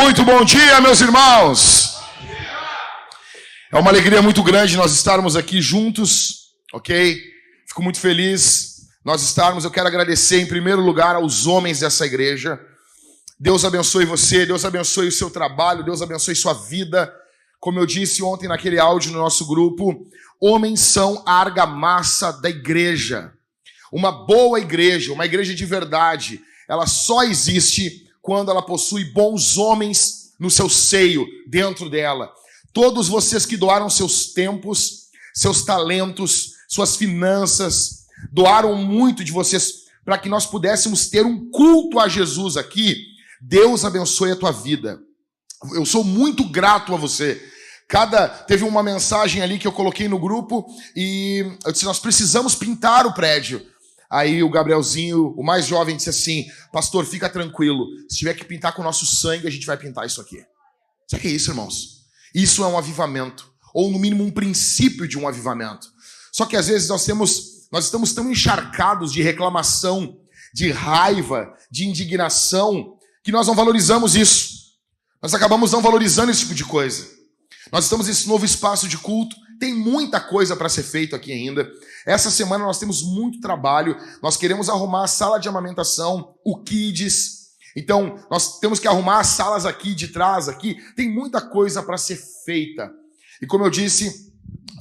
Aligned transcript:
Muito 0.00 0.22
bom 0.22 0.44
dia, 0.44 0.80
meus 0.80 1.00
irmãos. 1.00 1.98
É 3.72 3.76
uma 3.76 3.90
alegria 3.90 4.22
muito 4.22 4.44
grande 4.44 4.76
nós 4.76 4.92
estarmos 4.92 5.34
aqui 5.34 5.60
juntos, 5.60 6.52
ok? 6.72 7.20
Fico 7.66 7.82
muito 7.82 7.98
feliz 7.98 8.86
nós 9.04 9.22
estarmos. 9.22 9.64
Eu 9.64 9.72
quero 9.72 9.88
agradecer 9.88 10.38
em 10.38 10.46
primeiro 10.46 10.80
lugar 10.80 11.16
aos 11.16 11.48
homens 11.48 11.80
dessa 11.80 12.06
igreja. 12.06 12.60
Deus 13.40 13.64
abençoe 13.64 14.04
você, 14.04 14.46
Deus 14.46 14.64
abençoe 14.64 15.08
o 15.08 15.12
seu 15.12 15.30
trabalho, 15.30 15.84
Deus 15.84 16.00
abençoe 16.00 16.36
sua 16.36 16.52
vida. 16.54 17.12
Como 17.58 17.80
eu 17.80 17.84
disse 17.84 18.22
ontem 18.22 18.46
naquele 18.46 18.78
áudio 18.78 19.10
no 19.10 19.18
nosso 19.18 19.48
grupo, 19.48 20.06
homens 20.40 20.78
são 20.78 21.24
a 21.26 21.40
argamassa 21.40 22.32
da 22.32 22.48
igreja. 22.48 23.32
Uma 23.92 24.12
boa 24.12 24.60
igreja, 24.60 25.12
uma 25.12 25.26
igreja 25.26 25.52
de 25.56 25.66
verdade, 25.66 26.40
ela 26.68 26.86
só 26.86 27.24
existe 27.24 28.07
quando 28.28 28.50
ela 28.50 28.60
possui 28.60 29.04
bons 29.04 29.56
homens 29.56 30.34
no 30.38 30.50
seu 30.50 30.68
seio, 30.68 31.26
dentro 31.46 31.88
dela. 31.88 32.30
Todos 32.74 33.08
vocês 33.08 33.46
que 33.46 33.56
doaram 33.56 33.88
seus 33.88 34.34
tempos, 34.34 35.04
seus 35.32 35.64
talentos, 35.64 36.50
suas 36.68 36.94
finanças, 36.94 38.04
doaram 38.30 38.76
muito 38.76 39.24
de 39.24 39.32
vocês 39.32 39.86
para 40.04 40.18
que 40.18 40.28
nós 40.28 40.44
pudéssemos 40.44 41.08
ter 41.08 41.24
um 41.24 41.50
culto 41.50 41.98
a 41.98 42.06
Jesus 42.06 42.58
aqui. 42.58 42.98
Deus 43.40 43.82
abençoe 43.82 44.32
a 44.32 44.36
tua 44.36 44.52
vida. 44.52 45.00
Eu 45.72 45.86
sou 45.86 46.04
muito 46.04 46.44
grato 46.44 46.92
a 46.92 46.98
você. 46.98 47.42
Cada 47.88 48.28
teve 48.28 48.62
uma 48.62 48.82
mensagem 48.82 49.40
ali 49.40 49.58
que 49.58 49.66
eu 49.66 49.72
coloquei 49.72 50.06
no 50.06 50.18
grupo 50.18 50.66
e 50.94 51.50
eu 51.64 51.72
disse 51.72 51.86
nós 51.86 51.98
precisamos 51.98 52.54
pintar 52.54 53.06
o 53.06 53.14
prédio. 53.14 53.66
Aí 54.10 54.42
o 54.42 54.50
Gabrielzinho, 54.50 55.34
o 55.36 55.44
mais 55.44 55.66
jovem, 55.66 55.96
disse 55.96 56.08
assim: 56.08 56.46
Pastor, 56.72 57.04
fica 57.04 57.28
tranquilo. 57.28 57.86
Se 58.08 58.18
tiver 58.18 58.34
que 58.34 58.44
pintar 58.44 58.74
com 58.74 58.80
o 58.80 58.84
nosso 58.84 59.04
sangue, 59.04 59.46
a 59.46 59.50
gente 59.50 59.66
vai 59.66 59.76
pintar 59.76 60.06
isso 60.06 60.20
aqui. 60.20 60.38
Sabe 61.06 61.18
o 61.18 61.20
que 61.20 61.28
é 61.28 61.32
isso, 61.32 61.50
irmãos? 61.50 62.04
Isso 62.34 62.64
é 62.64 62.66
um 62.66 62.78
avivamento. 62.78 63.52
Ou 63.74 63.90
no 63.90 63.98
mínimo 63.98 64.24
um 64.24 64.30
princípio 64.30 65.06
de 65.06 65.18
um 65.18 65.28
avivamento. 65.28 65.92
Só 66.32 66.46
que 66.46 66.56
às 66.56 66.68
vezes 66.68 66.88
nós 66.88 67.04
temos, 67.04 67.68
nós 67.70 67.84
estamos 67.84 68.12
tão 68.12 68.30
encharcados 68.30 69.12
de 69.12 69.22
reclamação, 69.22 70.18
de 70.54 70.70
raiva, 70.70 71.54
de 71.70 71.86
indignação, 71.86 72.96
que 73.22 73.32
nós 73.32 73.46
não 73.46 73.54
valorizamos 73.54 74.14
isso. 74.14 74.58
Nós 75.20 75.34
acabamos 75.34 75.72
não 75.72 75.82
valorizando 75.82 76.30
esse 76.30 76.40
tipo 76.40 76.54
de 76.54 76.64
coisa. 76.64 77.06
Nós 77.70 77.84
estamos 77.84 78.06
nesse 78.06 78.26
novo 78.26 78.44
espaço 78.44 78.88
de 78.88 78.96
culto 78.96 79.36
tem 79.58 79.74
muita 79.74 80.20
coisa 80.20 80.56
para 80.56 80.68
ser 80.68 80.82
feito 80.82 81.16
aqui 81.16 81.32
ainda. 81.32 81.70
Essa 82.06 82.30
semana 82.30 82.64
nós 82.64 82.78
temos 82.78 83.02
muito 83.02 83.40
trabalho. 83.40 83.96
Nós 84.22 84.36
queremos 84.36 84.68
arrumar 84.68 85.04
a 85.04 85.08
sala 85.08 85.38
de 85.38 85.48
amamentação, 85.48 86.34
o 86.44 86.62
Kids. 86.62 87.38
Então, 87.76 88.24
nós 88.30 88.58
temos 88.60 88.78
que 88.78 88.88
arrumar 88.88 89.20
as 89.20 89.28
salas 89.28 89.66
aqui 89.66 89.94
de 89.94 90.08
trás 90.08 90.48
aqui. 90.48 90.76
Tem 90.94 91.10
muita 91.10 91.40
coisa 91.40 91.82
para 91.82 91.98
ser 91.98 92.16
feita. 92.44 92.90
E 93.42 93.46
como 93.46 93.64
eu 93.64 93.70
disse, 93.70 94.32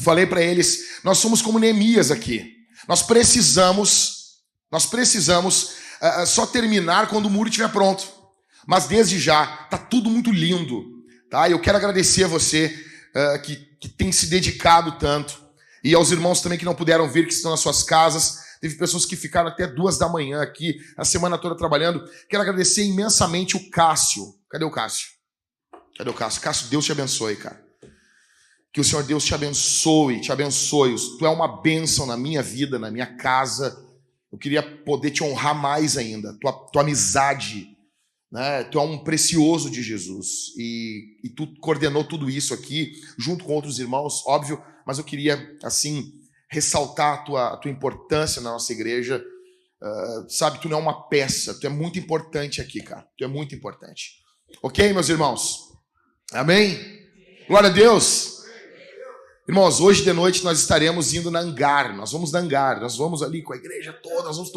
falei 0.02 0.26
para 0.26 0.42
eles, 0.42 1.00
nós 1.04 1.18
somos 1.18 1.42
como 1.42 1.60
Neemias 1.60 2.12
aqui. 2.12 2.56
Nós 2.88 3.04
precisamos, 3.04 4.38
nós 4.72 4.86
precisamos 4.86 5.74
uh, 6.02 6.26
só 6.26 6.46
terminar 6.46 7.10
quando 7.10 7.26
o 7.26 7.30
muro 7.30 7.50
estiver 7.50 7.72
pronto. 7.72 8.08
Mas 8.66 8.86
desde 8.88 9.20
já, 9.20 9.46
tá 9.70 9.78
tudo 9.78 10.10
muito 10.10 10.32
lindo, 10.32 10.86
tá? 11.30 11.50
Eu 11.50 11.60
quero 11.60 11.78
agradecer 11.78 12.26
a 12.26 12.28
você 12.28 12.86
uh, 13.16 13.42
que 13.42 13.67
que 13.80 13.90
tem 13.90 14.12
se 14.12 14.28
dedicado 14.28 14.98
tanto. 14.98 15.42
E 15.84 15.94
aos 15.94 16.12
irmãos 16.12 16.42
também 16.42 16.58
que 16.58 16.66
não 16.66 16.76
puderam 16.76 17.10
vir, 17.10 17.28
que 17.28 17.34
estão 17.34 17.52
nas 17.52 17.60
suas 17.60 17.84
casas. 17.84 18.46
Teve 18.60 18.76
pessoas 18.76 19.06
que 19.06 19.16
ficaram 19.16 19.50
até 19.50 19.68
duas 19.68 19.98
da 19.98 20.10
manhã 20.10 20.42
aqui, 20.42 20.78
a 20.98 21.06
semana 21.06 21.38
toda 21.38 21.56
trabalhando. 21.56 22.04
Quero 22.28 22.42
agradecer 22.42 22.84
imensamente 22.84 23.56
o 23.56 23.70
Cássio. 23.70 24.36
Cadê 24.50 24.66
o 24.66 24.72
Cássio? 24.72 25.10
Cadê 25.98 26.10
o 26.10 26.14
Cássio? 26.14 26.42
Cássio, 26.42 26.68
Deus 26.68 26.86
te 26.86 26.92
abençoe, 26.92 27.36
cara. 27.36 27.64
Que 28.74 28.82
o 28.82 28.84
Senhor 28.84 29.04
Deus 29.04 29.24
te 29.24 29.34
abençoe, 29.34 30.22
te 30.22 30.32
abençoe. 30.32 30.96
Tu 31.18 31.26
é 31.26 31.30
uma 31.30 31.62
bênção 31.62 32.06
na 32.06 32.18
minha 32.18 32.42
vida, 32.42 32.80
na 32.80 32.90
minha 32.90 33.16
casa. 33.18 33.78
Eu 34.32 34.38
queria 34.38 34.62
poder 34.62 35.12
te 35.12 35.24
honrar 35.24 35.56
mais 35.56 35.98
ainda. 35.98 36.36
Tua, 36.40 36.54
tua 36.72 36.82
amizade, 36.82 37.77
né? 38.32 38.64
Tu 38.66 38.78
é 38.78 38.82
um 38.82 39.04
precioso 39.04 39.70
de 39.70 39.82
Jesus 39.82 40.54
e, 40.58 41.20
e 41.24 41.30
tu 41.30 41.48
coordenou 41.60 42.04
tudo 42.04 42.30
isso 42.30 42.54
aqui 42.54 42.92
junto 43.18 43.46
com 43.46 43.54
outros 43.54 43.80
irmãos, 43.80 44.24
óbvio, 44.26 44.62
mas 44.86 44.98
eu 44.98 45.04
queria 45.04 45.58
assim 45.64 46.14
ressaltar 46.50 47.14
a 47.14 47.18
tua, 47.18 47.54
a 47.54 47.58
tua 47.58 47.72
importância 47.72 48.42
na 48.42 48.52
nossa 48.52 48.72
igreja. 48.72 49.24
Uh, 49.82 50.30
sabe, 50.30 50.60
tu 50.60 50.70
não 50.70 50.78
é 50.78 50.82
uma 50.82 51.08
peça, 51.08 51.54
tu 51.60 51.68
é 51.68 51.70
muito 51.70 52.00
importante 52.00 52.62
aqui, 52.62 52.82
cara. 52.82 53.06
Tu 53.18 53.24
é 53.24 53.28
muito 53.28 53.54
importante. 53.54 54.22
Ok, 54.62 54.92
meus 54.94 55.10
irmãos? 55.10 55.74
Amém? 56.32 56.78
Glória 57.48 57.70
a 57.70 57.74
Deus. 57.74 58.38
Irmãos, 59.48 59.80
hoje 59.80 60.04
de 60.04 60.12
noite 60.12 60.44
nós 60.44 60.60
estaremos 60.60 61.14
indo 61.14 61.30
na 61.32 61.40
hangar. 61.40 61.96
Nós 61.96 62.12
vamos 62.12 62.32
na 62.32 62.40
hangar, 62.40 62.82
nós 62.82 62.98
vamos 62.98 63.22
ali 63.22 63.42
com 63.42 63.54
a 63.54 63.58
igreja 63.58 63.94
toda, 63.94 64.24
nós 64.24 64.38
vamos. 64.38 64.52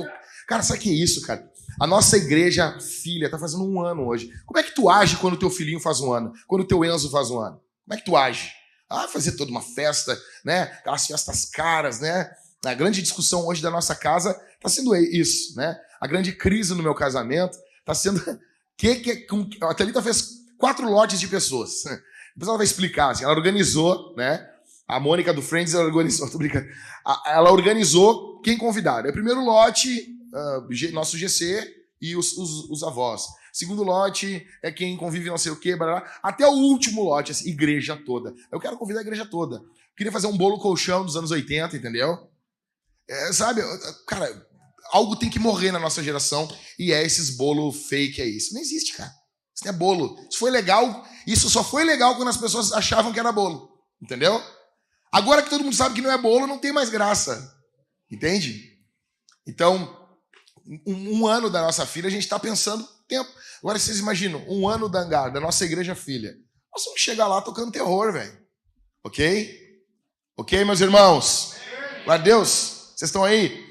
Cara, 0.48 0.62
sabe 0.62 0.80
o 0.80 0.82
que 0.82 0.90
é 0.90 0.94
isso, 0.94 1.22
cara? 1.22 1.48
A 1.78 1.86
nossa 1.86 2.16
igreja 2.16 2.78
filha 2.80 3.26
está 3.26 3.38
fazendo 3.38 3.64
um 3.64 3.80
ano 3.80 4.06
hoje. 4.06 4.30
Como 4.46 4.58
é 4.58 4.62
que 4.62 4.74
tu 4.74 4.88
age 4.88 5.16
quando 5.16 5.36
teu 5.36 5.50
filhinho 5.50 5.80
faz 5.80 6.00
um 6.00 6.12
ano? 6.12 6.32
Quando 6.46 6.64
teu 6.64 6.84
Enzo 6.84 7.10
faz 7.10 7.30
um 7.30 7.38
ano? 7.38 7.60
Como 7.84 7.94
é 7.94 7.96
que 7.96 8.04
tu 8.04 8.16
age? 8.16 8.50
Ah, 8.88 9.06
fazer 9.06 9.32
toda 9.32 9.50
uma 9.50 9.62
festa, 9.62 10.18
né? 10.44 10.62
Aquelas 10.62 11.06
festas 11.06 11.44
caras, 11.44 12.00
né? 12.00 12.30
A 12.64 12.74
grande 12.74 13.00
discussão 13.00 13.46
hoje 13.46 13.62
da 13.62 13.70
nossa 13.70 13.94
casa 13.94 14.38
está 14.56 14.68
sendo 14.68 14.94
isso, 14.96 15.56
né? 15.56 15.78
A 16.00 16.06
grande 16.06 16.32
crise 16.32 16.74
no 16.74 16.82
meu 16.82 16.94
casamento 16.94 17.58
está 17.78 17.94
sendo 17.94 18.20
que 18.76 18.96
que 18.96 19.26
a 19.62 19.74
Thalita 19.74 20.02
fez 20.02 20.40
quatro 20.58 20.88
lotes 20.88 21.20
de 21.20 21.28
pessoas. 21.28 21.84
Depois 22.34 22.48
ela 22.48 22.56
vai 22.56 22.66
explicar, 22.66 23.10
assim, 23.10 23.24
ela 23.24 23.32
organizou, 23.32 24.14
né? 24.16 24.46
A 24.86 24.98
Mônica 24.98 25.32
do 25.32 25.40
Friends 25.40 25.72
ela 25.72 25.84
organizou, 25.84 26.28
tô 26.30 26.38
brincando. 26.38 26.66
Ela 27.26 27.50
organizou 27.50 28.40
quem 28.40 28.58
convidar. 28.58 29.06
É 29.06 29.10
o 29.10 29.12
primeiro 29.12 29.40
lote, 29.44 30.08
uh, 30.32 30.92
nosso 30.92 31.16
GC 31.16 31.80
e 32.00 32.16
os, 32.16 32.32
os, 32.36 32.70
os, 32.70 32.82
avós. 32.82 33.26
Segundo 33.52 33.82
lote 33.82 34.46
é 34.62 34.72
quem 34.72 34.96
convive 34.96 35.28
não 35.28 35.38
sei 35.38 35.52
o 35.52 35.56
quê, 35.56 35.76
blá, 35.76 36.02
até 36.22 36.46
o 36.46 36.52
último 36.52 37.02
lote, 37.02 37.32
assim, 37.32 37.50
igreja 37.50 37.96
toda. 37.96 38.34
Eu 38.50 38.58
quero 38.58 38.78
convidar 38.78 39.00
a 39.00 39.02
igreja 39.02 39.26
toda. 39.26 39.60
queria 39.96 40.12
fazer 40.12 40.26
um 40.26 40.36
bolo 40.36 40.58
colchão 40.58 41.04
dos 41.04 41.16
anos 41.16 41.30
80, 41.30 41.76
entendeu? 41.76 42.30
É, 43.08 43.32
sabe, 43.32 43.60
cara, 44.06 44.46
algo 44.92 45.16
tem 45.16 45.28
que 45.28 45.38
morrer 45.38 45.72
na 45.72 45.78
nossa 45.78 46.02
geração 46.02 46.48
e 46.78 46.92
é 46.92 47.04
esses 47.04 47.36
bolo 47.36 47.72
fake, 47.72 48.22
é 48.22 48.26
isso. 48.26 48.54
Não 48.54 48.60
existe, 48.60 48.96
cara. 48.96 49.12
Isso 49.54 49.64
não 49.64 49.72
é 49.72 49.76
bolo. 49.76 50.16
Isso 50.28 50.38
foi 50.38 50.50
legal, 50.50 51.04
isso 51.26 51.50
só 51.50 51.62
foi 51.62 51.84
legal 51.84 52.16
quando 52.16 52.28
as 52.28 52.36
pessoas 52.36 52.72
achavam 52.72 53.12
que 53.12 53.20
era 53.20 53.32
bolo, 53.32 53.68
entendeu? 54.00 54.42
Agora 55.12 55.42
que 55.42 55.50
todo 55.50 55.64
mundo 55.64 55.76
sabe 55.76 55.96
que 55.96 56.00
não 56.00 56.10
é 56.10 56.16
bolo, 56.16 56.46
não 56.46 56.58
tem 56.58 56.72
mais 56.72 56.88
graça. 56.88 57.52
Entende? 58.10 58.78
Então, 59.46 59.99
um, 60.86 61.20
um 61.20 61.26
ano 61.26 61.50
da 61.50 61.62
nossa 61.62 61.84
filha, 61.84 62.06
a 62.06 62.10
gente 62.10 62.22
está 62.22 62.38
pensando 62.38 62.86
tempo. 63.08 63.28
Agora 63.58 63.78
vocês 63.78 63.98
imaginam, 63.98 64.44
um 64.48 64.68
ano 64.68 64.88
da 64.88 65.00
Angar, 65.00 65.32
da 65.32 65.40
nossa 65.40 65.64
igreja 65.64 65.94
filha. 65.94 66.34
Nós 66.72 66.84
vamos 66.84 67.00
chegar 67.00 67.26
lá 67.26 67.42
tocando 67.42 67.72
terror, 67.72 68.12
velho. 68.12 68.38
Ok? 69.02 69.58
Ok, 70.36 70.64
meus 70.64 70.80
irmãos? 70.80 71.54
Glória 72.04 72.20
a 72.20 72.24
Deus. 72.24 72.92
Vocês 72.94 73.08
estão 73.08 73.24
aí? 73.24 73.68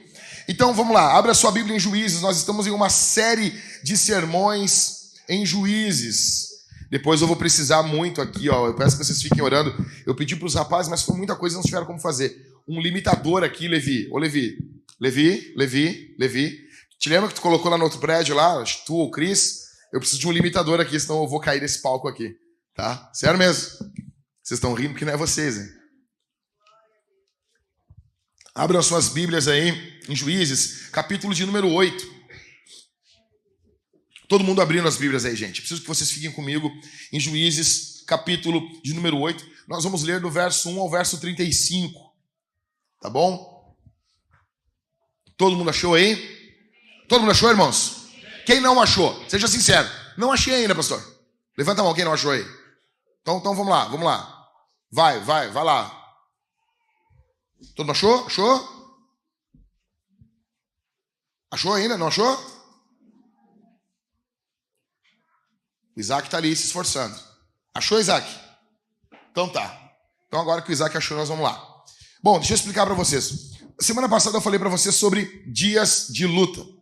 Então 0.48 0.74
vamos 0.74 0.94
lá, 0.94 1.16
abra 1.16 1.34
sua 1.34 1.52
Bíblia 1.52 1.76
em 1.76 1.80
Juízes. 1.80 2.22
Nós 2.22 2.38
estamos 2.38 2.68
em 2.68 2.72
uma 2.72 2.90
série 2.90 3.54
de 3.84 3.96
sermões 3.96 5.14
em 5.30 5.46
Juízes. 5.46 6.50
Depois 6.90 7.22
eu 7.22 7.28
vou 7.28 7.36
precisar 7.36 7.84
muito 7.84 8.20
aqui, 8.20 8.50
ó. 8.50 8.68
Eu 8.68 8.76
peço 8.76 8.98
que 8.98 9.06
vocês 9.06 9.22
fiquem 9.22 9.44
orando. 9.44 9.74
Eu 10.06 10.16
pedi 10.16 10.36
para 10.36 10.48
os 10.48 10.56
rapazes, 10.56 10.90
mas 10.90 11.04
foi 11.04 11.16
muita 11.16 11.36
coisa, 11.36 11.56
não 11.56 11.64
tiveram 11.64 11.86
como 11.86 12.00
fazer. 12.00 12.36
Um 12.68 12.82
limitador 12.82 13.44
aqui, 13.44 13.68
Levi. 13.68 14.10
Ô, 14.12 14.18
Levi. 14.18 14.58
Levi, 15.00 15.54
Levi, 15.56 16.16
Levi. 16.20 16.69
Te 17.00 17.08
lembra 17.08 17.30
que 17.30 17.36
tu 17.36 17.42
colocou 17.42 17.72
lá 17.72 17.78
no 17.78 17.86
outro 17.86 18.00
prédio, 18.00 18.36
lá, 18.36 18.62
tu 18.86 18.94
ou 18.94 19.08
o 19.08 19.12
Cris? 19.12 19.70
Eu 19.92 20.02
preciso 20.02 20.20
de 20.20 20.28
um 20.28 20.32
limitador 20.34 20.82
aqui, 20.82 21.00
senão 21.00 21.24
eu 21.24 21.28
vou 21.28 21.40
cair 21.40 21.62
desse 21.62 21.82
palco 21.82 22.10
aqui. 22.10 22.36
Tá? 22.76 23.10
Sério 23.14 23.40
mesmo. 23.40 23.70
Vocês 24.44 24.58
estão 24.58 24.74
rindo 24.74 24.96
que 24.96 25.06
não 25.06 25.14
é 25.14 25.18
vocês, 25.18 25.58
hein? 25.58 25.70
Abram 28.54 28.82
suas 28.82 29.08
Bíblias 29.08 29.48
aí, 29.48 30.02
em 30.10 30.16
Juízes, 30.16 30.90
capítulo 30.90 31.34
de 31.34 31.46
número 31.46 31.70
8. 31.72 32.20
Todo 34.28 34.44
mundo 34.44 34.62
abrindo 34.62 34.88
as 34.88 34.98
Bíblias 34.98 35.24
aí, 35.24 35.36
gente. 35.36 35.62
Preciso 35.62 35.82
que 35.82 35.88
vocês 35.88 36.12
fiquem 36.12 36.32
comigo 36.32 36.70
em 37.14 37.20
Juízes, 37.20 38.04
capítulo 38.06 38.62
de 38.84 38.94
número 38.94 39.18
8. 39.18 39.46
Nós 39.68 39.86
vamos 39.86 40.04
ler 40.04 40.20
do 40.20 40.30
verso 40.30 40.70
1 40.70 40.80
ao 40.82 40.90
verso 40.90 41.18
35. 41.18 41.98
Tá 43.00 43.10
bom? 43.10 43.78
Todo 45.38 45.56
mundo 45.56 45.70
achou 45.70 45.96
aí? 45.96 46.39
Todo 47.10 47.22
mundo 47.22 47.32
achou, 47.32 47.50
irmãos? 47.50 48.08
Quem 48.46 48.62
não 48.62 48.80
achou? 48.80 49.28
Seja 49.28 49.48
sincero. 49.48 49.90
Não 50.16 50.32
achei 50.32 50.54
ainda, 50.54 50.76
pastor. 50.76 51.04
Levanta 51.58 51.82
a 51.82 51.84
mão, 51.84 51.94
quem 51.96 52.06
não 52.06 52.14
achou 52.14 52.32
aí? 52.32 52.46
Então, 53.22 53.40
então 53.40 53.56
vamos 53.56 53.72
lá, 53.72 53.86
vamos 53.86 54.06
lá. 54.06 54.48
Vai, 54.92 55.20
vai, 55.20 55.50
vai 55.50 55.64
lá. 55.64 55.90
Todo 57.76 57.88
mundo 57.88 57.92
achou? 57.92 58.26
Achou? 58.28 58.80
Achou 61.52 61.74
ainda? 61.74 61.98
Não 61.98 62.08
achou? 62.08 62.32
O 65.98 66.00
Isaac 66.00 66.28
está 66.28 66.38
ali 66.38 66.56
se 66.56 66.68
esforçando. 66.68 67.20
Achou, 67.74 68.00
Isaac? 68.00 68.28
Então 69.32 69.50
tá. 69.50 69.92
Então 70.28 70.40
agora 70.40 70.62
que 70.62 70.70
o 70.70 70.74
Isaac 70.74 70.96
achou, 70.96 71.18
nós 71.18 71.28
vamos 71.28 71.44
lá. 71.44 71.84
Bom, 72.22 72.38
deixa 72.38 72.54
eu 72.54 72.56
explicar 72.56 72.86
para 72.86 72.94
vocês. 72.94 73.58
Semana 73.80 74.08
passada 74.08 74.38
eu 74.38 74.42
falei 74.42 74.60
para 74.60 74.70
vocês 74.70 74.94
sobre 74.94 75.44
dias 75.52 76.08
de 76.10 76.28
luta. 76.28 76.79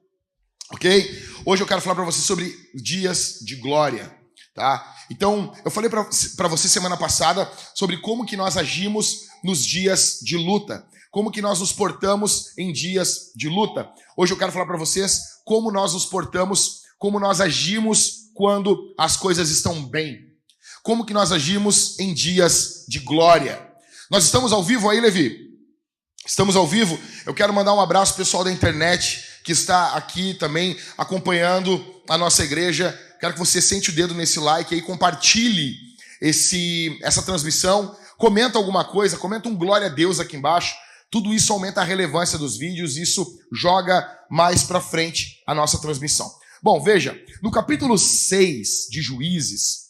Ok? 0.71 1.25
Hoje 1.45 1.63
eu 1.63 1.67
quero 1.67 1.79
falar 1.79 1.95
para 1.95 2.03
vocês 2.03 2.25
sobre 2.25 2.53
dias 2.75 3.39
de 3.41 3.55
glória. 3.55 4.13
Tá? 4.53 4.95
Então, 5.09 5.53
eu 5.63 5.71
falei 5.71 5.89
para 5.89 6.47
você 6.47 6.67
semana 6.67 6.97
passada 6.97 7.49
sobre 7.73 7.97
como 7.97 8.25
que 8.25 8.35
nós 8.35 8.57
agimos 8.57 9.27
nos 9.43 9.63
dias 9.65 10.19
de 10.21 10.35
luta, 10.35 10.85
como 11.11 11.31
que 11.31 11.41
nós 11.41 11.59
nos 11.59 11.71
portamos 11.71 12.57
em 12.57 12.73
dias 12.73 13.31
de 13.35 13.47
luta. 13.47 13.89
Hoje 14.17 14.33
eu 14.33 14.37
quero 14.37 14.51
falar 14.51 14.65
para 14.65 14.77
vocês 14.77 15.21
como 15.45 15.71
nós 15.71 15.93
nos 15.93 16.05
portamos, 16.05 16.81
como 16.97 17.19
nós 17.19 17.39
agimos 17.39 18.31
quando 18.33 18.93
as 18.97 19.15
coisas 19.15 19.49
estão 19.49 19.85
bem. 19.85 20.33
Como 20.83 21.05
que 21.05 21.13
nós 21.13 21.31
agimos 21.31 21.97
em 21.99 22.13
dias 22.13 22.83
de 22.89 22.99
glória. 22.99 23.65
Nós 24.11 24.25
estamos 24.25 24.51
ao 24.51 24.63
vivo 24.63 24.89
aí, 24.89 24.99
Levi? 24.99 25.47
Estamos 26.25 26.57
ao 26.57 26.67
vivo. 26.67 26.99
Eu 27.25 27.33
quero 27.33 27.53
mandar 27.53 27.73
um 27.73 27.79
abraço 27.79 28.15
pessoal 28.15 28.43
da 28.43 28.51
internet 28.51 29.26
que 29.47 29.53
está 29.53 29.95
aqui 29.95 30.35
também 30.35 30.77
acompanhando 30.95 31.83
a 32.07 32.19
nossa 32.19 32.43
igreja 32.43 32.95
Quero 33.19 33.33
que 33.33 33.39
você 33.39 33.61
sente 33.61 33.89
o 33.89 33.93
dedo 33.93 34.13
nesse 34.13 34.39
like 34.39 34.73
aí, 34.73 34.81
compartilhe 34.81 35.75
esse, 36.21 36.97
essa 37.01 37.23
transmissão, 37.23 37.95
comenta 38.17 38.57
alguma 38.57 38.85
coisa, 38.85 39.17
comenta 39.17 39.49
um 39.49 39.55
glória 39.55 39.87
a 39.87 39.89
Deus 39.89 40.19
aqui 40.19 40.37
embaixo. 40.37 40.75
Tudo 41.09 41.33
isso 41.33 41.51
aumenta 41.51 41.81
a 41.81 41.83
relevância 41.83 42.37
dos 42.37 42.57
vídeos, 42.57 42.97
isso 42.97 43.25
joga 43.51 44.07
mais 44.29 44.63
para 44.63 44.81
frente 44.81 45.41
a 45.47 45.55
nossa 45.55 45.79
transmissão. 45.79 46.29
Bom, 46.61 46.81
veja, 46.81 47.19
no 47.41 47.49
capítulo 47.49 47.97
6 47.97 48.87
de 48.89 49.01
Juízes, 49.01 49.87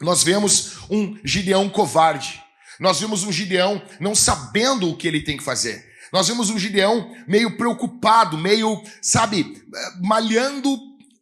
nós 0.00 0.22
vemos 0.22 0.72
um 0.90 1.18
Gideão 1.24 1.68
covarde. 1.68 2.42
Nós 2.78 3.00
vemos 3.00 3.24
um 3.24 3.32
Gideão 3.32 3.82
não 3.98 4.14
sabendo 4.14 4.90
o 4.90 4.96
que 4.96 5.08
ele 5.08 5.22
tem 5.22 5.36
que 5.36 5.42
fazer. 5.42 5.84
Nós 6.12 6.28
vemos 6.28 6.50
um 6.50 6.58
Gideão 6.58 7.14
meio 7.26 7.56
preocupado, 7.56 8.38
meio, 8.38 8.82
sabe, 9.02 9.62
malhando 10.00 10.78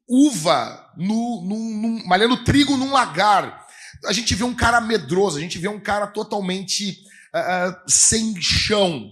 uva, 0.08 0.92
no, 0.96 1.42
malhando 2.06 2.44
trigo 2.44 2.76
num 2.76 2.92
lagar. 2.92 3.66
A 4.04 4.12
gente 4.12 4.34
vê 4.34 4.44
um 4.44 4.54
cara 4.54 4.80
medroso, 4.80 5.38
a 5.38 5.40
gente 5.40 5.58
vê 5.58 5.68
um 5.68 5.80
cara 5.80 6.06
totalmente 6.06 6.98
uh, 7.34 7.90
sem 7.90 8.40
chão. 8.40 9.10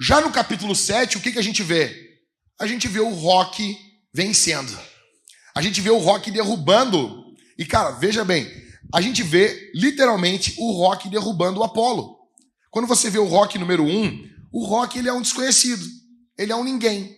Já 0.00 0.20
no 0.20 0.30
capítulo 0.30 0.74
7, 0.74 1.16
o 1.16 1.20
que, 1.20 1.32
que 1.32 1.38
a 1.38 1.42
gente 1.42 1.62
vê? 1.62 2.18
A 2.60 2.66
gente 2.66 2.88
vê 2.88 3.00
o 3.00 3.14
Rock 3.14 3.78
vencendo. 4.12 4.76
A 5.54 5.62
gente 5.62 5.80
vê 5.80 5.90
o 5.90 5.98
Rock 5.98 6.30
derrubando. 6.30 7.24
E, 7.58 7.64
cara, 7.64 7.92
veja 7.92 8.24
bem, 8.24 8.50
a 8.92 9.00
gente 9.00 9.22
vê 9.22 9.70
literalmente 9.74 10.54
o 10.58 10.72
Rock 10.72 11.08
derrubando 11.08 11.60
o 11.60 11.64
Apolo. 11.64 12.16
Quando 12.70 12.86
você 12.86 13.08
vê 13.08 13.18
o 13.18 13.26
Rock 13.26 13.58
número 13.58 13.84
1, 13.84 14.04
um, 14.04 14.28
o 14.56 14.64
Rock 14.64 14.98
ele 14.98 15.06
é 15.06 15.12
um 15.12 15.20
desconhecido. 15.20 15.86
Ele 16.38 16.50
é 16.50 16.56
um 16.56 16.64
ninguém. 16.64 17.14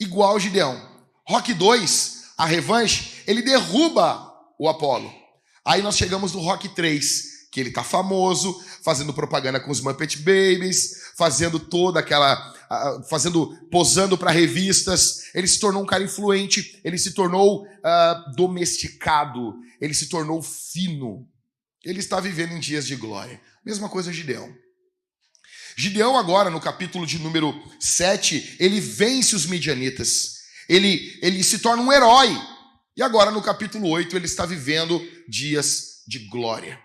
Igual 0.00 0.40
Gideão. 0.40 0.80
Rock 1.28 1.52
2, 1.52 2.22
a 2.38 2.46
revanche, 2.46 3.22
ele 3.26 3.42
derruba 3.42 4.32
o 4.58 4.66
Apolo. 4.66 5.12
Aí 5.62 5.82
nós 5.82 5.94
chegamos 5.94 6.32
no 6.32 6.40
Rock 6.40 6.70
3, 6.70 7.50
que 7.52 7.60
ele 7.60 7.70
tá 7.70 7.84
famoso, 7.84 8.58
fazendo 8.82 9.12
propaganda 9.12 9.60
com 9.60 9.70
os 9.70 9.82
Muppet 9.82 10.16
Babies, 10.20 11.12
fazendo 11.18 11.60
toda 11.60 12.00
aquela 12.00 12.54
fazendo 13.10 13.54
posando 13.70 14.16
para 14.16 14.30
revistas, 14.30 15.34
ele 15.34 15.46
se 15.46 15.60
tornou 15.60 15.82
um 15.82 15.86
cara 15.86 16.02
influente, 16.02 16.80
ele 16.82 16.96
se 16.96 17.12
tornou 17.12 17.66
uh, 17.66 18.34
domesticado, 18.34 19.54
ele 19.78 19.92
se 19.92 20.08
tornou 20.08 20.42
fino. 20.42 21.28
Ele 21.84 22.00
está 22.00 22.20
vivendo 22.20 22.52
em 22.52 22.58
dias 22.58 22.86
de 22.86 22.96
glória. 22.96 23.38
Mesma 23.62 23.90
coisa 23.90 24.10
Gideão. 24.10 24.63
Gideão 25.76 26.16
agora 26.16 26.50
no 26.50 26.60
capítulo 26.60 27.06
de 27.06 27.18
número 27.18 27.54
7, 27.80 28.56
ele 28.60 28.80
vence 28.80 29.34
os 29.34 29.46
midianitas 29.46 30.34
ele, 30.68 31.18
ele 31.22 31.42
se 31.42 31.58
torna 31.58 31.82
um 31.82 31.92
herói. 31.92 32.30
E 32.96 33.02
agora, 33.02 33.30
no 33.30 33.42
capítulo 33.42 33.88
8, 33.88 34.16
ele 34.16 34.26
está 34.26 34.46
vivendo 34.46 35.00
dias 35.28 36.02
de 36.06 36.20
glória. 36.28 36.80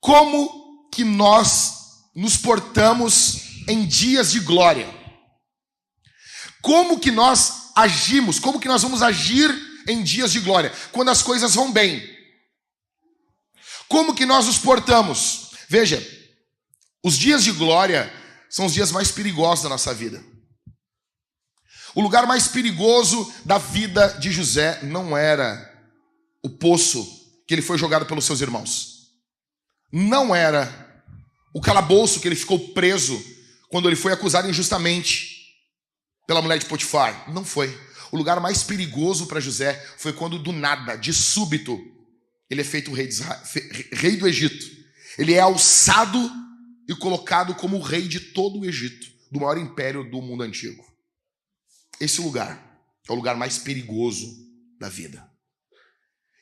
Como 0.00 0.88
que 0.92 1.04
nós 1.04 1.74
nos 2.14 2.36
portamos 2.36 3.64
em 3.68 3.84
dias 3.84 4.30
de 4.30 4.40
glória? 4.40 4.88
Como 6.62 7.00
que 7.00 7.10
nós 7.10 7.72
agimos? 7.74 8.38
Como 8.38 8.60
que 8.60 8.68
nós 8.68 8.82
vamos 8.82 9.02
agir 9.02 9.50
em 9.88 10.02
dias 10.02 10.32
de 10.32 10.40
glória? 10.40 10.72
Quando 10.92 11.10
as 11.10 11.22
coisas 11.22 11.54
vão 11.54 11.72
bem. 11.72 12.02
Como 13.88 14.14
que 14.14 14.24
nós 14.24 14.46
nos 14.46 14.58
portamos? 14.58 15.50
Veja, 15.68 16.00
os 17.04 17.16
dias 17.16 17.44
de 17.44 17.52
glória 17.52 18.12
são 18.50 18.66
os 18.66 18.74
dias 18.74 18.90
mais 18.90 19.10
perigosos 19.10 19.62
da 19.62 19.68
nossa 19.68 19.94
vida. 19.94 20.22
O 21.94 22.00
lugar 22.00 22.26
mais 22.26 22.48
perigoso 22.48 23.32
da 23.44 23.58
vida 23.58 24.08
de 24.20 24.30
José 24.30 24.80
não 24.82 25.16
era 25.16 25.66
o 26.42 26.50
poço 26.50 27.06
que 27.46 27.54
ele 27.54 27.62
foi 27.62 27.78
jogado 27.78 28.06
pelos 28.06 28.24
seus 28.24 28.40
irmãos. 28.40 29.08
Não 29.92 30.34
era 30.34 31.02
o 31.54 31.60
calabouço 31.60 32.20
que 32.20 32.28
ele 32.28 32.36
ficou 32.36 32.72
preso 32.74 33.20
quando 33.68 33.88
ele 33.88 33.96
foi 33.96 34.12
acusado 34.12 34.48
injustamente 34.48 35.38
pela 36.26 36.42
mulher 36.42 36.58
de 36.58 36.66
Potifar. 36.66 37.30
Não 37.32 37.44
foi. 37.44 37.76
O 38.12 38.16
lugar 38.16 38.38
mais 38.40 38.62
perigoso 38.62 39.26
para 39.26 39.40
José 39.40 39.74
foi 39.96 40.12
quando, 40.12 40.38
do 40.38 40.52
nada, 40.52 40.96
de 40.96 41.12
súbito, 41.12 41.78
ele 42.50 42.62
é 42.62 42.64
feito 42.64 42.92
rei, 42.92 43.08
Israel, 43.08 43.40
rei 43.92 44.16
do 44.16 44.26
Egito. 44.26 44.64
Ele 45.18 45.34
é 45.34 45.40
alçado 45.40 46.30
e 46.88 46.94
colocado 46.96 47.54
como 47.54 47.80
rei 47.80 48.08
de 48.08 48.18
todo 48.18 48.60
o 48.60 48.64
Egito, 48.64 49.06
do 49.30 49.40
maior 49.40 49.58
império 49.58 50.10
do 50.10 50.22
mundo 50.22 50.42
antigo 50.42 50.88
esse 52.00 52.20
lugar 52.20 52.64
é 53.08 53.12
o 53.12 53.14
lugar 53.14 53.36
mais 53.36 53.58
perigoso 53.58 54.36
da 54.78 54.88
vida. 54.88 55.28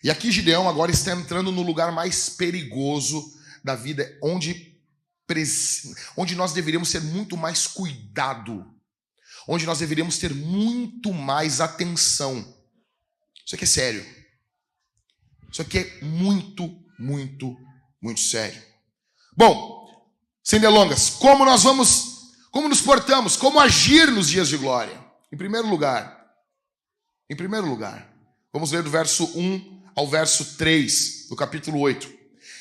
E 0.04 0.10
aqui 0.10 0.30
Gideão 0.30 0.68
agora 0.68 0.90
está 0.90 1.12
entrando 1.12 1.50
no 1.50 1.62
lugar 1.62 1.90
mais 1.92 2.28
perigoso 2.28 3.24
da 3.64 3.74
vida, 3.74 4.18
onde, 4.22 4.78
onde 6.16 6.34
nós 6.34 6.52
deveríamos 6.52 6.90
ter 6.90 7.00
muito 7.00 7.36
mais 7.36 7.66
cuidado, 7.66 8.64
onde 9.48 9.66
nós 9.66 9.78
deveríamos 9.78 10.18
ter 10.18 10.34
muito 10.34 11.12
mais 11.12 11.60
atenção. 11.60 12.36
Isso 13.44 13.54
aqui 13.54 13.64
é 13.64 13.68
sério. 13.68 14.06
Isso 15.50 15.62
aqui 15.62 15.78
é 15.78 16.04
muito, 16.04 16.68
muito, 16.98 17.56
muito 18.02 18.20
sério. 18.20 18.62
Bom, 19.36 19.75
sem 20.46 20.60
delongas, 20.60 21.10
como 21.10 21.44
nós 21.44 21.64
vamos, 21.64 22.30
como 22.52 22.68
nos 22.68 22.80
portamos, 22.80 23.36
como 23.36 23.58
agir 23.58 24.12
nos 24.12 24.28
dias 24.28 24.48
de 24.48 24.56
glória? 24.56 24.96
Em 25.32 25.36
primeiro 25.36 25.66
lugar, 25.66 26.24
em 27.28 27.34
primeiro 27.34 27.66
lugar, 27.66 28.08
vamos 28.52 28.70
ler 28.70 28.84
do 28.84 28.88
verso 28.88 29.24
1 29.36 29.82
ao 29.96 30.06
verso 30.06 30.56
3 30.56 31.26
do 31.28 31.34
capítulo 31.34 31.80
8. 31.80 32.08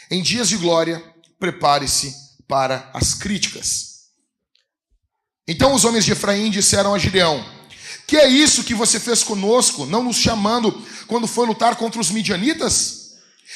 Em 0.10 0.24
dias 0.24 0.50
de 0.50 0.58
glória, 0.58 1.00
prepare-se 1.40 2.12
para 2.48 2.90
as 2.92 3.14
críticas. 3.14 4.06
Então 5.48 5.76
os 5.76 5.86
homens 5.86 6.06
de 6.06 6.14
Efraim 6.14 6.50
disseram 6.50 6.92
a 6.92 6.98
Gideão: 6.98 7.46
Que 8.08 8.18
é 8.18 8.28
isso 8.28 8.64
que 8.64 8.74
você 8.74 9.00
fez 9.00 9.22
conosco, 9.22 9.86
não 9.86 10.02
nos 10.02 10.18
chamando 10.18 10.72
quando 11.06 11.28
foi 11.28 11.46
lutar 11.46 11.76
contra 11.76 12.02
os 12.02 12.10
midianitas? 12.10 13.14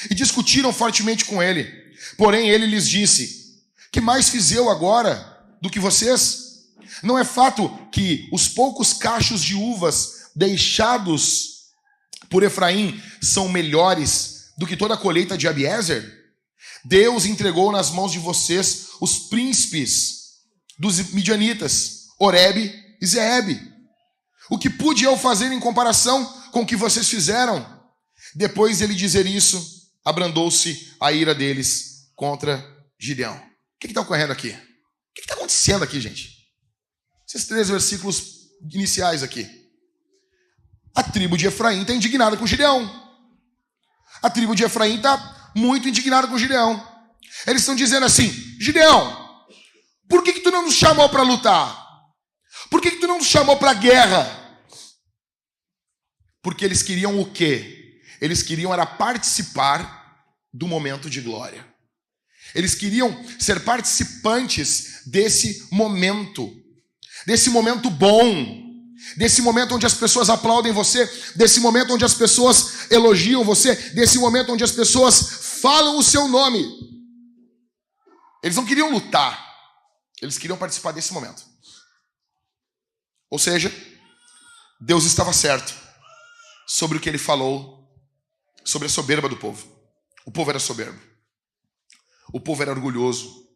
E 0.08 0.14
discutiram 0.14 0.72
fortemente 0.72 1.24
com 1.24 1.42
ele. 1.42 1.68
Porém, 2.16 2.48
ele 2.48 2.66
lhes 2.66 2.88
disse: 2.88 3.39
Que 3.92 4.00
mais 4.00 4.28
fiz 4.28 4.52
eu 4.52 4.70
agora 4.70 5.16
do 5.60 5.68
que 5.68 5.80
vocês? 5.80 6.50
Não 7.02 7.18
é 7.18 7.24
fato 7.24 7.68
que 7.92 8.28
os 8.32 8.48
poucos 8.48 8.92
cachos 8.92 9.42
de 9.42 9.54
uvas 9.54 10.30
deixados 10.34 11.60
por 12.28 12.42
Efraim 12.42 13.00
são 13.20 13.48
melhores 13.48 14.52
do 14.56 14.66
que 14.66 14.76
toda 14.76 14.94
a 14.94 14.98
colheita 14.98 15.36
de 15.36 15.48
Abiezer? 15.48 16.18
Deus 16.84 17.24
entregou 17.24 17.72
nas 17.72 17.90
mãos 17.90 18.12
de 18.12 18.18
vocês 18.18 18.88
os 19.00 19.18
príncipes 19.18 20.20
dos 20.78 21.12
midianitas, 21.12 22.06
Oreb 22.18 22.72
e 23.00 23.06
Zeeb. 23.06 23.60
O 24.50 24.58
que 24.58 24.70
pude 24.70 25.04
eu 25.04 25.16
fazer 25.16 25.52
em 25.52 25.60
comparação 25.60 26.24
com 26.52 26.62
o 26.62 26.66
que 26.66 26.76
vocês 26.76 27.08
fizeram? 27.08 27.64
Depois 28.34 28.78
de 28.78 28.84
ele 28.84 28.94
dizer 28.94 29.26
isso, 29.26 29.90
abrandou-se 30.04 30.94
a 31.00 31.12
ira 31.12 31.34
deles 31.34 32.10
contra 32.14 32.64
Gideão. 32.98 33.49
Que 33.80 33.86
está 33.86 34.02
ocorrendo 34.02 34.32
aqui? 34.32 34.50
O 34.50 35.14
que 35.14 35.22
está 35.22 35.34
acontecendo 35.34 35.82
aqui, 35.82 36.00
gente? 36.00 36.30
Esses 37.26 37.46
três 37.46 37.68
versículos 37.68 38.50
iniciais 38.72 39.22
aqui. 39.22 39.48
A 40.94 41.02
tribo 41.02 41.36
de 41.36 41.46
Efraim 41.46 41.80
está 41.80 41.94
indignada 41.94 42.36
com 42.36 42.46
Gideão. 42.46 42.88
A 44.22 44.28
tribo 44.28 44.54
de 44.54 44.64
Efraim 44.64 44.96
está 44.96 45.52
muito 45.56 45.88
indignada 45.88 46.28
com 46.28 46.38
Gideão. 46.38 46.86
Eles 47.46 47.62
estão 47.62 47.74
dizendo 47.74 48.04
assim: 48.04 48.28
Gideão, 48.60 49.46
por 50.08 50.22
que, 50.22 50.34
que 50.34 50.40
tu 50.40 50.50
não 50.50 50.62
nos 50.62 50.74
chamou 50.74 51.08
para 51.08 51.22
lutar? 51.22 51.80
Por 52.70 52.82
que, 52.82 52.90
que 52.90 52.98
tu 52.98 53.06
não 53.06 53.18
nos 53.18 53.28
chamou 53.28 53.56
para 53.56 53.70
a 53.70 53.74
guerra? 53.74 54.36
Porque 56.42 56.64
eles 56.64 56.82
queriam 56.82 57.20
o 57.20 57.32
quê? 57.32 58.00
Eles 58.20 58.42
queriam 58.42 58.72
era 58.72 58.84
participar 58.84 60.24
do 60.52 60.66
momento 60.66 61.08
de 61.08 61.20
glória. 61.20 61.69
Eles 62.54 62.74
queriam 62.74 63.24
ser 63.38 63.60
participantes 63.60 65.02
desse 65.06 65.68
momento, 65.70 66.50
desse 67.26 67.50
momento 67.50 67.90
bom, 67.90 68.60
desse 69.16 69.40
momento 69.42 69.74
onde 69.74 69.86
as 69.86 69.94
pessoas 69.94 70.28
aplaudem 70.28 70.72
você, 70.72 71.06
desse 71.34 71.60
momento 71.60 71.94
onde 71.94 72.04
as 72.04 72.14
pessoas 72.14 72.90
elogiam 72.90 73.44
você, 73.44 73.74
desse 73.92 74.18
momento 74.18 74.52
onde 74.52 74.64
as 74.64 74.72
pessoas 74.72 75.58
falam 75.60 75.98
o 75.98 76.02
seu 76.02 76.28
nome. 76.28 76.64
Eles 78.42 78.56
não 78.56 78.64
queriam 78.64 78.90
lutar, 78.90 79.38
eles 80.20 80.38
queriam 80.38 80.58
participar 80.58 80.92
desse 80.92 81.12
momento. 81.12 81.44
Ou 83.30 83.38
seja, 83.38 83.72
Deus 84.80 85.04
estava 85.04 85.32
certo 85.32 85.74
sobre 86.66 86.98
o 86.98 87.00
que 87.00 87.08
ele 87.08 87.18
falou 87.18 87.80
sobre 88.64 88.86
a 88.86 88.90
soberba 88.90 89.28
do 89.28 89.36
povo. 89.36 89.66
O 90.24 90.30
povo 90.30 90.50
era 90.50 90.58
soberbo. 90.58 91.09
O 92.32 92.40
povo 92.40 92.62
era 92.62 92.70
orgulhoso. 92.70 93.46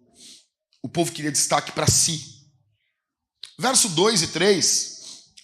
O 0.82 0.88
povo 0.88 1.12
queria 1.12 1.32
destaque 1.32 1.72
para 1.72 1.86
si. 1.86 2.34
Verso 3.58 3.88
2 3.90 4.22
e 4.22 4.26
3, 4.28 4.94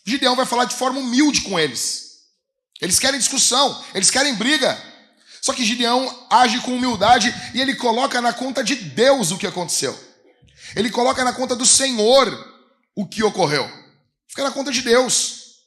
Gideão 0.05 0.35
vai 0.35 0.45
falar 0.45 0.65
de 0.65 0.75
forma 0.75 0.99
humilde 0.99 1.43
com 1.43 1.59
eles. 1.59 2.11
Eles 2.81 2.99
querem 2.99 3.21
discussão, 3.21 3.85
eles 3.95 4.11
querem 4.11 4.35
briga. 4.35 4.77
Só 5.41 5.53
que 5.53 5.65
Gideão 5.65 6.27
age 6.29 6.61
com 6.61 6.75
humildade 6.75 7.33
e 7.55 7.61
ele 7.61 7.75
coloca 7.75 8.21
na 8.21 8.33
conta 8.33 8.65
de 8.65 8.75
Deus 8.75 9.31
o 9.31 9.39
que 9.39 9.47
aconteceu. 9.47 9.99
Ele 10.75 10.91
coloca 10.91 11.25
na 11.25 11.33
conta 11.33 11.57
do 11.57 11.65
Senhor 11.65 12.29
o 12.95 13.07
que 13.07 13.23
ocorreu. 13.23 13.69
Fica 14.29 14.45
na 14.45 14.51
conta 14.51 14.71
de 14.71 14.83
Deus. 14.83 15.65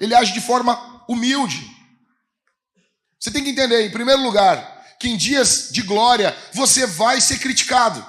Ele 0.00 0.14
age 0.14 0.32
de 0.32 0.40
forma 0.40 1.04
humilde. 1.08 1.70
Você 3.18 3.30
tem 3.30 3.44
que 3.44 3.50
entender, 3.50 3.86
em 3.86 3.90
primeiro 3.90 4.22
lugar, 4.22 4.81
que 5.02 5.08
em 5.08 5.16
dias 5.16 5.68
de 5.72 5.82
glória 5.82 6.36
você 6.54 6.86
vai 6.86 7.20
ser 7.20 7.40
criticado. 7.40 8.06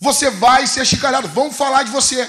Você 0.00 0.28
vai 0.28 0.66
ser 0.66 0.80
achicalhado. 0.80 1.28
Vão 1.28 1.52
falar 1.52 1.84
de 1.84 1.90
você. 1.92 2.28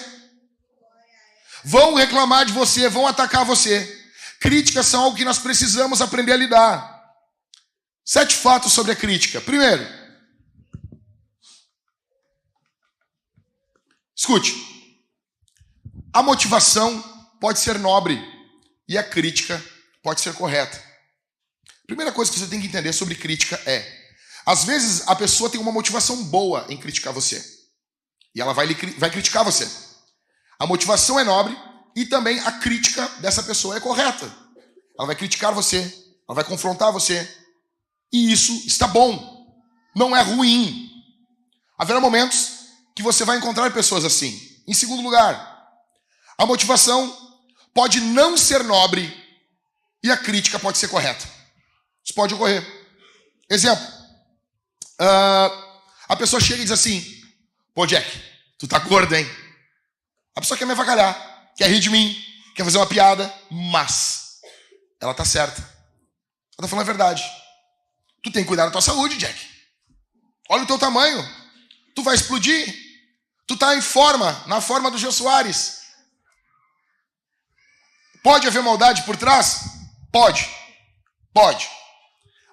Vão 1.63 1.95
reclamar 1.95 2.45
de 2.45 2.53
você, 2.53 2.87
vão 2.87 3.07
atacar 3.07 3.43
você. 3.43 3.99
Críticas 4.39 4.85
são 4.85 5.03
algo 5.03 5.17
que 5.17 5.25
nós 5.25 5.39
precisamos 5.39 5.99
aprender 5.99 6.33
a 6.33 6.37
lidar. 6.37 7.01
Sete 8.05 8.35
fatos 8.35 8.71
sobre 8.71 8.91
a 8.91 8.95
crítica. 8.95 9.41
Primeiro, 9.41 9.83
escute. 14.15 14.53
A 16.13 16.21
motivação 16.21 17.01
pode 17.39 17.57
ser 17.59 17.79
nobre 17.79 18.21
e 18.87 18.95
a 18.95 19.03
crítica 19.03 19.63
pode 20.03 20.21
ser 20.21 20.33
correta. 20.33 20.90
Primeira 21.87 22.11
coisa 22.11 22.31
que 22.31 22.39
você 22.39 22.47
tem 22.47 22.61
que 22.61 22.67
entender 22.67 22.93
sobre 22.93 23.15
crítica 23.15 23.59
é: 23.65 24.01
às 24.45 24.63
vezes 24.63 25.07
a 25.07 25.15
pessoa 25.15 25.49
tem 25.49 25.59
uma 25.59 25.71
motivação 25.71 26.23
boa 26.25 26.65
em 26.69 26.77
criticar 26.77 27.13
você. 27.13 27.43
E 28.33 28.41
ela 28.41 28.53
vai, 28.53 28.67
vai 28.97 29.09
criticar 29.09 29.43
você. 29.43 29.69
A 30.59 30.65
motivação 30.65 31.19
é 31.19 31.23
nobre 31.23 31.57
e 31.95 32.05
também 32.05 32.39
a 32.39 32.51
crítica 32.53 33.07
dessa 33.19 33.43
pessoa 33.43 33.75
é 33.75 33.79
correta. 33.79 34.25
Ela 34.97 35.07
vai 35.07 35.15
criticar 35.15 35.53
você, 35.53 35.79
ela 36.27 36.35
vai 36.35 36.43
confrontar 36.43 36.91
você. 36.91 37.29
E 38.11 38.31
isso 38.31 38.53
está 38.65 38.87
bom. 38.87 39.41
Não 39.95 40.15
é 40.15 40.21
ruim. 40.21 40.89
Haverá 41.77 41.99
momentos 41.99 42.51
que 42.95 43.03
você 43.03 43.25
vai 43.25 43.37
encontrar 43.37 43.71
pessoas 43.71 44.05
assim. 44.05 44.39
Em 44.67 44.73
segundo 44.73 45.01
lugar, 45.01 45.67
a 46.37 46.45
motivação 46.45 47.17
pode 47.73 47.99
não 47.99 48.37
ser 48.37 48.63
nobre 48.63 49.11
e 50.03 50.11
a 50.11 50.17
crítica 50.17 50.59
pode 50.59 50.77
ser 50.77 50.87
correta. 50.87 51.27
Isso 52.03 52.13
pode 52.13 52.33
ocorrer. 52.33 52.65
Exemplo: 53.49 53.85
uh, 54.99 55.71
a 56.07 56.15
pessoa 56.15 56.41
chega 56.41 56.61
e 56.61 56.63
diz 56.63 56.71
assim: 56.71 57.03
Pô, 57.73 57.85
Jack, 57.85 58.09
tu 58.57 58.67
tá 58.67 58.79
gordo, 58.79 59.15
hein? 59.15 59.29
A 60.35 60.41
pessoa 60.41 60.57
quer 60.57 60.65
me 60.65 60.71
avacalhar, 60.71 61.51
quer 61.57 61.69
rir 61.69 61.79
de 61.79 61.89
mim, 61.89 62.15
quer 62.55 62.63
fazer 62.63 62.77
uma 62.77 62.87
piada, 62.87 63.33
mas 63.49 64.39
ela 65.01 65.13
tá 65.13 65.25
certa. 65.25 65.61
Ela 65.61 66.61
tá 66.61 66.67
falando 66.67 66.83
a 66.83 66.91
verdade. 66.91 67.23
Tu 68.23 68.31
tem 68.31 68.43
que 68.43 68.47
cuidar 68.47 68.65
da 68.65 68.71
tua 68.71 68.81
saúde, 68.81 69.17
Jack. 69.17 69.49
Olha 70.49 70.63
o 70.63 70.67
teu 70.67 70.77
tamanho. 70.77 71.21
Tu 71.95 72.03
vai 72.03 72.15
explodir. 72.15 72.73
Tu 73.47 73.57
tá 73.57 73.75
em 73.75 73.81
forma, 73.81 74.31
na 74.47 74.61
forma 74.61 74.91
do 74.91 74.97
Jô 74.97 75.11
Soares. 75.11 75.81
Pode 78.23 78.47
haver 78.47 78.61
maldade 78.61 79.03
por 79.03 79.17
trás? 79.17 79.61
Pode. 80.11 80.47
Pode. 81.33 81.69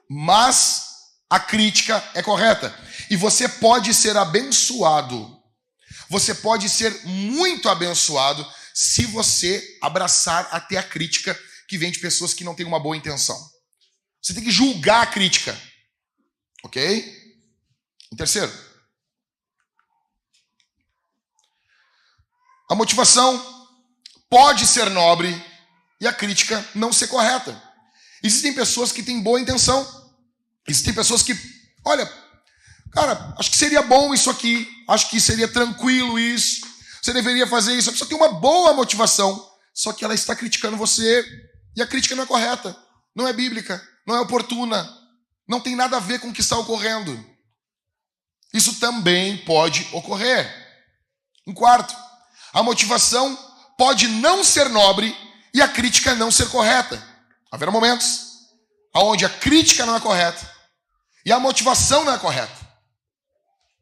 Mas 0.09 0.83
a 1.29 1.39
crítica 1.39 2.03
é 2.15 2.23
correta. 2.23 2.75
E 3.11 3.17
você 3.17 3.49
pode 3.49 3.93
ser 3.93 4.17
abençoado 4.17 5.39
você 6.09 6.35
pode 6.35 6.69
ser 6.69 7.05
muito 7.05 7.69
abençoado 7.69 8.47
se 8.75 9.05
você 9.07 9.79
abraçar 9.83 10.49
até 10.51 10.79
a 10.79 10.83
crítica 10.83 11.39
que 11.69 11.77
vem 11.77 11.91
de 11.91 11.99
pessoas 11.99 12.33
que 12.33 12.45
não 12.45 12.55
têm 12.55 12.65
uma 12.65 12.81
boa 12.81 12.97
intenção. 12.97 13.39
Você 14.23 14.33
tem 14.33 14.43
que 14.43 14.51
julgar 14.51 15.03
a 15.03 15.07
crítica. 15.07 15.59
Ok? 16.65 17.37
Em 18.11 18.17
terceiro, 18.17 18.51
a 22.71 22.75
motivação 22.75 23.69
pode 24.31 24.67
ser 24.67 24.89
nobre 24.89 25.31
e 26.01 26.07
a 26.07 26.13
crítica 26.13 26.67
não 26.75 26.93
ser 26.93 27.09
correta. 27.09 27.63
Existem 28.23 28.55
pessoas 28.55 28.93
que 28.93 29.03
têm 29.03 29.23
boa 29.23 29.41
intenção. 29.41 29.98
Existem 30.69 30.95
pessoas 30.95 31.23
que, 31.23 31.37
olha, 31.85 32.09
Cara, 32.93 33.35
acho 33.39 33.51
que 33.51 33.57
seria 33.57 33.83
bom 33.83 34.15
isso 34.15 34.31
aqui, 34.31 34.67
acho 34.89 35.11
que 35.11 35.21
seria 35.21 35.49
tranquilo 35.49 36.19
isso, 36.19 36.67
você 37.03 37.13
deveria 37.13 37.47
fazer 37.47 37.77
isso. 37.77 37.91
A 37.91 37.93
pessoa 37.93 38.09
tem 38.09 38.17
uma 38.17 38.33
boa 38.33 38.73
motivação, 38.73 39.47
só 39.75 39.93
que 39.93 40.05
ela 40.05 40.15
está 40.15 40.35
criticando 40.35 40.77
você 40.77 41.25
e 41.77 41.83
a 41.83 41.87
crítica 41.87 42.17
não 42.17 42.25
é 42.25 42.27
correta, 42.27 42.77
não 43.15 43.27
é 43.29 43.33
bíblica, 43.33 43.83
não 44.07 44.17
é 44.17 44.21
oportuna, 44.21 44.89
não 45.47 45.61
tem 45.61 45.77
nada 45.77 45.97
a 45.97 46.01
ver 46.01 46.19
com 46.19 46.29
o 46.29 46.33
que 46.33 46.41
está 46.41 46.59
ocorrendo. 46.59 47.25
Isso 48.53 48.81
também 48.81 49.37
pode 49.45 49.87
ocorrer. 49.93 50.51
Em 51.47 51.53
quarto, 51.53 51.95
a 52.53 52.63
motivação 52.63 53.37
pode 53.77 54.09
não 54.09 54.43
ser 54.43 54.69
nobre 54.71 55.15
e 55.53 55.61
a 55.61 55.69
crítica 55.69 56.15
não 56.15 56.31
ser 56.31 56.49
correta. 56.49 57.03
Haverá 57.53 57.71
momentos 57.71 58.27
onde 58.95 59.25
a 59.25 59.29
crítica 59.29 59.85
não 59.87 59.95
é 59.95 60.01
correta 60.01 60.58
e 61.29 61.33
a 61.33 61.39
motivação 61.39 62.05
não 62.05 62.15
é 62.15 62.19
correta. 62.19 62.57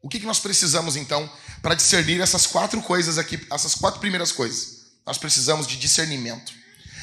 O 0.01 0.09
que, 0.09 0.19
que 0.19 0.25
nós 0.25 0.37
precisamos 0.37 0.97
então 0.97 1.31
para 1.61 1.75
discernir 1.75 2.19
essas 2.19 2.45
quatro 2.45 2.81
coisas 2.81 3.17
aqui, 3.17 3.39
essas 3.49 3.73
quatro 3.73 4.01
primeiras 4.01 4.33
coisas? 4.33 4.87
Nós 5.05 5.17
precisamos 5.17 5.65
de 5.65 5.77
discernimento. 5.77 6.51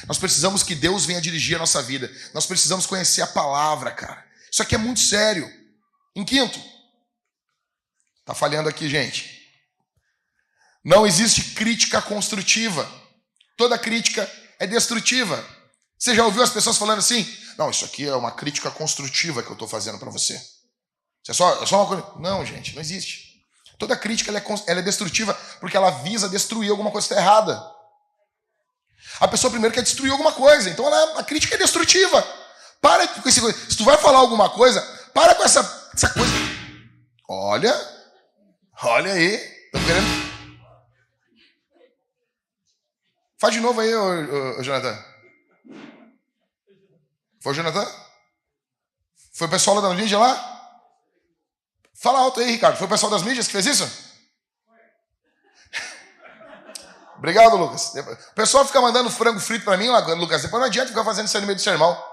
Nós 0.07 0.19
precisamos 0.19 0.61
que 0.61 0.75
Deus 0.75 1.03
venha 1.03 1.19
dirigir 1.19 1.55
a 1.55 1.59
nossa 1.59 1.81
vida. 1.81 2.15
Nós 2.31 2.45
precisamos 2.45 2.85
conhecer 2.85 3.23
a 3.23 3.27
palavra, 3.27 3.89
cara. 3.89 4.23
Isso 4.51 4.61
aqui 4.61 4.75
é 4.75 4.77
muito 4.77 4.99
sério. 4.99 5.51
Em 6.15 6.23
quinto, 6.23 6.61
tá 8.23 8.35
falhando 8.35 8.69
aqui, 8.69 8.87
gente. 8.87 9.49
Não 10.83 11.07
existe 11.07 11.55
crítica 11.55 12.03
construtiva. 12.03 12.87
Toda 13.57 13.79
crítica 13.79 14.31
é 14.59 14.67
destrutiva. 14.67 15.43
Você 15.97 16.13
já 16.13 16.23
ouviu 16.23 16.43
as 16.43 16.51
pessoas 16.51 16.77
falando 16.77 16.99
assim? 16.99 17.27
Não, 17.57 17.69
isso 17.69 17.85
aqui 17.85 18.07
é 18.07 18.15
uma 18.15 18.31
crítica 18.31 18.69
construtiva 18.71 19.41
que 19.41 19.49
eu 19.49 19.53
estou 19.53 19.67
fazendo 19.67 19.97
para 19.97 20.09
você. 20.09 20.33
Isso 20.33 21.31
é 21.31 21.33
só, 21.33 21.63
é 21.63 21.65
só 21.65 21.77
uma 21.77 21.87
coisa. 21.87 22.05
Não, 22.19 22.45
gente, 22.45 22.73
não 22.75 22.81
existe. 22.81 23.25
Toda 23.77 23.95
crítica 23.95 24.31
ela 24.31 24.39
é, 24.39 24.43
ela 24.67 24.79
é 24.79 24.83
destrutiva 24.83 25.33
porque 25.59 25.75
ela 25.75 25.89
visa 25.89 26.29
destruir 26.29 26.69
alguma 26.69 26.91
coisa 26.91 27.07
que 27.07 27.13
está 27.13 27.21
errada. 27.21 27.61
A 29.19 29.27
pessoa 29.27 29.51
primeiro 29.51 29.73
quer 29.73 29.81
destruir 29.81 30.11
alguma 30.11 30.31
coisa, 30.31 30.69
então 30.69 30.85
ela, 30.85 31.19
a 31.19 31.23
crítica 31.23 31.55
é 31.55 31.57
destrutiva. 31.57 32.25
Para 32.81 33.07
com 33.07 33.27
esse. 33.27 33.41
Se 33.69 33.77
tu 33.77 33.83
vai 33.83 33.97
falar 33.97 34.19
alguma 34.19 34.49
coisa, 34.49 34.81
para 35.13 35.35
com 35.35 35.43
essa, 35.43 35.89
essa 35.93 36.09
coisa. 36.09 36.33
Olha, 37.27 37.73
olha 38.83 39.13
aí. 39.13 39.37
Tô 39.71 39.79
querendo. 39.79 40.25
Faz 43.39 43.53
de 43.53 43.59
novo 43.59 43.79
aí, 43.81 43.93
ô, 43.93 43.99
ô, 43.99 44.59
ô, 44.59 44.63
Jonathan. 44.63 45.14
Foi 47.45 47.51
o 47.51 47.55
Jonathan? 47.55 47.85
Foi 49.35 49.45
o 49.45 49.49
pessoal 49.51 49.79
da 49.79 49.93
mídia 49.93 50.17
lá? 50.17 50.81
Fala 51.93 52.17
alto 52.17 52.39
aí, 52.39 52.49
Ricardo. 52.49 52.75
Foi 52.75 52.87
o 52.87 52.89
pessoal 52.89 53.11
das 53.11 53.21
mídias 53.21 53.45
que 53.45 53.53
fez 53.53 53.67
isso? 53.67 53.85
Obrigado, 57.19 57.55
Lucas. 57.55 57.93
O 58.31 58.33
pessoal 58.33 58.65
fica 58.65 58.81
mandando 58.81 59.11
frango 59.11 59.39
frito 59.39 59.63
para 59.63 59.77
mim, 59.77 59.89
Lucas. 60.15 60.41
Depois 60.41 60.59
não 60.59 60.65
adianta 60.65 60.87
ficar 60.87 61.05
fazendo 61.05 61.27
isso 61.27 61.39
no 61.39 61.45
meio 61.45 61.55
do 61.55 61.61
sermão. 61.61 62.03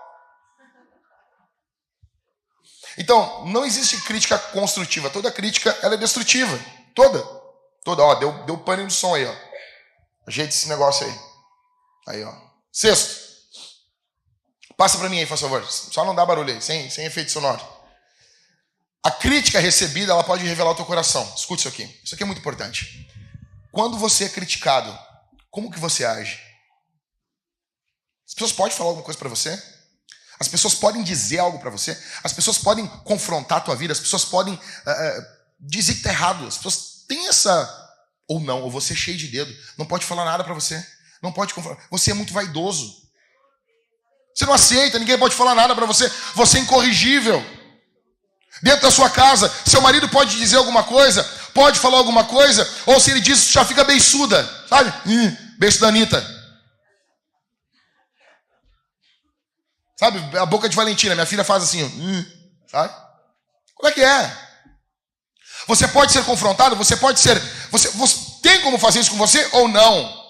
Então, 2.99 3.47
não 3.47 3.65
existe 3.65 4.03
crítica 4.03 4.39
construtiva. 4.39 5.09
Toda 5.09 5.33
crítica 5.33 5.75
ela 5.81 5.95
é 5.95 5.97
destrutiva. 5.97 6.61
Toda. 6.95 7.25
Toda. 7.83 8.03
Ó, 8.03 8.17
deu, 8.17 8.33
deu 8.45 8.59
pane 8.59 8.85
no 8.85 8.91
som 8.91 9.15
aí, 9.15 9.25
ó. 9.25 9.35
Ajeita 10.27 10.51
esse 10.51 10.69
negócio 10.69 11.07
aí. 11.07 11.19
Aí, 12.07 12.23
ó. 12.23 12.35
Sexto. 12.71 13.22
Passa 14.83 14.99
para 14.99 15.09
mim 15.09 15.21
aí, 15.21 15.27
por 15.27 15.39
favor. 15.39 15.65
Só 15.65 16.05
não 16.05 16.13
dá 16.13 16.27
barulho 16.27 16.53
aí, 16.53 16.61
sem, 16.61 16.91
sem 16.91 17.05
efeito 17.05 17.31
sonoro. 17.31 17.65
A 19.01 19.13
crítica 19.13 19.61
recebida, 19.61 20.11
ela 20.11 20.25
pode 20.25 20.45
revelar 20.45 20.73
o 20.73 20.75
teu 20.75 20.85
coração. 20.85 21.23
Escute 21.37 21.61
isso 21.61 21.69
aqui. 21.69 22.01
Isso 22.03 22.17
aqui 22.17 22.25
é 22.25 22.27
muito 22.27 22.41
importante. 22.41 23.09
Quando 23.71 23.97
você 23.97 24.25
é 24.25 24.29
criticado, 24.29 24.93
como 25.53 25.71
que 25.71 25.79
você 25.79 26.05
age? 26.05 26.37
As 28.27 28.35
pessoas 28.35 28.51
podem 28.51 28.77
falar 28.77 28.89
alguma 28.89 29.05
coisa 29.05 29.17
para 29.17 29.29
você? 29.29 29.51
As 30.41 30.49
pessoas 30.49 30.75
podem 30.75 31.05
dizer 31.05 31.39
algo 31.39 31.61
para 31.61 31.71
você? 31.71 31.97
As 32.25 32.33
pessoas 32.33 32.59
podem 32.59 32.85
confrontar 33.05 33.59
a 33.59 33.61
tua 33.61 33.77
vida? 33.77 33.93
As 33.93 34.01
pessoas 34.01 34.25
podem 34.25 34.55
uh, 34.55 35.27
dizer 35.61 35.95
que 35.95 36.03
tá 36.03 36.11
errado? 36.11 36.45
As 36.45 36.57
pessoas 36.57 37.05
têm 37.07 37.29
essa... 37.29 37.95
Ou 38.27 38.41
não, 38.41 38.63
ou 38.63 38.69
você 38.69 38.95
é 38.95 38.97
cheio 38.97 39.17
de 39.17 39.29
dedo. 39.29 39.57
Não 39.79 39.87
pode 39.87 40.05
falar 40.05 40.25
nada 40.25 40.43
para 40.43 40.55
você. 40.55 40.85
Não 41.23 41.31
pode 41.31 41.55
confrontar. 41.55 41.87
Você 41.89 42.11
é 42.11 42.15
muito 42.15 42.33
vaidoso. 42.33 43.02
Você 44.35 44.47
não 44.47 44.55
aceita, 44.55 44.99
ninguém 44.99 45.19
pode 45.19 45.35
falar 45.35 45.55
nada 45.55 45.75
para 45.75 45.87
você. 45.87 46.11
Você 46.35 46.59
é 46.59 46.61
incorrigível. 46.61 47.45
Dentro 48.63 48.83
da 48.83 48.91
sua 48.91 49.11
casa, 49.11 49.53
seu 49.67 49.81
marido 49.81 50.09
pode 50.09 50.37
dizer 50.37 50.57
alguma 50.57 50.85
coisa, 50.85 51.25
pode 51.53 51.81
falar 51.81 51.99
alguma 51.99 52.25
coisa, 52.25 52.69
ou 52.87 53.01
se 53.01 53.11
ele 53.11 53.21
diz, 53.21 53.51
já 53.51 53.65
fica 53.65 53.83
beiçuda, 53.83 54.49
sabe? 54.69 54.93
Hum, 55.07 55.37
beijo 55.59 55.81
da 55.81 55.89
Anitta. 55.89 56.25
Sabe, 59.97 60.21
a 60.39 60.47
boca 60.47 60.69
de 60.69 60.77
Valentina, 60.77 61.15
minha 61.15 61.27
filha 61.27 61.45
faz 61.45 61.65
assim, 61.65 61.83
hum, 61.83 62.25
sabe? 62.71 62.95
Como 63.75 63.89
é 63.89 63.93
que 63.93 64.03
é? 64.03 64.39
Você 65.67 65.89
pode 65.89 66.13
ser 66.13 66.25
confrontado, 66.25 66.77
você 66.77 66.97
pode 66.97 67.21
ser. 67.21 67.41
Você, 67.71 67.89
você 67.91 68.17
tem 68.43 68.61
como 68.63 68.79
fazer 68.79 69.01
isso 69.01 69.11
com 69.11 69.17
você 69.17 69.49
ou 69.53 69.69
não? 69.69 70.23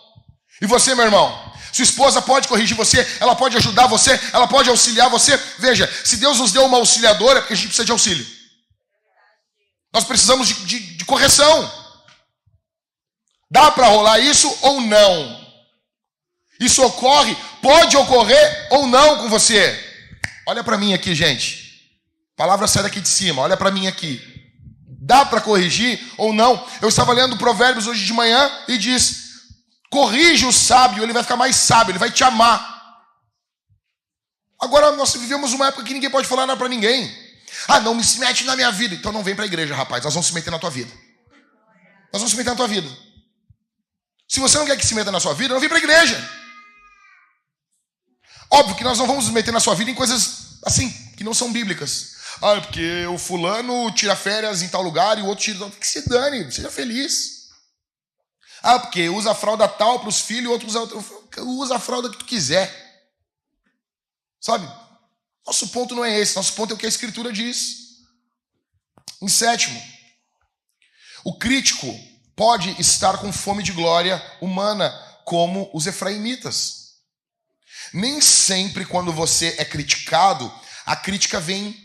E 0.60 0.66
você, 0.66 0.94
meu 0.94 1.04
irmão? 1.04 1.51
Sua 1.72 1.84
esposa 1.84 2.20
pode 2.20 2.46
corrigir 2.46 2.76
você, 2.76 3.06
ela 3.18 3.34
pode 3.34 3.56
ajudar 3.56 3.86
você, 3.86 4.20
ela 4.32 4.46
pode 4.46 4.68
auxiliar 4.68 5.08
você. 5.08 5.36
Veja, 5.58 5.90
se 6.04 6.18
Deus 6.18 6.38
nos 6.38 6.52
deu 6.52 6.66
uma 6.66 6.76
auxiliadora, 6.76 7.38
é 7.38 7.40
porque 7.40 7.54
a 7.54 7.56
gente 7.56 7.68
precisa 7.68 7.86
de 7.86 7.92
auxílio. 7.92 8.26
Nós 9.92 10.04
precisamos 10.04 10.48
de, 10.48 10.54
de, 10.66 10.78
de 10.96 11.04
correção. 11.06 11.82
Dá 13.50 13.70
para 13.70 13.88
rolar 13.88 14.18
isso 14.18 14.54
ou 14.60 14.82
não? 14.82 15.42
Isso 16.60 16.82
ocorre, 16.84 17.36
pode 17.60 17.96
ocorrer 17.96 18.68
ou 18.70 18.86
não 18.86 19.18
com 19.18 19.28
você. 19.28 19.78
Olha 20.46 20.62
para 20.62 20.78
mim 20.78 20.92
aqui, 20.92 21.14
gente. 21.14 21.90
A 22.34 22.36
palavra 22.36 22.66
sai 22.66 22.82
daqui 22.82 23.00
de 23.00 23.08
cima, 23.08 23.42
olha 23.42 23.56
para 23.56 23.70
mim 23.70 23.86
aqui. 23.86 24.20
Dá 24.86 25.24
para 25.24 25.40
corrigir 25.40 26.00
ou 26.16 26.32
não? 26.32 26.66
Eu 26.80 26.88
estava 26.88 27.12
lendo 27.12 27.36
Provérbios 27.36 27.86
hoje 27.86 28.04
de 28.04 28.12
manhã 28.12 28.50
e 28.68 28.78
diz: 28.78 29.31
Corrige 29.92 30.46
o 30.46 30.52
sábio, 30.52 31.02
ele 31.02 31.12
vai 31.12 31.22
ficar 31.22 31.36
mais 31.36 31.54
sábio, 31.54 31.92
ele 31.92 31.98
vai 31.98 32.10
te 32.10 32.24
amar. 32.24 32.58
Agora 34.58 34.90
nós 34.92 35.12
vivemos 35.14 35.52
uma 35.52 35.66
época 35.66 35.84
que 35.84 35.92
ninguém 35.92 36.08
pode 36.08 36.26
falar 36.26 36.46
nada 36.46 36.58
para 36.58 36.66
ninguém. 36.66 37.14
Ah, 37.68 37.78
não 37.78 37.94
me 37.94 38.02
se 38.02 38.18
mete 38.18 38.42
na 38.44 38.56
minha 38.56 38.72
vida. 38.72 38.94
Então 38.94 39.12
não 39.12 39.22
vem 39.22 39.34
para 39.34 39.44
a 39.44 39.46
igreja, 39.46 39.74
rapaz. 39.74 40.02
Nós 40.02 40.14
vamos 40.14 40.28
se 40.28 40.32
meter 40.32 40.50
na 40.50 40.58
tua 40.58 40.70
vida. 40.70 40.90
Nós 42.10 42.22
vamos 42.22 42.30
se 42.30 42.36
meter 42.38 42.48
na 42.48 42.56
tua 42.56 42.68
vida. 42.68 42.88
Se 44.26 44.40
você 44.40 44.56
não 44.56 44.64
quer 44.64 44.78
que 44.78 44.86
se 44.86 44.94
meta 44.94 45.12
na 45.12 45.20
sua 45.20 45.34
vida, 45.34 45.52
não 45.52 45.60
vem 45.60 45.68
para 45.68 45.76
a 45.76 45.82
igreja. 45.82 46.30
Óbvio 48.50 48.76
que 48.76 48.84
nós 48.84 48.98
não 48.98 49.06
vamos 49.06 49.26
nos 49.26 49.34
meter 49.34 49.52
na 49.52 49.60
sua 49.60 49.74
vida 49.74 49.90
em 49.90 49.94
coisas 49.94 50.58
assim, 50.64 50.90
que 51.18 51.22
não 51.22 51.34
são 51.34 51.52
bíblicas. 51.52 52.12
Ah, 52.40 52.58
porque 52.62 53.04
o 53.08 53.18
fulano 53.18 53.90
tira 53.92 54.16
férias 54.16 54.62
em 54.62 54.68
tal 54.68 54.80
lugar 54.80 55.18
e 55.18 55.20
o 55.22 55.26
outro 55.26 55.44
tira. 55.44 55.70
Que 55.72 55.86
se 55.86 56.08
dane, 56.08 56.50
seja 56.50 56.70
feliz. 56.70 57.41
Ah, 58.62 58.78
porque 58.78 59.08
usa 59.08 59.32
a 59.32 59.34
fralda 59.34 59.66
tal 59.66 60.00
para 60.00 60.08
os 60.08 60.20
filhos, 60.20 60.52
outro 60.52 60.68
usa, 60.68 60.80
usa 61.42 61.76
a 61.76 61.80
fralda 61.80 62.08
que 62.08 62.18
tu 62.18 62.24
quiser. 62.24 62.70
Sabe? 64.40 64.66
Nosso 65.46 65.68
ponto 65.68 65.94
não 65.94 66.04
é 66.04 66.18
esse, 66.18 66.36
nosso 66.36 66.52
ponto 66.54 66.70
é 66.70 66.74
o 66.74 66.78
que 66.78 66.86
a 66.86 66.88
Escritura 66.88 67.32
diz. 67.32 67.82
Em 69.20 69.28
sétimo, 69.28 69.80
o 71.24 71.36
crítico 71.36 71.86
pode 72.36 72.80
estar 72.80 73.18
com 73.18 73.32
fome 73.32 73.62
de 73.62 73.72
glória 73.72 74.20
humana, 74.40 74.90
como 75.24 75.70
os 75.72 75.86
efraimitas. 75.86 76.82
Nem 77.92 78.20
sempre, 78.20 78.84
quando 78.84 79.12
você 79.12 79.54
é 79.58 79.64
criticado, 79.64 80.52
a 80.84 80.96
crítica 80.96 81.40
vem 81.40 81.76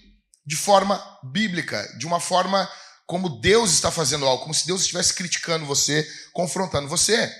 de 0.45 0.55
forma 0.55 1.03
bíblica, 1.23 1.83
de 1.97 2.05
uma 2.05 2.19
forma 2.19 2.69
como 3.07 3.39
Deus 3.39 3.71
está 3.71 3.89
fazendo 3.89 4.25
algo, 4.25 4.43
como 4.43 4.53
se 4.53 4.67
Deus 4.67 4.81
estivesse 4.81 5.13
criticando 5.13 5.65
você, 5.65 6.03
confrontando 6.33 6.89
você. 6.89 7.33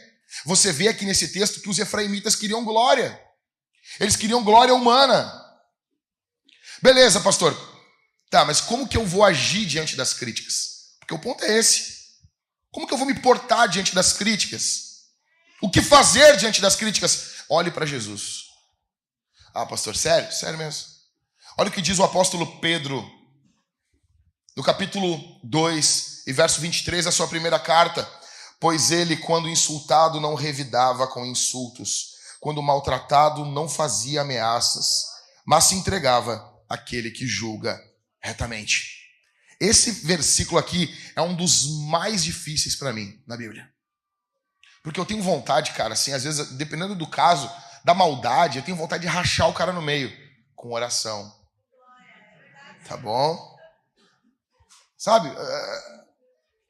Você 0.46 0.72
vê 0.72 0.88
aqui 0.88 1.04
nesse 1.04 1.28
texto 1.28 1.60
que 1.60 1.70
os 1.70 1.78
efraimitas 1.78 2.38
queriam 2.38 2.64
glória. 2.64 3.22
Eles 4.00 4.16
queriam 4.16 4.44
glória 4.44 4.74
humana. 4.74 5.30
Beleza, 6.82 7.20
pastor. 7.20 7.54
Tá, 8.30 8.46
mas 8.46 8.62
como 8.62 8.88
que 8.88 8.96
eu 8.96 9.06
vou 9.06 9.26
agir 9.26 9.66
diante 9.66 9.98
das 9.98 10.14
críticas? 10.14 10.96
Porque 11.00 11.14
o 11.14 11.20
ponto 11.20 11.44
é 11.44 11.58
esse. 11.58 11.98
Como 12.72 12.88
que 12.88 12.94
eu 12.94 12.98
vou 12.98 13.08
me 13.08 13.20
portar 13.20 13.68
diante 13.68 13.94
das 13.94 14.14
críticas? 14.14 15.08
O 15.62 15.70
que 15.70 15.82
fazer 15.82 16.38
diante 16.38 16.62
das 16.62 16.78
críticas? 16.78 17.44
Olhe 17.50 17.72
para 17.72 17.86
Jesus. 17.86 18.46
Ah, 19.54 19.66
pastor, 19.66 19.98
sério? 19.98 20.32
Sério 20.32 20.58
mesmo. 20.58 20.86
Olha 21.58 21.70
o 21.70 21.72
que 21.74 21.82
diz 21.82 22.00
o 22.00 22.04
apóstolo 22.04 22.62
Pedro 22.62 23.17
no 24.58 24.64
capítulo 24.64 25.40
2 25.44 26.24
e 26.26 26.34
verso 26.34 26.60
23, 26.60 27.06
a 27.06 27.12
sua 27.12 27.28
primeira 27.28 27.60
carta. 27.60 28.10
Pois 28.60 28.90
ele, 28.90 29.16
quando 29.16 29.48
insultado, 29.48 30.20
não 30.20 30.34
revidava 30.34 31.06
com 31.06 31.24
insultos, 31.24 32.16
quando 32.40 32.60
maltratado, 32.64 33.46
não 33.46 33.70
fazia 33.70 34.22
ameaças, 34.22 35.06
mas 35.46 35.66
se 35.66 35.76
entregava 35.76 36.44
àquele 36.68 37.12
que 37.12 37.28
julga 37.28 37.80
retamente. 38.20 38.98
Esse 39.62 39.92
versículo 39.92 40.58
aqui 40.58 40.92
é 41.16 41.22
um 41.22 41.36
dos 41.36 41.86
mais 41.88 42.24
difíceis 42.24 42.76
para 42.76 42.92
mim 42.92 43.14
na 43.28 43.38
Bíblia. 43.38 43.72
Porque 44.82 45.00
eu 45.00 45.06
tenho 45.06 45.22
vontade, 45.22 45.74
cara, 45.74 45.94
assim, 45.94 46.14
às 46.14 46.24
vezes, 46.24 46.54
dependendo 46.54 46.96
do 46.96 47.06
caso, 47.06 47.48
da 47.86 47.94
maldade, 47.94 48.58
eu 48.58 48.64
tenho 48.64 48.76
vontade 48.76 49.04
de 49.04 49.08
rachar 49.08 49.50
o 49.50 49.54
cara 49.54 49.72
no 49.72 49.84
meio 49.84 50.12
com 50.56 50.74
oração. 50.74 51.32
Tá 52.88 52.98
bom? 52.98 53.57
Sabe? 54.98 55.30
É, 55.30 56.04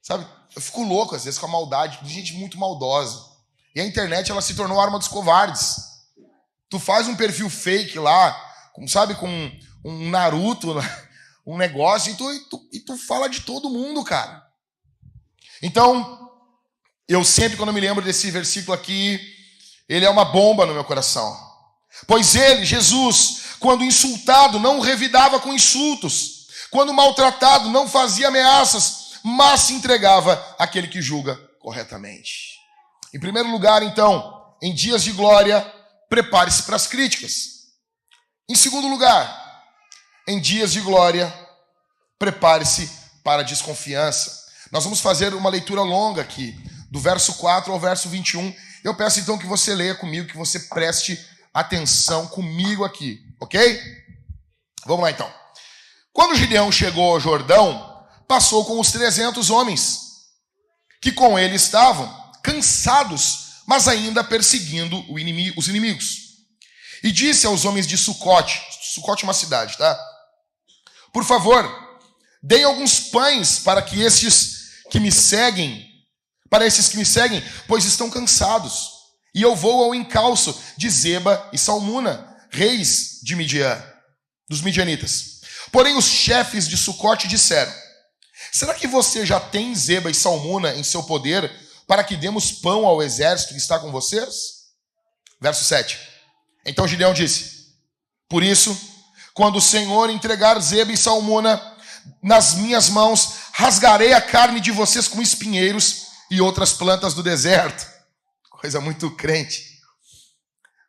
sabe? 0.02 0.28
Eu 0.56 0.62
fico 0.62 0.84
louco 0.84 1.16
às 1.16 1.24
vezes 1.24 1.40
com 1.40 1.46
a 1.46 1.50
maldade 1.50 2.00
de 2.04 2.14
gente 2.14 2.34
muito 2.34 2.58
maldosa. 2.58 3.24
E 3.74 3.80
a 3.80 3.86
internet 3.86 4.32
ela 4.32 4.42
se 4.42 4.56
tornou 4.56 4.82
arma 4.82 5.00
dos 5.00 5.08
covardes. 5.08 5.78
Tu 6.70 6.80
faz 6.80 7.08
um 7.08 7.16
perfil 7.16 7.50
fake 7.50 7.98
lá, 7.98 8.36
sabe, 8.88 9.16
com 9.16 9.30
um 9.86 10.10
Naruto, 10.10 10.76
um 11.46 11.58
negócio, 11.58 12.12
e 12.12 12.16
tu, 12.16 12.34
e 12.34 12.40
tu, 12.42 12.70
e 12.74 12.80
tu 12.80 12.98
fala 12.98 13.30
de 13.30 13.42
todo 13.42 13.70
mundo, 13.70 14.04
cara. 14.04 14.46
Então, 15.62 16.30
eu 17.08 17.24
sempre, 17.24 17.56
quando 17.56 17.72
me 17.72 17.80
lembro 17.80 18.04
desse 18.04 18.30
versículo 18.30 18.74
aqui, 18.74 19.20
ele 19.88 20.06
é 20.06 20.10
uma 20.10 20.26
bomba 20.26 20.66
no 20.66 20.74
meu 20.74 20.84
coração. 20.84 21.38
Pois 22.06 22.36
ele, 22.36 22.66
Jesus, 22.66 23.56
quando 23.60 23.84
insultado, 23.84 24.60
não 24.60 24.82
revidava 24.82 25.40
com 25.40 25.54
insultos 25.54 26.37
quando 26.72 26.94
maltratado, 26.94 27.70
não 27.70 27.88
fazia 27.88 28.28
ameaças, 28.28 29.20
mas 29.24 29.62
se 29.62 29.74
entregava 29.74 30.34
àquele 30.58 30.88
que 30.88 31.02
julga 31.02 31.36
corretamente. 31.60 32.58
Em 33.14 33.20
primeiro 33.20 33.50
lugar, 33.50 33.84
então, 33.84 34.56
em 34.62 34.74
dias 34.74 35.04
de 35.04 35.12
glória, 35.12 35.62
prepare-se 36.10 36.64
para 36.64 36.76
as 36.76 36.88
críticas. 36.88 37.58
Em 38.50 38.56
segundo 38.56 38.88
lugar, 38.88 39.64
em 40.28 40.40
dias 40.40 40.72
de 40.72 40.82
glória, 40.82 41.34
prepare-se 42.20 42.90
para 43.24 43.42
a 43.42 43.46
desconfiança. 43.46 44.46
Nós 44.72 44.84
vamos 44.84 45.00
fazer 45.00 45.34
uma 45.34 45.50
leitura 45.50 45.82
longa 45.82 46.22
aqui, 46.22 46.56
do 46.90 47.00
verso 47.00 47.34
4 47.36 47.72
ao 47.72 47.80
verso 47.80 48.10
21. 48.10 48.54
Eu 48.84 48.96
peço 48.96 49.20
então 49.20 49.38
que 49.38 49.46
você 49.46 49.74
leia 49.74 49.96
comigo, 49.96 50.28
que 50.28 50.38
você 50.38 50.60
preste 50.60 51.20
atenção 51.54 52.28
comigo 52.28 52.86
aqui, 52.86 53.22
ok? 53.40 53.82
Vamos 54.86 55.04
lá 55.04 55.12
então. 55.12 55.32
Quando 56.18 56.36
Gideão 56.36 56.72
chegou 56.72 57.12
ao 57.12 57.20
Jordão, 57.20 58.04
passou 58.28 58.66
com 58.66 58.80
os 58.80 58.92
trezentos 58.92 59.52
homens, 59.52 60.00
que 61.00 61.12
com 61.12 61.38
ele 61.38 61.54
estavam, 61.54 62.12
cansados, 62.42 63.62
mas 63.68 63.88
ainda 63.88 64.24
perseguindo 64.24 64.98
inimigo, 65.20 65.60
os 65.60 65.68
inimigos. 65.68 66.40
E 67.04 67.12
disse 67.12 67.46
aos 67.46 67.66
homens 67.66 67.86
de 67.86 67.96
Sucote, 67.96 68.60
Sucote 68.82 69.26
é 69.26 69.28
uma 69.28 69.34
cidade, 69.36 69.78
tá? 69.78 69.96
Por 71.14 71.24
favor, 71.24 71.64
deem 72.42 72.64
alguns 72.64 73.00
pães 73.00 73.60
para 73.60 73.84
que 73.84 74.02
estes 74.02 74.86
que 74.90 75.00
me 75.00 75.12
seguem, 75.12 75.88
para 76.50 76.66
esses 76.66 76.90
que 76.90 76.98
me 76.98 77.06
seguem, 77.06 77.44
pois 77.68 77.86
estão 77.86 78.10
cansados. 78.10 78.90
E 79.36 79.44
eu 79.44 79.56
vou 79.56 79.84
ao 79.84 79.94
encalço 79.94 80.60
de 80.76 80.90
Zeba 80.90 81.48
e 81.54 81.60
Salmuna, 81.60 82.36
reis 82.50 83.20
de 83.22 83.36
Midian, 83.36 83.80
dos 84.50 84.62
midianitas. 84.62 85.37
Porém, 85.72 85.96
os 85.98 86.06
chefes 86.06 86.68
de 86.68 86.78
Sucote 86.78 87.28
disseram: 87.28 87.74
Será 88.52 88.74
que 88.74 88.88
você 88.88 89.26
já 89.26 89.40
tem 89.40 89.74
Zeba 89.76 90.10
e 90.10 90.14
Salmuna 90.14 90.76
em 90.76 90.84
seu 90.84 91.04
poder 91.04 91.52
para 91.86 92.04
que 92.04 92.18
demos 92.18 92.52
pão 92.52 92.86
ao 92.86 93.02
exército 93.02 93.54
que 93.54 93.60
está 93.60 93.80
com 93.80 93.92
vocês? 93.92 94.58
Verso 95.40 95.64
7. 95.64 96.00
Então 96.66 96.88
Gideão 96.88 97.14
disse: 97.14 97.68
Por 98.30 98.44
isso, 98.44 98.78
quando 99.34 99.58
o 99.58 99.62
Senhor 99.62 100.10
entregar 100.10 100.60
Zeba 100.60 100.92
e 100.92 100.98
Salmuna 100.98 101.62
nas 102.24 102.56
minhas 102.56 102.90
mãos, 102.90 103.34
rasgarei 103.54 104.14
a 104.14 104.22
carne 104.22 104.60
de 104.60 104.72
vocês 104.72 105.08
com 105.08 105.22
espinheiros 105.22 106.08
e 106.32 106.42
outras 106.42 106.74
plantas 106.74 107.14
do 107.14 107.24
deserto. 107.24 107.86
Coisa 108.50 108.82
muito 108.82 109.12
crente. 109.12 109.78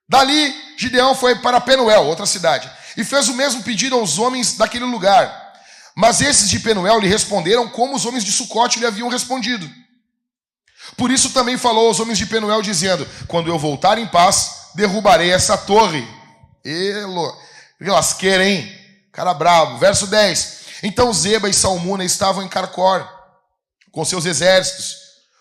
Dali, 0.09 0.55
Gideão 0.79 1.15
foi 1.15 1.37
para 1.37 1.61
Penuel, 1.61 2.07
outra 2.07 2.25
cidade, 2.25 2.71
e 2.99 3.05
fez 3.05 3.29
o 3.29 3.35
mesmo 3.35 3.63
pedido 3.63 3.95
aos 3.95 4.19
homens 4.19 4.55
daquele 4.55 4.85
lugar. 4.85 5.55
Mas 5.95 6.21
esses 6.21 6.51
de 6.51 6.59
Penuel 6.59 6.99
lhe 6.99 7.07
responderam 7.07 7.69
como 7.69 7.95
os 7.95 8.05
homens 8.05 8.25
de 8.25 8.33
Sucote 8.33 8.81
lhe 8.81 8.87
haviam 8.87 9.09
respondido. 9.09 9.71
Por 10.97 11.09
isso 11.09 11.31
também 11.31 11.57
falou 11.57 11.87
aos 11.87 12.01
homens 12.01 12.19
de 12.19 12.27
Penuel, 12.27 12.61
dizendo: 12.61 13.09
Quando 13.29 13.49
eu 13.49 13.57
voltar 13.57 13.99
em 13.99 14.07
paz, 14.09 14.71
derrubarei 14.75 15.31
essa 15.31 15.57
torre. 15.57 16.07
Elo, 16.65 17.37
lasqueira, 17.81 18.45
hein? 18.45 18.69
Cara 19.13 19.33
bravo. 19.33 19.79
Verso 19.79 20.09
10. 20.09 20.59
Então 20.83 21.13
Zeba 21.13 21.49
e 21.49 21.55
Salmuna 21.55 22.05
estavam 22.05 22.43
em 22.43 22.49
Carcor, 22.49 23.09
com 23.93 24.05
seus 24.05 24.27
exércitos, 24.27 24.97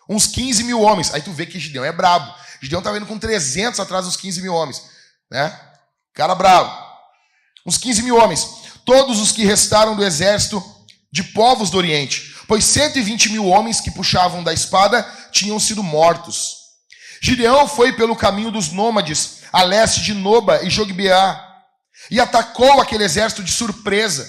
uns 0.08 0.28
15 0.28 0.64
mil 0.64 0.82
homens. 0.82 1.12
Aí 1.12 1.24
tu 1.24 1.32
vê 1.32 1.48
que 1.48 1.60
Gideão 1.60 1.84
é 1.84 1.92
brabo. 1.92 2.32
Gideão 2.62 2.80
estava 2.80 2.98
indo 2.98 3.08
com 3.08 3.18
300 3.18 3.80
atrás 3.80 4.06
dos 4.06 4.16
15 4.16 4.44
mil 4.44 4.54
homens. 4.54 4.84
Né? 5.32 5.60
Cara 6.14 6.36
bravo. 6.36 6.87
Uns 7.68 7.78
15 7.78 8.02
mil 8.04 8.16
homens 8.16 8.58
todos 8.86 9.20
os 9.20 9.34
que 9.34 9.44
restaram 9.44 9.98
do 9.98 10.06
exército 10.06 10.64
de 11.12 11.22
povos 11.22 11.70
do 11.70 11.78
Oriente, 11.78 12.34
pois 12.48 12.64
120 12.64 13.30
mil 13.30 13.46
homens 13.46 13.82
que 13.82 13.92
puxavam 13.92 14.42
da 14.42 14.54
espada 14.54 15.04
tinham 15.34 15.60
sido 15.60 15.84
mortos. 15.84 16.56
Gideão 17.22 17.68
foi 17.68 17.92
pelo 17.92 18.16
caminho 18.16 18.50
dos 18.50 18.72
nômades, 18.72 19.40
a 19.52 19.64
leste 19.64 20.02
de 20.02 20.14
Noba 20.14 20.64
e 20.64 20.70
Jogbeá, 20.70 21.44
e 22.10 22.18
atacou 22.18 22.80
aquele 22.80 23.04
exército 23.04 23.44
de 23.44 23.52
surpresa. 23.52 24.26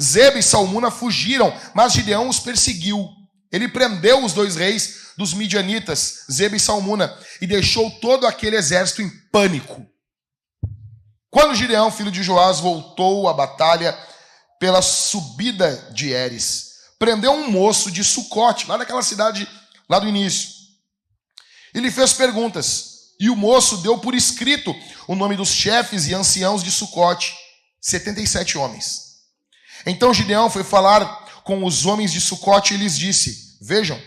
Zeba 0.00 0.38
e 0.38 0.42
Salmuna 0.42 0.90
fugiram, 0.90 1.54
mas 1.74 1.92
Gideão 1.92 2.28
os 2.28 2.40
perseguiu. 2.40 3.08
Ele 3.52 3.68
prendeu 3.68 4.24
os 4.24 4.32
dois 4.32 4.56
reis 4.56 5.12
dos 5.16 5.32
midianitas, 5.32 6.24
Zeba 6.30 6.56
e 6.56 6.60
Salmuna, 6.60 7.16
e 7.40 7.46
deixou 7.46 7.90
todo 8.00 8.26
aquele 8.26 8.56
exército 8.56 9.02
em 9.02 9.10
pânico. 9.30 9.86
Quando 11.30 11.54
Gideão, 11.54 11.90
filho 11.90 12.10
de 12.10 12.22
Joás, 12.22 12.60
voltou 12.60 13.28
à 13.28 13.34
batalha 13.34 13.96
pela 14.58 14.82
subida 14.82 15.90
de 15.92 16.10
Eres, 16.10 16.68
prendeu 16.98 17.32
um 17.32 17.50
moço 17.50 17.90
de 17.90 18.02
Sucote, 18.02 18.66
lá 18.66 18.78
naquela 18.78 19.02
cidade, 19.02 19.48
lá 19.88 19.98
do 19.98 20.08
início. 20.08 20.50
Ele 21.74 21.90
fez 21.90 22.12
perguntas, 22.12 22.98
e 23.20 23.28
o 23.28 23.36
moço 23.36 23.78
deu 23.78 23.98
por 23.98 24.14
escrito 24.14 24.74
o 25.06 25.14
nome 25.14 25.36
dos 25.36 25.50
chefes 25.50 26.06
e 26.06 26.14
anciãos 26.14 26.62
de 26.62 26.70
Sucote, 26.70 27.34
77 27.80 28.56
homens. 28.56 29.08
Então 29.86 30.14
Gideão 30.14 30.50
foi 30.50 30.64
falar 30.64 31.42
com 31.44 31.64
os 31.64 31.86
homens 31.86 32.12
de 32.12 32.20
Sucote 32.20 32.74
e 32.74 32.76
lhes 32.76 32.96
disse: 32.96 33.58
Vejam, 33.60 34.00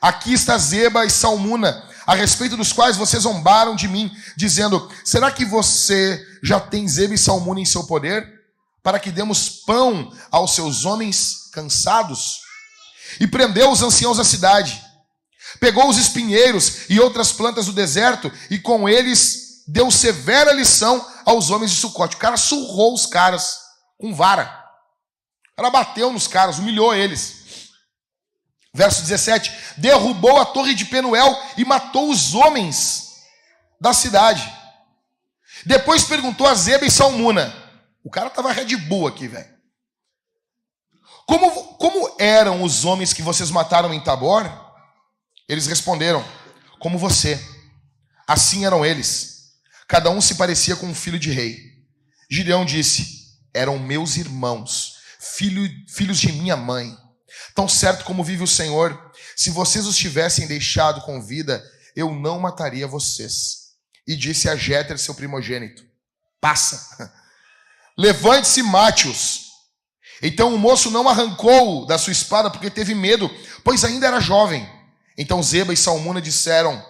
aqui 0.00 0.32
está 0.32 0.56
Zeba 0.58 1.04
e 1.04 1.10
Salmuna, 1.10 1.88
a 2.06 2.14
respeito 2.14 2.56
dos 2.56 2.72
quais 2.72 2.96
vocês 2.96 3.22
zombaram 3.22 3.74
de 3.74 3.88
mim, 3.88 4.10
dizendo: 4.36 4.90
Será 5.04 5.30
que 5.30 5.44
você 5.44 6.24
já 6.42 6.60
tem 6.60 6.86
Zeba 6.86 7.14
e 7.14 7.18
Salmuna 7.18 7.60
em 7.60 7.64
seu 7.64 7.84
poder? 7.84 8.32
Para 8.82 8.98
que 8.98 9.10
demos 9.10 9.48
pão 9.48 10.12
aos 10.30 10.54
seus 10.54 10.84
homens 10.84 11.50
cansados? 11.52 12.40
E 13.18 13.26
prendeu 13.26 13.70
os 13.70 13.82
anciãos 13.82 14.18
da 14.18 14.24
cidade. 14.24 14.82
Pegou 15.60 15.88
os 15.88 15.96
espinheiros 15.96 16.88
e 16.88 16.98
outras 17.00 17.32
plantas 17.32 17.66
do 17.66 17.72
deserto, 17.72 18.30
e 18.50 18.58
com 18.58 18.88
eles 18.88 19.62
deu 19.66 19.90
severa 19.90 20.52
lição 20.52 21.04
aos 21.24 21.50
homens 21.50 21.70
de 21.70 21.78
Sucote. 21.78 22.16
O 22.16 22.18
cara 22.18 22.36
surrou 22.36 22.92
os 22.92 23.06
caras 23.06 23.58
com 23.98 24.14
vara. 24.14 24.62
Cara 25.56 25.70
bateu 25.70 26.12
nos 26.12 26.26
caras, 26.26 26.58
humilhou 26.58 26.94
eles. 26.94 27.43
Verso 28.74 29.02
17: 29.02 29.52
derrubou 29.76 30.40
a 30.40 30.44
torre 30.44 30.74
de 30.74 30.84
Penuel 30.86 31.32
e 31.56 31.64
matou 31.64 32.10
os 32.10 32.34
homens 32.34 33.22
da 33.80 33.94
cidade. 33.94 34.52
Depois 35.64 36.02
perguntou 36.02 36.46
a 36.46 36.54
Zeba 36.54 36.84
e 36.84 36.90
Salmuna. 36.90 37.54
O 38.02 38.10
cara 38.10 38.28
tava 38.28 38.52
Red 38.52 38.76
Bull 38.76 39.06
aqui, 39.06 39.28
velho. 39.28 39.54
Como, 41.24 41.50
como 41.76 42.16
eram 42.18 42.62
os 42.62 42.84
homens 42.84 43.12
que 43.12 43.22
vocês 43.22 43.50
mataram 43.50 43.94
em 43.94 44.00
Tabor? 44.00 44.44
Eles 45.48 45.66
responderam: 45.66 46.24
Como 46.80 46.98
você. 46.98 47.40
Assim 48.26 48.66
eram 48.66 48.84
eles. 48.84 49.52
Cada 49.86 50.10
um 50.10 50.20
se 50.20 50.34
parecia 50.34 50.74
com 50.74 50.86
um 50.86 50.94
filho 50.94 51.18
de 51.18 51.30
rei. 51.30 51.58
Gideão 52.28 52.64
disse: 52.64 53.38
Eram 53.54 53.78
meus 53.78 54.16
irmãos, 54.16 54.96
filho, 55.20 55.62
filhos 55.88 56.18
de 56.18 56.32
minha 56.32 56.56
mãe. 56.56 57.03
Tão 57.54 57.68
certo 57.68 58.04
como 58.04 58.24
vive 58.24 58.42
o 58.42 58.48
Senhor, 58.48 59.12
se 59.36 59.50
vocês 59.50 59.86
os 59.86 59.96
tivessem 59.96 60.46
deixado 60.46 61.00
com 61.02 61.22
vida, 61.22 61.64
eu 61.94 62.12
não 62.12 62.40
mataria 62.40 62.86
vocês. 62.86 63.64
E 64.06 64.16
disse 64.16 64.48
a 64.48 64.56
Jéter, 64.56 64.98
seu 64.98 65.14
primogênito: 65.14 65.84
Passa, 66.40 67.12
levante-se, 67.96 68.62
mate-os. 68.62 69.44
Então 70.22 70.54
o 70.54 70.58
moço 70.58 70.90
não 70.90 71.08
arrancou 71.08 71.86
da 71.86 71.98
sua 71.98 72.12
espada 72.12 72.50
porque 72.50 72.70
teve 72.70 72.94
medo, 72.94 73.30
pois 73.62 73.84
ainda 73.84 74.06
era 74.06 74.20
jovem. 74.20 74.68
Então 75.16 75.42
Zeba 75.42 75.72
e 75.72 75.76
Salmuna 75.76 76.20
disseram: 76.20 76.84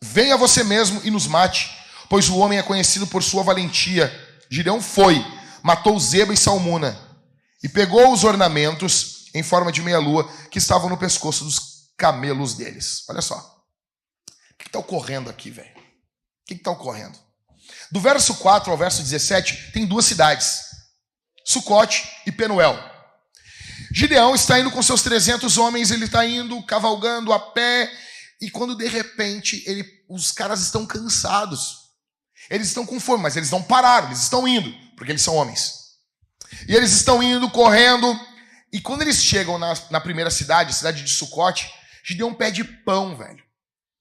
Venha 0.00 0.36
você 0.36 0.62
mesmo 0.62 1.00
e 1.04 1.10
nos 1.10 1.26
mate, 1.26 1.70
pois 2.08 2.28
o 2.28 2.38
homem 2.38 2.58
é 2.58 2.62
conhecido 2.62 3.06
por 3.06 3.22
sua 3.22 3.42
valentia. 3.42 4.12
Gideão 4.50 4.80
foi, 4.80 5.24
matou 5.62 5.98
Zeba 5.98 6.32
e 6.32 6.36
Salmuna, 6.36 6.98
e 7.62 7.68
pegou 7.68 8.12
os 8.12 8.22
ornamentos 8.22 9.15
em 9.36 9.42
forma 9.42 9.70
de 9.70 9.82
meia-lua 9.82 10.26
que 10.50 10.58
estavam 10.58 10.88
no 10.88 10.96
pescoço 10.96 11.44
dos 11.44 11.90
camelos 11.96 12.54
deles. 12.54 13.04
Olha 13.08 13.20
só. 13.20 13.36
O 13.36 14.58
que 14.58 14.66
está 14.66 14.78
ocorrendo 14.78 15.28
aqui, 15.28 15.50
velho? 15.50 15.76
O 15.76 16.46
que 16.46 16.54
está 16.54 16.70
ocorrendo? 16.70 17.18
Do 17.90 18.00
verso 18.00 18.34
4 18.36 18.70
ao 18.70 18.78
verso 18.78 19.02
17, 19.02 19.72
tem 19.72 19.84
duas 19.84 20.06
cidades: 20.06 20.62
Sucote 21.44 22.08
e 22.26 22.32
Penuel. 22.32 22.78
Gideão 23.92 24.34
está 24.34 24.58
indo 24.58 24.70
com 24.70 24.82
seus 24.82 25.02
300 25.02 25.58
homens, 25.58 25.90
ele 25.90 26.06
está 26.06 26.24
indo 26.24 26.62
cavalgando 26.62 27.32
a 27.32 27.38
pé, 27.38 27.92
e 28.40 28.50
quando 28.50 28.74
de 28.74 28.88
repente 28.88 29.62
ele, 29.66 29.84
os 30.08 30.32
caras 30.32 30.60
estão 30.60 30.86
cansados. 30.86 31.86
Eles 32.48 32.68
estão 32.68 32.86
com 32.86 32.98
fome, 32.98 33.22
mas 33.22 33.36
eles 33.36 33.50
não 33.50 33.62
pararam, 33.62 34.08
eles 34.08 34.22
estão 34.22 34.46
indo, 34.48 34.72
porque 34.96 35.12
eles 35.12 35.22
são 35.22 35.34
homens. 35.34 35.74
E 36.68 36.74
eles 36.74 36.92
estão 36.92 37.22
indo, 37.22 37.50
correndo, 37.50 38.18
e 38.72 38.80
quando 38.80 39.02
eles 39.02 39.22
chegam 39.22 39.58
na, 39.58 39.74
na 39.90 40.00
primeira 40.00 40.30
cidade, 40.30 40.74
cidade 40.74 41.02
de 41.02 41.10
Sucote, 41.10 41.72
Gideão 42.04 42.34
pede 42.34 42.62
pão, 42.64 43.16
velho. 43.16 43.42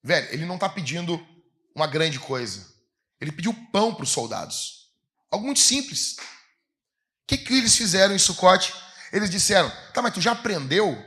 Velho, 0.03 0.27
ele 0.31 0.45
não 0.45 0.55
está 0.55 0.69
pedindo 0.69 1.25
uma 1.75 1.87
grande 1.87 2.19
coisa. 2.19 2.65
Ele 3.19 3.31
pediu 3.31 3.53
pão 3.71 3.93
para 3.93 4.03
os 4.03 4.09
soldados. 4.09 4.91
Algo 5.31 5.45
muito 5.45 5.59
simples. 5.59 6.13
O 6.13 7.27
que, 7.27 7.37
que 7.37 7.57
eles 7.57 7.75
fizeram 7.75 8.13
em 8.13 8.19
Sucote? 8.19 8.73
Eles 9.11 9.29
disseram: 9.29 9.71
tá, 9.93 10.01
mas 10.01 10.13
tu 10.13 10.21
já 10.21 10.33
aprendeu? 10.33 11.03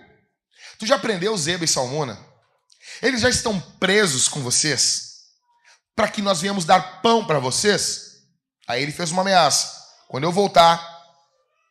Tu 0.79 0.87
já 0.87 0.97
aprendeu 0.97 1.37
Zeba 1.37 1.65
e 1.65 1.69
Salmona? 1.69 2.19
Eles 3.03 3.21
já 3.21 3.29
estão 3.29 3.61
presos 3.61 4.29
com 4.29 4.41
vocês? 4.41 5.27
Para 5.95 6.09
que 6.09 6.23
nós 6.23 6.41
venhamos 6.41 6.65
dar 6.65 7.03
pão 7.03 7.25
para 7.25 7.39
vocês? 7.39 8.23
Aí 8.67 8.83
ele 8.83 8.93
fez 8.93 9.11
uma 9.11 9.23
ameaça: 9.23 9.73
quando 10.09 10.25
eu 10.25 10.33
voltar, 10.33 10.81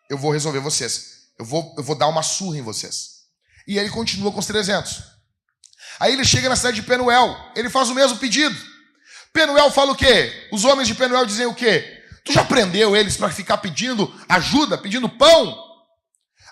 eu 0.10 0.18
vou 0.18 0.32
resolver 0.32 0.60
vocês. 0.60 1.17
Eu 1.40 1.46
vou, 1.46 1.76
eu 1.78 1.84
vou 1.84 1.96
dar 1.96 2.08
uma 2.08 2.24
surra 2.24 2.58
em 2.58 2.62
vocês. 2.62 3.18
E 3.68 3.78
ele 3.78 3.90
continua 3.90 4.32
com 4.32 4.40
os 4.40 4.46
300. 4.46 5.04
Aí 6.00 6.14
ele 6.14 6.26
chega 6.26 6.50
na 6.50 6.56
cidade 6.56 6.82
de 6.82 6.88
Penuel. 6.88 7.36
Ele 7.56 7.70
faz 7.70 7.90
o 7.90 7.96
mesmo 7.96 8.18
pedido. 8.18 8.56
Penuel 9.34 9.70
fala 9.70 9.92
o 9.92 9.96
quê? 9.96 10.50
Os 10.52 10.66
homens 10.66 10.88
de 10.88 10.96
Penuel 10.96 11.26
dizem 11.26 11.46
o 11.46 11.54
quê? 11.54 12.04
Tu 12.24 12.34
já 12.34 12.44
prendeu 12.44 12.96
eles 12.96 13.16
para 13.18 13.30
ficar 13.30 13.58
pedindo 13.58 14.14
ajuda, 14.28 14.78
pedindo 14.78 15.08
pão? 15.08 15.58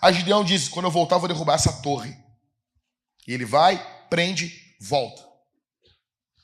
A 0.02 0.12
Gideão 0.12 0.44
diz: 0.44 0.68
quando 0.68 0.86
eu 0.86 0.92
voltar, 0.92 1.16
eu 1.16 1.20
vou 1.20 1.28
derrubar 1.28 1.56
essa 1.56 1.82
torre. 1.82 2.16
E 3.28 3.34
ele 3.34 3.46
vai, 3.46 3.84
prende, 4.10 4.54
volta. 4.80 5.24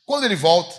Quando 0.05 0.25
ele 0.25 0.35
volta, 0.35 0.75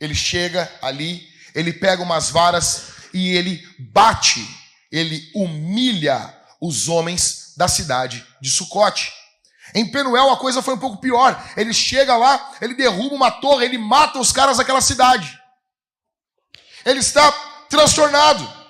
ele 0.00 0.14
chega 0.14 0.70
ali, 0.80 1.28
ele 1.54 1.72
pega 1.72 2.02
umas 2.02 2.30
varas 2.30 2.86
e 3.12 3.30
ele 3.36 3.62
bate, 3.78 4.44
ele 4.90 5.30
humilha 5.34 6.39
os 6.60 6.88
homens 6.88 7.54
da 7.56 7.68
cidade 7.68 8.26
de 8.40 8.50
Sucote. 8.50 9.12
Em 9.74 9.90
Penuel 9.90 10.30
a 10.30 10.36
coisa 10.36 10.62
foi 10.62 10.74
um 10.74 10.78
pouco 10.78 11.00
pior. 11.00 11.40
Ele 11.56 11.72
chega 11.72 12.16
lá, 12.16 12.52
ele 12.60 12.74
derruba 12.74 13.14
uma 13.14 13.30
torre, 13.30 13.64
ele 13.64 13.78
mata 13.78 14.18
os 14.18 14.32
caras 14.32 14.58
daquela 14.58 14.80
cidade. 14.80 15.38
Ele 16.84 16.98
está 16.98 17.30
transtornado. 17.68 18.60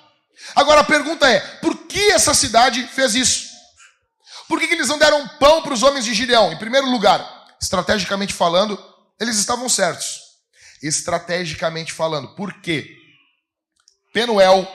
Agora 0.55 0.81
a 0.81 0.85
pergunta 0.85 1.29
é: 1.29 1.39
por 1.57 1.75
que 1.87 2.11
essa 2.11 2.33
cidade 2.33 2.85
fez 2.87 3.15
isso? 3.15 3.51
Por 4.47 4.59
que, 4.59 4.67
que 4.67 4.73
eles 4.73 4.89
não 4.89 4.99
deram 4.99 5.27
pão 5.39 5.61
para 5.61 5.73
os 5.73 5.81
homens 5.81 6.03
de 6.03 6.13
Gideão? 6.13 6.51
Em 6.51 6.57
primeiro 6.57 6.89
lugar, 6.89 7.47
estrategicamente 7.61 8.33
falando, 8.33 8.77
eles 9.19 9.37
estavam 9.37 9.69
certos. 9.69 10.19
Estrategicamente 10.83 11.93
falando, 11.93 12.35
por 12.35 12.59
quê? 12.59 12.97
Penuel 14.13 14.67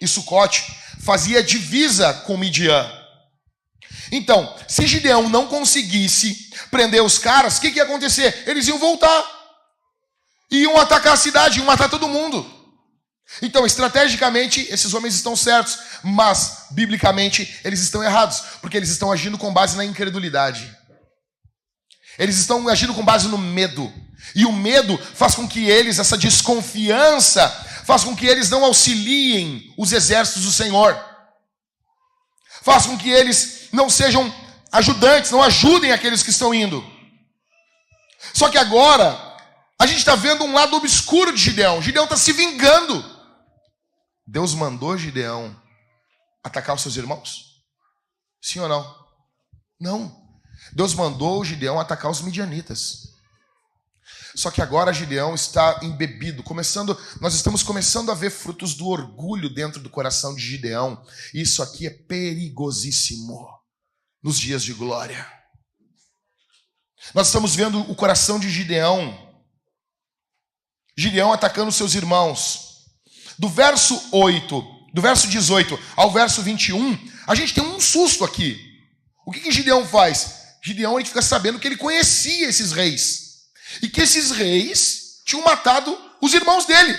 e 0.00 0.06
Sucote, 0.06 0.72
fazia 1.04 1.42
divisa 1.42 2.12
com 2.12 2.36
Midian. 2.36 2.90
Então, 4.10 4.54
se 4.66 4.86
Gideão 4.86 5.28
não 5.28 5.46
conseguisse 5.46 6.50
prender 6.70 7.02
os 7.02 7.18
caras, 7.18 7.56
o 7.56 7.60
que, 7.60 7.70
que 7.70 7.78
ia 7.78 7.84
acontecer? 7.84 8.44
Eles 8.46 8.66
iam 8.66 8.78
voltar. 8.78 9.24
Iam 10.50 10.78
atacar 10.78 11.14
a 11.14 11.16
cidade, 11.16 11.58
iam 11.58 11.66
matar 11.66 11.88
todo 11.88 12.08
mundo. 12.08 12.50
Então, 13.42 13.66
estrategicamente, 13.66 14.66
esses 14.70 14.94
homens 14.94 15.14
estão 15.14 15.34
certos, 15.34 15.78
mas, 16.02 16.66
biblicamente, 16.70 17.58
eles 17.64 17.80
estão 17.80 18.02
errados, 18.04 18.42
porque 18.60 18.76
eles 18.76 18.90
estão 18.90 19.10
agindo 19.10 19.38
com 19.38 19.52
base 19.52 19.76
na 19.76 19.84
incredulidade. 19.84 20.74
Eles 22.18 22.38
estão 22.38 22.68
agindo 22.68 22.94
com 22.94 23.04
base 23.04 23.28
no 23.28 23.38
medo. 23.38 23.92
E 24.34 24.44
o 24.46 24.52
medo 24.52 24.98
faz 25.14 25.34
com 25.34 25.48
que 25.48 25.68
eles, 25.68 25.98
essa 25.98 26.16
desconfiança, 26.16 27.63
faz 27.84 28.02
com 28.04 28.16
que 28.16 28.26
eles 28.26 28.50
não 28.50 28.64
auxiliem 28.64 29.72
os 29.76 29.92
exércitos 29.92 30.44
do 30.44 30.50
Senhor. 30.50 30.98
Faz 32.62 32.86
com 32.86 32.96
que 32.96 33.10
eles 33.10 33.68
não 33.72 33.90
sejam 33.90 34.32
ajudantes, 34.72 35.30
não 35.30 35.42
ajudem 35.42 35.92
aqueles 35.92 36.22
que 36.22 36.30
estão 36.30 36.54
indo. 36.54 36.84
Só 38.32 38.48
que 38.48 38.58
agora, 38.58 39.36
a 39.78 39.86
gente 39.86 39.98
está 39.98 40.16
vendo 40.16 40.44
um 40.44 40.54
lado 40.54 40.76
obscuro 40.76 41.32
de 41.32 41.40
Gideão. 41.40 41.82
Gideão 41.82 42.04
está 42.04 42.16
se 42.16 42.32
vingando. 42.32 43.04
Deus 44.26 44.54
mandou 44.54 44.96
Gideão 44.96 45.54
atacar 46.42 46.74
os 46.74 46.82
seus 46.82 46.96
irmãos? 46.96 47.62
Sim 48.40 48.60
ou 48.60 48.68
não? 48.68 49.04
Não. 49.78 50.24
Deus 50.72 50.94
mandou 50.94 51.44
Gideão 51.44 51.78
atacar 51.78 52.10
os 52.10 52.22
midianitas. 52.22 53.13
Só 54.34 54.50
que 54.50 54.60
agora 54.60 54.92
Gideão 54.92 55.34
está 55.34 55.80
embebido, 55.82 56.42
começando, 56.42 56.98
nós 57.20 57.34
estamos 57.34 57.62
começando 57.62 58.10
a 58.10 58.14
ver 58.14 58.30
frutos 58.30 58.74
do 58.74 58.88
orgulho 58.88 59.48
dentro 59.48 59.80
do 59.80 59.88
coração 59.88 60.34
de 60.34 60.42
Gideão. 60.42 61.00
Isso 61.32 61.62
aqui 61.62 61.86
é 61.86 61.90
perigosíssimo 61.90 63.48
nos 64.22 64.38
dias 64.38 64.64
de 64.64 64.72
glória. 64.72 65.24
Nós 67.14 67.28
estamos 67.28 67.54
vendo 67.54 67.80
o 67.90 67.94
coração 67.94 68.40
de 68.40 68.50
Gideão. 68.50 69.16
Gideão 70.96 71.32
atacando 71.32 71.70
seus 71.70 71.94
irmãos. 71.94 72.86
Do 73.38 73.48
verso 73.48 74.00
8, 74.12 74.64
do 74.92 75.02
verso 75.02 75.28
18 75.28 75.78
ao 75.96 76.10
verso 76.10 76.42
21, 76.42 76.98
a 77.26 77.34
gente 77.34 77.54
tem 77.54 77.62
um 77.62 77.80
susto 77.80 78.24
aqui. 78.24 78.58
O 79.26 79.30
que, 79.30 79.40
que 79.40 79.52
Gideão 79.52 79.86
faz? 79.86 80.56
Gideão 80.64 80.98
ele 80.98 81.08
fica 81.08 81.22
sabendo 81.22 81.58
que 81.58 81.68
ele 81.68 81.76
conhecia 81.76 82.48
esses 82.48 82.72
reis. 82.72 83.23
E 83.82 83.88
que 83.88 84.00
esses 84.00 84.30
reis 84.30 85.22
tinham 85.24 85.44
matado 85.44 85.98
os 86.20 86.34
irmãos 86.34 86.64
dele. 86.64 86.98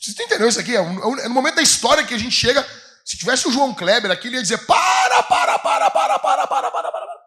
Vocês 0.00 0.18
entendeu 0.18 0.48
isso 0.48 0.60
aqui? 0.60 0.76
É, 0.76 0.80
é 0.80 1.28
no 1.28 1.34
momento 1.34 1.56
da 1.56 1.62
história 1.62 2.04
que 2.04 2.14
a 2.14 2.18
gente 2.18 2.34
chega. 2.34 2.66
Se 3.04 3.16
tivesse 3.16 3.48
o 3.48 3.52
João 3.52 3.74
Kleber 3.74 4.10
aqui, 4.10 4.28
ele 4.28 4.36
ia 4.36 4.42
dizer: 4.42 4.58
para, 4.66 5.22
para, 5.22 5.58
para, 5.58 5.90
para, 5.90 6.18
para, 6.18 6.46
para, 6.46 6.70
para, 6.70 6.92
para. 6.92 7.18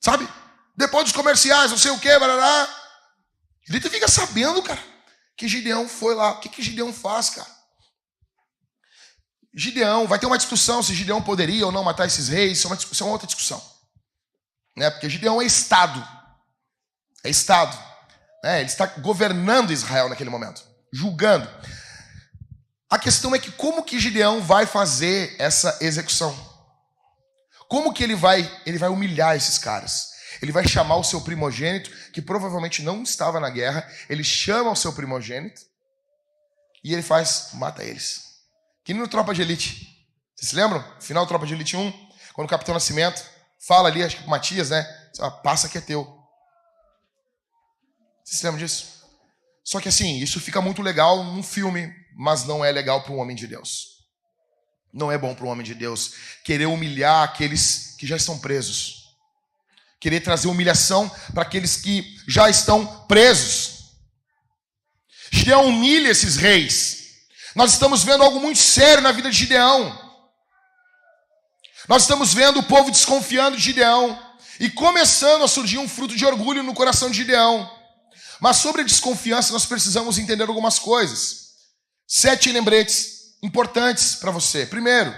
Sabe? 0.00 0.28
Depois 0.76 1.04
dos 1.04 1.12
comerciais, 1.12 1.70
não 1.70 1.78
sei 1.78 1.90
o 1.90 1.98
que, 1.98 2.18
barará. 2.18 2.68
Ele 3.68 3.80
fica 3.80 4.06
sabendo, 4.06 4.62
cara, 4.62 4.82
que 5.36 5.48
Gideão 5.48 5.88
foi 5.88 6.14
lá. 6.14 6.32
O 6.32 6.40
que, 6.40 6.48
que 6.48 6.62
Gideão 6.62 6.92
faz, 6.92 7.30
cara? 7.30 7.56
Gideão, 9.54 10.06
vai 10.06 10.18
ter 10.18 10.26
uma 10.26 10.36
discussão 10.36 10.82
se 10.82 10.94
Gideão 10.94 11.22
poderia 11.22 11.64
ou 11.64 11.72
não 11.72 11.82
matar 11.82 12.06
esses 12.06 12.28
reis, 12.28 12.58
isso 12.58 12.66
é 12.66 12.70
uma, 12.70 12.76
isso 12.76 13.02
é 13.02 13.06
outra 13.06 13.26
discussão. 13.26 13.62
Né? 14.76 14.90
Porque 14.90 15.08
Gideão 15.08 15.40
é 15.40 15.46
Estado. 15.46 16.06
É 17.26 17.30
Estado. 17.30 17.76
Né? 18.42 18.60
Ele 18.60 18.70
está 18.70 18.86
governando 18.86 19.72
Israel 19.72 20.08
naquele 20.08 20.30
momento, 20.30 20.62
julgando. 20.92 21.48
A 22.88 22.98
questão 22.98 23.34
é 23.34 23.38
que 23.38 23.50
como 23.50 23.82
que 23.82 23.98
Gideão 23.98 24.40
vai 24.40 24.64
fazer 24.64 25.34
essa 25.38 25.76
execução? 25.80 26.34
Como 27.68 27.92
que 27.92 28.04
ele 28.04 28.14
vai, 28.14 28.48
ele 28.64 28.78
vai 28.78 28.88
humilhar 28.88 29.34
esses 29.34 29.58
caras? 29.58 30.10
Ele 30.40 30.52
vai 30.52 30.68
chamar 30.68 30.96
o 30.96 31.04
seu 31.04 31.20
primogênito, 31.20 31.90
que 32.12 32.22
provavelmente 32.22 32.82
não 32.82 33.02
estava 33.02 33.40
na 33.40 33.50
guerra, 33.50 33.88
ele 34.08 34.22
chama 34.22 34.70
o 34.70 34.76
seu 34.76 34.92
primogênito 34.92 35.62
e 36.84 36.92
ele 36.92 37.02
faz, 37.02 37.48
mata 37.54 37.82
eles. 37.82 38.22
Que 38.84 38.92
nem 38.92 39.02
no 39.02 39.08
Tropa 39.08 39.34
de 39.34 39.42
Elite. 39.42 39.96
Vocês 40.36 40.50
se 40.50 40.54
lembram? 40.54 40.84
Final 41.00 41.26
Tropa 41.26 41.46
de 41.46 41.54
Elite 41.54 41.76
1, 41.76 41.92
quando 42.34 42.46
o 42.46 42.50
Capitão 42.50 42.74
Nascimento 42.74 43.24
fala 43.66 43.88
ali, 43.88 44.04
acho 44.04 44.18
que 44.18 44.24
o 44.24 44.30
Matias, 44.30 44.70
né? 44.70 44.84
Passa 45.42 45.68
que 45.68 45.78
é 45.78 45.80
teu. 45.80 46.15
Vocês 48.26 48.42
lembram 48.42 48.58
disso? 48.58 48.86
Só 49.62 49.80
que 49.80 49.88
assim, 49.88 50.18
isso 50.18 50.40
fica 50.40 50.60
muito 50.60 50.82
legal 50.82 51.22
num 51.22 51.44
filme, 51.44 51.94
mas 52.16 52.44
não 52.44 52.64
é 52.64 52.72
legal 52.72 53.02
para 53.02 53.12
um 53.12 53.18
homem 53.18 53.36
de 53.36 53.46
Deus. 53.46 54.04
Não 54.92 55.12
é 55.12 55.16
bom 55.16 55.32
para 55.32 55.46
um 55.46 55.48
homem 55.48 55.64
de 55.64 55.74
Deus 55.74 56.12
querer 56.42 56.66
humilhar 56.66 57.22
aqueles 57.22 57.94
que 57.96 58.06
já 58.06 58.16
estão 58.16 58.38
presos. 58.38 59.14
Querer 60.00 60.20
trazer 60.20 60.48
humilhação 60.48 61.08
para 61.32 61.42
aqueles 61.42 61.76
que 61.76 62.18
já 62.26 62.50
estão 62.50 63.06
presos. 63.06 63.92
Gideão 65.30 65.66
humilha 65.66 66.08
esses 66.08 66.36
reis. 66.36 67.26
Nós 67.54 67.72
estamos 67.72 68.02
vendo 68.02 68.24
algo 68.24 68.40
muito 68.40 68.58
sério 68.58 69.02
na 69.02 69.12
vida 69.12 69.30
de 69.30 69.36
Gideão. 69.36 70.04
Nós 71.88 72.02
estamos 72.02 72.34
vendo 72.34 72.58
o 72.58 72.64
povo 72.64 72.90
desconfiando 72.90 73.56
de 73.56 73.62
Gideão 73.62 74.20
e 74.58 74.68
começando 74.68 75.44
a 75.44 75.48
surgir 75.48 75.78
um 75.78 75.88
fruto 75.88 76.16
de 76.16 76.26
orgulho 76.26 76.64
no 76.64 76.74
coração 76.74 77.08
de 77.08 77.18
Gideão. 77.18 77.75
Mas 78.40 78.58
sobre 78.58 78.84
desconfiança, 78.84 79.52
nós 79.52 79.66
precisamos 79.66 80.18
entender 80.18 80.48
algumas 80.48 80.78
coisas. 80.78 81.54
Sete 82.06 82.52
lembretes 82.52 83.36
importantes 83.42 84.16
para 84.16 84.30
você. 84.30 84.66
Primeiro, 84.66 85.14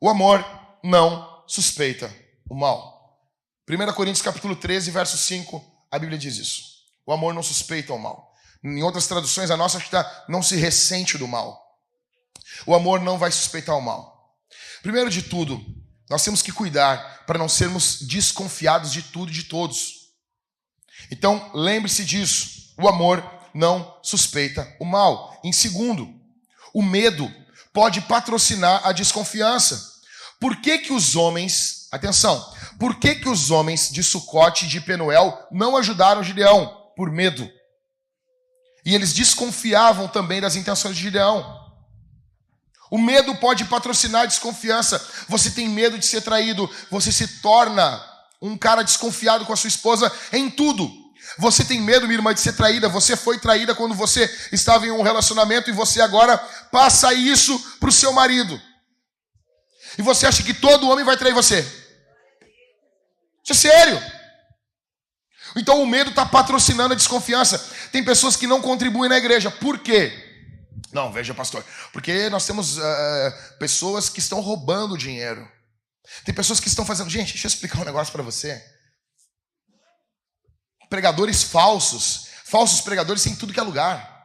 o 0.00 0.08
amor 0.08 0.44
não 0.84 1.44
suspeita 1.46 2.14
o 2.48 2.54
mal. 2.54 2.96
1 3.68 3.92
Coríntios 3.94 4.22
capítulo 4.22 4.54
13, 4.54 4.90
verso 4.90 5.18
5, 5.18 5.62
a 5.90 5.98
Bíblia 5.98 6.18
diz 6.18 6.36
isso. 6.36 6.62
O 7.04 7.12
amor 7.12 7.34
não 7.34 7.42
suspeita 7.42 7.92
o 7.92 7.98
mal. 7.98 8.32
Em 8.62 8.82
outras 8.82 9.06
traduções, 9.06 9.50
a 9.50 9.56
nossa 9.56 9.78
está 9.78 10.24
não 10.28 10.42
se 10.42 10.56
ressente 10.56 11.18
do 11.18 11.26
mal. 11.26 11.64
O 12.66 12.74
amor 12.74 13.00
não 13.00 13.18
vai 13.18 13.30
suspeitar 13.30 13.76
o 13.76 13.82
mal. 13.82 14.36
Primeiro 14.82 15.10
de 15.10 15.22
tudo, 15.22 15.64
nós 16.08 16.22
temos 16.22 16.42
que 16.42 16.52
cuidar 16.52 17.24
para 17.26 17.38
não 17.38 17.48
sermos 17.48 18.00
desconfiados 18.02 18.92
de 18.92 19.02
tudo 19.02 19.30
e 19.30 19.34
de 19.34 19.44
todos. 19.44 19.95
Então, 21.10 21.50
lembre-se 21.54 22.04
disso. 22.04 22.74
O 22.78 22.88
amor 22.88 23.24
não 23.54 23.98
suspeita 24.02 24.66
o 24.78 24.84
mal. 24.84 25.40
Em 25.42 25.52
segundo, 25.52 26.08
o 26.74 26.82
medo 26.82 27.32
pode 27.72 28.00
patrocinar 28.02 28.86
a 28.86 28.92
desconfiança. 28.92 29.94
Por 30.40 30.56
que 30.60 30.78
que 30.78 30.92
os 30.92 31.16
homens, 31.16 31.88
atenção, 31.90 32.44
por 32.78 32.96
que 32.96 33.14
que 33.14 33.28
os 33.28 33.50
homens 33.50 33.90
de 33.90 34.02
Sucote 34.02 34.66
e 34.66 34.68
de 34.68 34.80
Penuel 34.80 35.46
não 35.50 35.76
ajudaram 35.76 36.22
Gideão? 36.22 36.84
Por 36.94 37.10
medo. 37.10 37.48
E 38.84 38.94
eles 38.94 39.12
desconfiavam 39.12 40.06
também 40.08 40.40
das 40.40 40.56
intenções 40.56 40.96
de 40.96 41.02
Gideão. 41.02 41.66
O 42.90 42.98
medo 42.98 43.34
pode 43.36 43.64
patrocinar 43.64 44.22
a 44.22 44.26
desconfiança. 44.26 45.04
Você 45.28 45.50
tem 45.50 45.68
medo 45.68 45.98
de 45.98 46.06
ser 46.06 46.20
traído, 46.20 46.70
você 46.90 47.10
se 47.10 47.40
torna 47.40 48.02
um 48.46 48.56
cara 48.56 48.82
desconfiado 48.82 49.44
com 49.44 49.52
a 49.52 49.56
sua 49.56 49.68
esposa 49.68 50.12
em 50.32 50.50
tudo. 50.50 50.90
Você 51.38 51.64
tem 51.64 51.80
medo, 51.80 52.06
minha 52.06 52.18
irmã, 52.18 52.32
de 52.32 52.40
ser 52.40 52.52
traída. 52.52 52.88
Você 52.88 53.16
foi 53.16 53.38
traída 53.38 53.74
quando 53.74 53.94
você 53.94 54.24
estava 54.52 54.86
em 54.86 54.90
um 54.90 55.02
relacionamento 55.02 55.68
e 55.68 55.72
você 55.72 56.00
agora 56.00 56.38
passa 56.70 57.12
isso 57.12 57.58
para 57.80 57.88
o 57.88 57.92
seu 57.92 58.12
marido. 58.12 58.60
E 59.98 60.02
você 60.02 60.26
acha 60.26 60.42
que 60.42 60.54
todo 60.54 60.88
homem 60.88 61.04
vai 61.04 61.16
trair 61.16 61.32
você. 61.32 61.60
Isso 63.42 63.52
é 63.52 63.54
sério. 63.54 64.02
Então 65.56 65.82
o 65.82 65.86
medo 65.86 66.10
está 66.10 66.24
patrocinando 66.24 66.92
a 66.92 66.96
desconfiança. 66.96 67.58
Tem 67.90 68.04
pessoas 68.04 68.36
que 68.36 68.46
não 68.46 68.60
contribuem 68.60 69.08
na 69.08 69.18
igreja. 69.18 69.50
Por 69.50 69.78
quê? 69.78 70.12
Não, 70.92 71.12
veja, 71.12 71.34
pastor, 71.34 71.64
porque 71.92 72.28
nós 72.30 72.46
temos 72.46 72.78
uh, 72.78 72.82
pessoas 73.58 74.08
que 74.08 74.18
estão 74.18 74.40
roubando 74.40 74.96
dinheiro. 74.96 75.46
Tem 76.24 76.34
pessoas 76.34 76.60
que 76.60 76.68
estão 76.68 76.84
fazendo. 76.84 77.10
Gente, 77.10 77.32
deixa 77.32 77.46
eu 77.46 77.50
explicar 77.50 77.80
um 77.80 77.84
negócio 77.84 78.12
para 78.12 78.22
você. 78.22 78.62
Pregadores 80.88 81.42
falsos, 81.42 82.28
falsos 82.44 82.80
pregadores 82.80 83.26
em 83.26 83.34
tudo 83.34 83.52
que 83.52 83.60
é 83.60 83.62
lugar. 83.62 84.16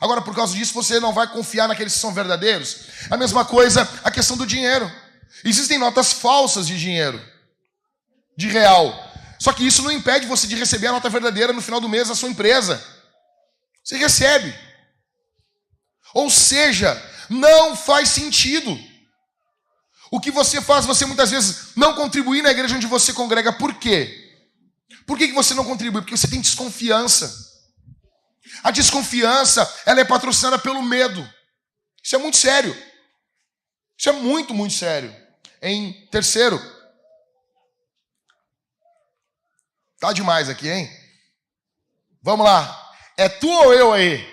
Agora, 0.00 0.22
por 0.22 0.34
causa 0.34 0.56
disso, 0.56 0.74
você 0.74 0.98
não 0.98 1.12
vai 1.12 1.30
confiar 1.30 1.68
naqueles 1.68 1.92
que 1.92 1.98
são 1.98 2.12
verdadeiros. 2.12 2.86
A 3.10 3.16
mesma 3.16 3.44
coisa 3.44 3.88
a 4.02 4.10
questão 4.10 4.36
do 4.36 4.46
dinheiro. 4.46 4.90
Existem 5.44 5.78
notas 5.78 6.12
falsas 6.12 6.66
de 6.66 6.78
dinheiro, 6.78 7.22
de 8.36 8.48
real. 8.48 9.12
Só 9.38 9.52
que 9.52 9.66
isso 9.66 9.82
não 9.82 9.92
impede 9.92 10.26
você 10.26 10.46
de 10.46 10.54
receber 10.54 10.86
a 10.88 10.92
nota 10.92 11.10
verdadeira 11.10 11.52
no 11.52 11.60
final 11.60 11.80
do 11.80 11.88
mês 11.88 12.08
da 12.08 12.14
sua 12.14 12.28
empresa. 12.28 12.82
Você 13.82 13.96
recebe. 13.96 14.54
Ou 16.14 16.30
seja, 16.30 17.00
não 17.28 17.76
faz 17.76 18.08
sentido. 18.08 18.78
O 20.14 20.20
que 20.20 20.30
você 20.30 20.60
faz, 20.62 20.86
você 20.86 21.04
muitas 21.04 21.32
vezes 21.32 21.74
não 21.74 21.96
contribuir 21.96 22.40
na 22.40 22.52
igreja 22.52 22.76
onde 22.76 22.86
você 22.86 23.12
congrega. 23.12 23.52
Por 23.52 23.74
quê? 23.74 24.46
Por 25.04 25.18
que 25.18 25.32
você 25.32 25.54
não 25.54 25.64
contribui? 25.64 26.02
Porque 26.02 26.16
você 26.16 26.28
tem 26.28 26.40
desconfiança. 26.40 27.52
A 28.62 28.70
desconfiança, 28.70 29.68
ela 29.84 30.00
é 30.00 30.04
patrocinada 30.04 30.56
pelo 30.56 30.80
medo. 30.84 31.28
Isso 32.00 32.14
é 32.14 32.18
muito 32.20 32.36
sério. 32.36 32.72
Isso 33.98 34.08
é 34.08 34.12
muito, 34.12 34.54
muito 34.54 34.74
sério. 34.74 35.12
Em 35.60 36.06
terceiro, 36.12 36.62
tá 39.98 40.12
demais 40.12 40.48
aqui, 40.48 40.68
hein? 40.68 40.88
Vamos 42.22 42.46
lá. 42.46 42.94
É 43.16 43.28
tu 43.28 43.50
ou 43.50 43.74
eu 43.74 43.92
aí? 43.92 44.24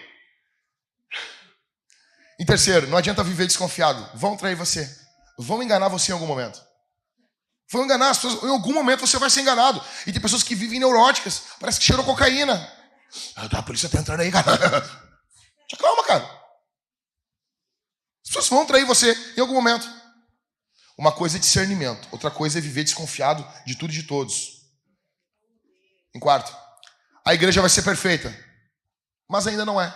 Em 2.39 2.45
terceiro, 2.45 2.85
não 2.85 2.99
adianta 2.99 3.23
viver 3.23 3.47
desconfiado. 3.47 4.07
Vão 4.15 4.37
trair 4.37 4.53
você. 4.53 5.00
Vão 5.37 5.61
enganar 5.61 5.87
você 5.87 6.11
em 6.11 6.13
algum 6.13 6.27
momento. 6.27 6.61
Vão 7.71 7.85
enganar 7.85 8.09
as 8.09 8.17
pessoas. 8.17 8.43
Em 8.43 8.49
algum 8.49 8.73
momento 8.73 9.05
você 9.05 9.17
vai 9.17 9.29
ser 9.29 9.41
enganado. 9.41 9.83
E 10.05 10.11
tem 10.11 10.21
pessoas 10.21 10.43
que 10.43 10.55
vivem 10.55 10.79
neuróticas. 10.79 11.43
Parece 11.59 11.79
que 11.79 11.85
cheiram 11.85 12.03
cocaína. 12.03 12.55
Ah, 13.35 13.47
a 13.59 13.63
polícia 13.63 13.89
tá 13.89 13.99
entrando 13.99 14.21
aí, 14.21 14.31
cara. 14.31 14.45
Calma, 15.79 16.03
cara. 16.03 16.23
As 18.23 18.27
pessoas 18.27 18.49
vão 18.49 18.65
trair 18.65 18.85
você 18.85 19.11
em 19.37 19.41
algum 19.41 19.53
momento. 19.53 19.89
Uma 20.97 21.11
coisa 21.11 21.37
é 21.37 21.39
discernimento. 21.39 22.07
Outra 22.11 22.29
coisa 22.29 22.59
é 22.59 22.61
viver 22.61 22.83
desconfiado 22.83 23.47
de 23.65 23.75
tudo 23.75 23.91
e 23.91 23.95
de 23.95 24.03
todos. 24.03 24.61
Em 26.13 26.19
quarto, 26.19 26.55
a 27.25 27.33
igreja 27.33 27.61
vai 27.61 27.69
ser 27.69 27.83
perfeita. 27.83 28.37
Mas 29.29 29.47
ainda 29.47 29.65
não 29.65 29.79
é. 29.79 29.93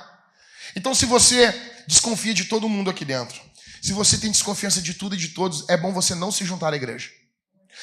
Então, 0.75 0.95
se 0.95 1.05
você 1.05 1.51
desconfia 1.87 2.33
de 2.33 2.45
todo 2.45 2.69
mundo 2.69 2.89
aqui 2.89 3.03
dentro, 3.03 3.39
se 3.85 3.93
você 3.93 4.17
tem 4.17 4.31
desconfiança 4.31 4.81
de 4.81 4.95
tudo 4.95 5.13
e 5.13 5.17
de 5.17 5.27
todos, 5.27 5.69
é 5.69 5.77
bom 5.77 5.93
você 5.93 6.15
não 6.15 6.31
se 6.31 6.43
juntar 6.43 6.73
à 6.73 6.75
igreja. 6.75 7.11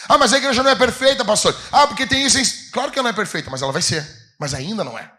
Ah, 0.09 0.19
mas 0.19 0.33
a 0.33 0.39
igreja 0.39 0.61
não 0.61 0.71
é 0.71 0.75
perfeita, 0.75 1.25
pastor. 1.25 1.57
Ah, 1.71 1.87
porque 1.87 2.05
tem 2.05 2.27
isso. 2.27 2.73
Claro 2.73 2.91
que 2.91 2.99
ela 2.99 3.05
não 3.05 3.13
é 3.13 3.17
perfeita, 3.17 3.49
mas 3.49 3.63
ela 3.63 3.71
vai 3.71 3.83
ser. 3.83 4.05
Mas 4.37 4.53
ainda 4.53 4.83
não 4.83 4.99
é. 4.99 5.13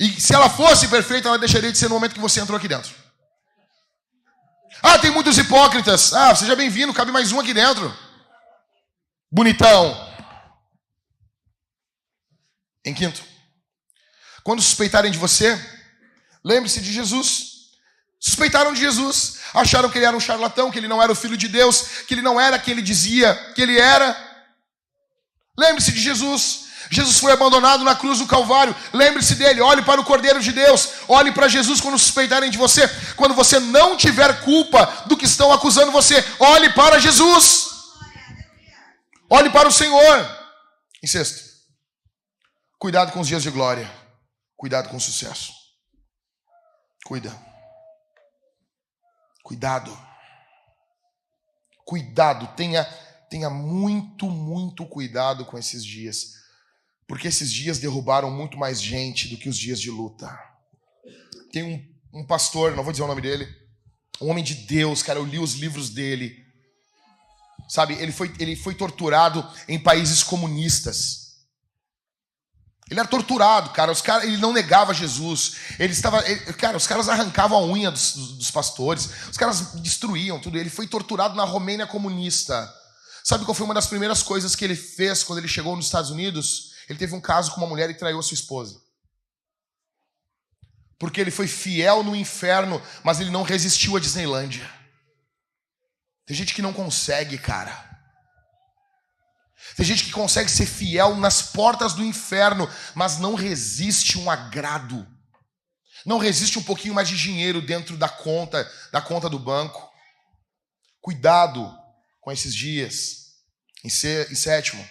E 0.00 0.20
se 0.20 0.34
ela 0.34 0.50
fosse 0.50 0.88
perfeita, 0.88 1.28
ela 1.28 1.38
deixaria 1.38 1.70
de 1.70 1.78
ser 1.78 1.88
no 1.88 1.94
momento 1.94 2.14
que 2.14 2.20
você 2.20 2.40
entrou 2.40 2.56
aqui 2.58 2.66
dentro. 2.66 2.92
Ah, 4.82 4.98
tem 4.98 5.12
muitos 5.12 5.38
hipócritas. 5.38 6.12
Ah, 6.12 6.34
seja 6.34 6.56
bem-vindo, 6.56 6.92
cabe 6.92 7.12
mais 7.12 7.30
um 7.30 7.38
aqui 7.38 7.54
dentro. 7.54 7.96
Bonitão. 9.30 9.94
Em 12.84 12.92
quinto, 12.92 13.22
quando 14.42 14.60
suspeitarem 14.60 15.12
de 15.12 15.18
você, 15.18 15.56
lembre-se 16.44 16.80
de 16.80 16.92
Jesus. 16.92 17.53
Suspeitaram 18.24 18.72
de 18.72 18.80
Jesus, 18.80 19.34
acharam 19.52 19.90
que 19.90 19.98
ele 19.98 20.06
era 20.06 20.16
um 20.16 20.20
charlatão, 20.20 20.70
que 20.70 20.78
ele 20.78 20.88
não 20.88 21.02
era 21.02 21.12
o 21.12 21.14
filho 21.14 21.36
de 21.36 21.46
Deus, 21.46 21.82
que 22.08 22.14
ele 22.14 22.22
não 22.22 22.40
era 22.40 22.58
quem 22.58 22.72
ele 22.72 22.80
dizia 22.80 23.34
que 23.54 23.60
ele 23.60 23.78
era. 23.78 24.16
Lembre-se 25.58 25.92
de 25.92 26.00
Jesus. 26.00 26.64
Jesus 26.90 27.18
foi 27.18 27.32
abandonado 27.32 27.84
na 27.84 27.94
cruz 27.94 28.20
do 28.20 28.26
Calvário. 28.26 28.74
Lembre-se 28.94 29.34
dele. 29.34 29.60
Olhe 29.60 29.82
para 29.82 30.00
o 30.00 30.04
Cordeiro 30.04 30.40
de 30.40 30.52
Deus. 30.52 30.88
Olhe 31.06 31.32
para 31.32 31.48
Jesus 31.48 31.82
quando 31.82 31.98
suspeitarem 31.98 32.50
de 32.50 32.56
você. 32.56 32.88
Quando 33.14 33.34
você 33.34 33.60
não 33.60 33.94
tiver 33.94 34.40
culpa 34.40 34.86
do 35.04 35.18
que 35.18 35.26
estão 35.26 35.52
acusando 35.52 35.92
você, 35.92 36.24
olhe 36.38 36.72
para 36.72 36.98
Jesus. 36.98 37.68
Olhe 39.28 39.50
para 39.50 39.68
o 39.68 39.72
Senhor. 39.72 40.16
Em 41.02 41.06
sexto, 41.06 41.42
cuidado 42.78 43.12
com 43.12 43.20
os 43.20 43.28
dias 43.28 43.42
de 43.42 43.50
glória. 43.50 43.90
Cuidado 44.56 44.88
com 44.88 44.96
o 44.96 45.00
sucesso. 45.00 45.52
Cuida. 47.04 47.53
Cuidado. 49.44 49.94
Cuidado, 51.84 52.56
tenha, 52.56 52.82
tenha 53.28 53.50
muito, 53.50 54.30
muito 54.30 54.86
cuidado 54.86 55.44
com 55.44 55.58
esses 55.58 55.84
dias. 55.84 56.32
Porque 57.06 57.28
esses 57.28 57.52
dias 57.52 57.78
derrubaram 57.78 58.30
muito 58.30 58.56
mais 58.56 58.80
gente 58.80 59.28
do 59.28 59.36
que 59.36 59.50
os 59.50 59.58
dias 59.58 59.78
de 59.78 59.90
luta. 59.90 60.26
Tem 61.52 61.62
um, 61.62 62.20
um 62.20 62.26
pastor, 62.26 62.74
não 62.74 62.82
vou 62.82 62.90
dizer 62.90 63.04
o 63.04 63.06
nome 63.06 63.20
dele, 63.20 63.46
um 64.18 64.30
homem 64.30 64.42
de 64.42 64.54
Deus, 64.54 65.02
cara, 65.02 65.18
eu 65.18 65.26
li 65.26 65.38
os 65.38 65.52
livros 65.52 65.90
dele. 65.90 66.42
Sabe, 67.68 67.94
ele 67.94 68.12
foi, 68.12 68.34
ele 68.38 68.56
foi 68.56 68.74
torturado 68.74 69.46
em 69.68 69.78
países 69.78 70.22
comunistas. 70.22 71.23
Ele 72.90 73.00
era 73.00 73.08
torturado, 73.08 73.70
cara. 73.70 73.90
Os 73.90 74.02
cara, 74.02 74.26
ele 74.26 74.36
não 74.36 74.52
negava 74.52 74.92
Jesus. 74.92 75.56
Ele 75.78 75.92
estava, 75.92 76.26
ele, 76.28 76.40
cara, 76.54 76.76
os 76.76 76.86
caras 76.86 77.08
arrancavam 77.08 77.56
a 77.58 77.64
unha 77.64 77.90
dos, 77.90 78.12
dos, 78.12 78.50
pastores. 78.50 79.08
Os 79.30 79.36
caras 79.36 79.72
destruíam 79.76 80.38
tudo. 80.38 80.58
Ele 80.58 80.68
foi 80.68 80.86
torturado 80.86 81.34
na 81.34 81.44
Romênia 81.44 81.86
comunista. 81.86 82.72
Sabe 83.24 83.44
qual 83.44 83.54
foi 83.54 83.64
uma 83.64 83.74
das 83.74 83.86
primeiras 83.86 84.22
coisas 84.22 84.54
que 84.54 84.64
ele 84.64 84.76
fez 84.76 85.24
quando 85.24 85.38
ele 85.38 85.48
chegou 85.48 85.74
nos 85.74 85.86
Estados 85.86 86.10
Unidos? 86.10 86.74
Ele 86.88 86.98
teve 86.98 87.14
um 87.14 87.20
caso 87.20 87.52
com 87.52 87.60
uma 87.60 87.66
mulher 87.66 87.88
e 87.88 87.94
traiu 87.94 88.18
a 88.18 88.22
sua 88.22 88.34
esposa. 88.34 88.78
Porque 90.98 91.20
ele 91.20 91.30
foi 91.30 91.46
fiel 91.46 92.02
no 92.02 92.14
inferno, 92.14 92.80
mas 93.02 93.18
ele 93.18 93.30
não 93.30 93.42
resistiu 93.42 93.96
à 93.96 94.00
Disneylândia. 94.00 94.70
Tem 96.26 96.36
gente 96.36 96.54
que 96.54 96.62
não 96.62 96.72
consegue, 96.72 97.38
cara. 97.38 97.93
Tem 99.76 99.84
gente 99.84 100.04
que 100.04 100.12
consegue 100.12 100.50
ser 100.50 100.66
fiel 100.66 101.16
nas 101.16 101.42
portas 101.42 101.94
do 101.94 102.04
inferno, 102.04 102.68
mas 102.94 103.18
não 103.18 103.34
resiste 103.34 104.18
um 104.18 104.30
agrado. 104.30 105.06
Não 106.04 106.18
resiste 106.18 106.58
um 106.58 106.62
pouquinho 106.62 106.94
mais 106.94 107.08
de 107.08 107.16
dinheiro 107.16 107.62
dentro 107.62 107.96
da 107.96 108.08
conta, 108.08 108.70
da 108.92 109.00
conta 109.00 109.28
do 109.28 109.38
banco. 109.38 109.90
Cuidado 111.00 111.72
com 112.20 112.30
esses 112.30 112.54
dias. 112.54 113.24
Em, 113.82 113.90
sétimo, 113.90 114.86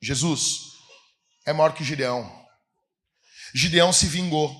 Jesus 0.00 0.72
é 1.44 1.52
maior 1.52 1.72
que 1.72 1.84
Gideão. 1.84 2.46
Gideão 3.54 3.92
se 3.92 4.06
vingou. 4.06 4.54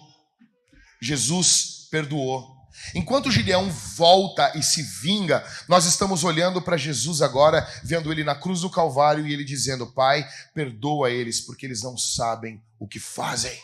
Jesus 1.00 1.88
perdoou. 1.90 2.56
Enquanto 2.95 3.31
Gideão 3.31 3.71
volta 3.71 4.53
e 4.55 4.62
se 4.62 4.83
vinga, 4.83 5.45
nós 5.69 5.87
estamos 5.87 6.25
olhando 6.25 6.62
para 6.62 6.77
Jesus 6.77 7.21
agora, 7.23 7.67
vendo 7.83 8.12
ele 8.12 8.25
na 8.25 8.35
cruz 8.35 8.61
do 8.61 8.71
Calvário 8.71 9.27
e 9.27 9.33
ele 9.33 9.45
dizendo: 9.45 9.87
Pai, 9.87 10.27
perdoa 10.55 11.11
eles, 11.11 11.41
porque 11.41 11.67
eles 11.67 11.83
não 11.83 11.97
sabem 11.97 12.62
o 12.79 12.87
que 12.87 12.99
fazem. 12.99 13.59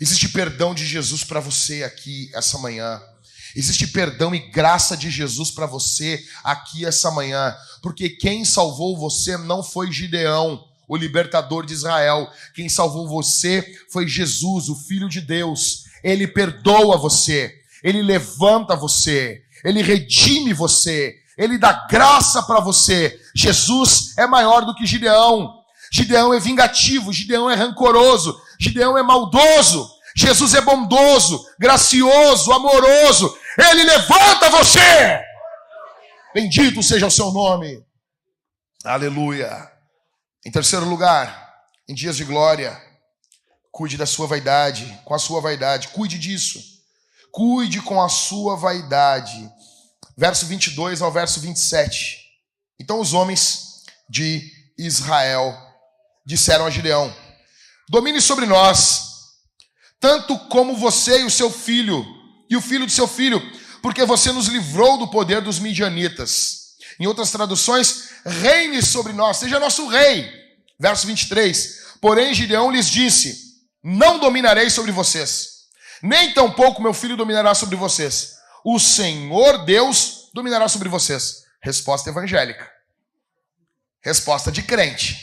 Existe 0.00 0.28
perdão 0.28 0.74
de 0.74 0.86
Jesus 0.86 1.24
para 1.24 1.40
você 1.40 1.84
aqui 1.84 2.30
essa 2.34 2.58
manhã. 2.58 3.00
Existe 3.54 3.86
perdão 3.86 4.34
e 4.34 4.50
graça 4.50 4.96
de 4.96 5.10
Jesus 5.10 5.50
para 5.50 5.66
você 5.66 6.24
aqui 6.42 6.86
essa 6.86 7.10
manhã, 7.10 7.54
porque 7.82 8.08
quem 8.08 8.44
salvou 8.44 8.96
você 8.96 9.36
não 9.36 9.62
foi 9.62 9.92
Gideão, 9.92 10.64
o 10.88 10.96
libertador 10.96 11.64
de 11.64 11.72
Israel. 11.72 12.30
Quem 12.54 12.68
salvou 12.68 13.08
você 13.08 13.64
foi 13.90 14.06
Jesus, 14.08 14.68
o 14.68 14.76
Filho 14.76 15.08
de 15.08 15.20
Deus. 15.20 15.84
Ele 16.02 16.26
perdoa 16.26 16.98
você. 16.98 17.61
Ele 17.82 18.00
levanta 18.00 18.76
você, 18.76 19.42
ele 19.64 19.82
redime 19.82 20.52
você, 20.52 21.16
ele 21.36 21.58
dá 21.58 21.86
graça 21.90 22.42
para 22.42 22.60
você. 22.60 23.20
Jesus 23.34 24.16
é 24.16 24.26
maior 24.26 24.64
do 24.64 24.74
que 24.74 24.86
Gideão. 24.86 25.60
Gideão 25.90 26.32
é 26.32 26.38
vingativo, 26.38 27.12
Gideão 27.12 27.50
é 27.50 27.54
rancoroso, 27.54 28.40
Gideão 28.58 28.96
é 28.96 29.02
maldoso. 29.02 29.90
Jesus 30.14 30.54
é 30.54 30.60
bondoso, 30.60 31.44
gracioso, 31.58 32.52
amoroso. 32.52 33.34
Ele 33.58 33.82
levanta 33.82 34.50
você. 34.50 35.20
Bendito 36.34 36.82
seja 36.82 37.06
o 37.06 37.10
seu 37.10 37.32
nome. 37.32 37.82
Aleluia. 38.84 39.70
Em 40.44 40.50
terceiro 40.50 40.84
lugar, 40.86 41.50
em 41.88 41.94
dias 41.94 42.16
de 42.16 42.24
glória, 42.24 42.78
cuide 43.70 43.96
da 43.96 44.06
sua 44.06 44.26
vaidade, 44.26 45.00
com 45.04 45.14
a 45.14 45.18
sua 45.18 45.40
vaidade, 45.40 45.88
cuide 45.88 46.18
disso 46.18 46.71
cuide 47.32 47.80
com 47.80 48.00
a 48.00 48.08
sua 48.08 48.54
vaidade. 48.54 49.50
Verso 50.16 50.46
22 50.46 51.00
ao 51.00 51.10
verso 51.10 51.40
27. 51.40 52.18
Então 52.78 53.00
os 53.00 53.14
homens 53.14 53.82
de 54.08 54.52
Israel 54.78 55.56
disseram 56.24 56.66
a 56.66 56.70
Gideão: 56.70 57.12
Domine 57.88 58.20
sobre 58.20 58.44
nós, 58.44 59.02
tanto 59.98 60.38
como 60.50 60.76
você 60.76 61.22
e 61.22 61.24
o 61.24 61.30
seu 61.30 61.50
filho, 61.50 62.04
e 62.48 62.56
o 62.56 62.60
filho 62.60 62.86
de 62.86 62.92
seu 62.92 63.08
filho, 63.08 63.40
porque 63.80 64.04
você 64.04 64.30
nos 64.30 64.46
livrou 64.46 64.98
do 64.98 65.08
poder 65.08 65.40
dos 65.40 65.58
midianitas. 65.58 66.60
Em 67.00 67.06
outras 67.06 67.30
traduções, 67.30 68.10
reine 68.26 68.82
sobre 68.82 69.14
nós, 69.14 69.38
seja 69.38 69.58
nosso 69.58 69.88
rei. 69.88 70.30
Verso 70.78 71.06
23. 71.06 71.96
Porém, 72.00 72.34
Gideão 72.34 72.70
lhes 72.70 72.88
disse: 72.88 73.54
Não 73.82 74.18
dominarei 74.18 74.68
sobre 74.68 74.92
vocês 74.92 75.51
nem 76.02 76.34
tampouco 76.34 76.82
meu 76.82 76.92
filho 76.92 77.16
dominará 77.16 77.54
sobre 77.54 77.76
vocês. 77.76 78.36
O 78.64 78.78
Senhor 78.78 79.64
Deus 79.64 80.30
dominará 80.34 80.68
sobre 80.68 80.88
vocês. 80.88 81.44
Resposta 81.62 82.10
evangélica. 82.10 82.68
Resposta 84.02 84.50
de 84.50 84.62
crente. 84.62 85.16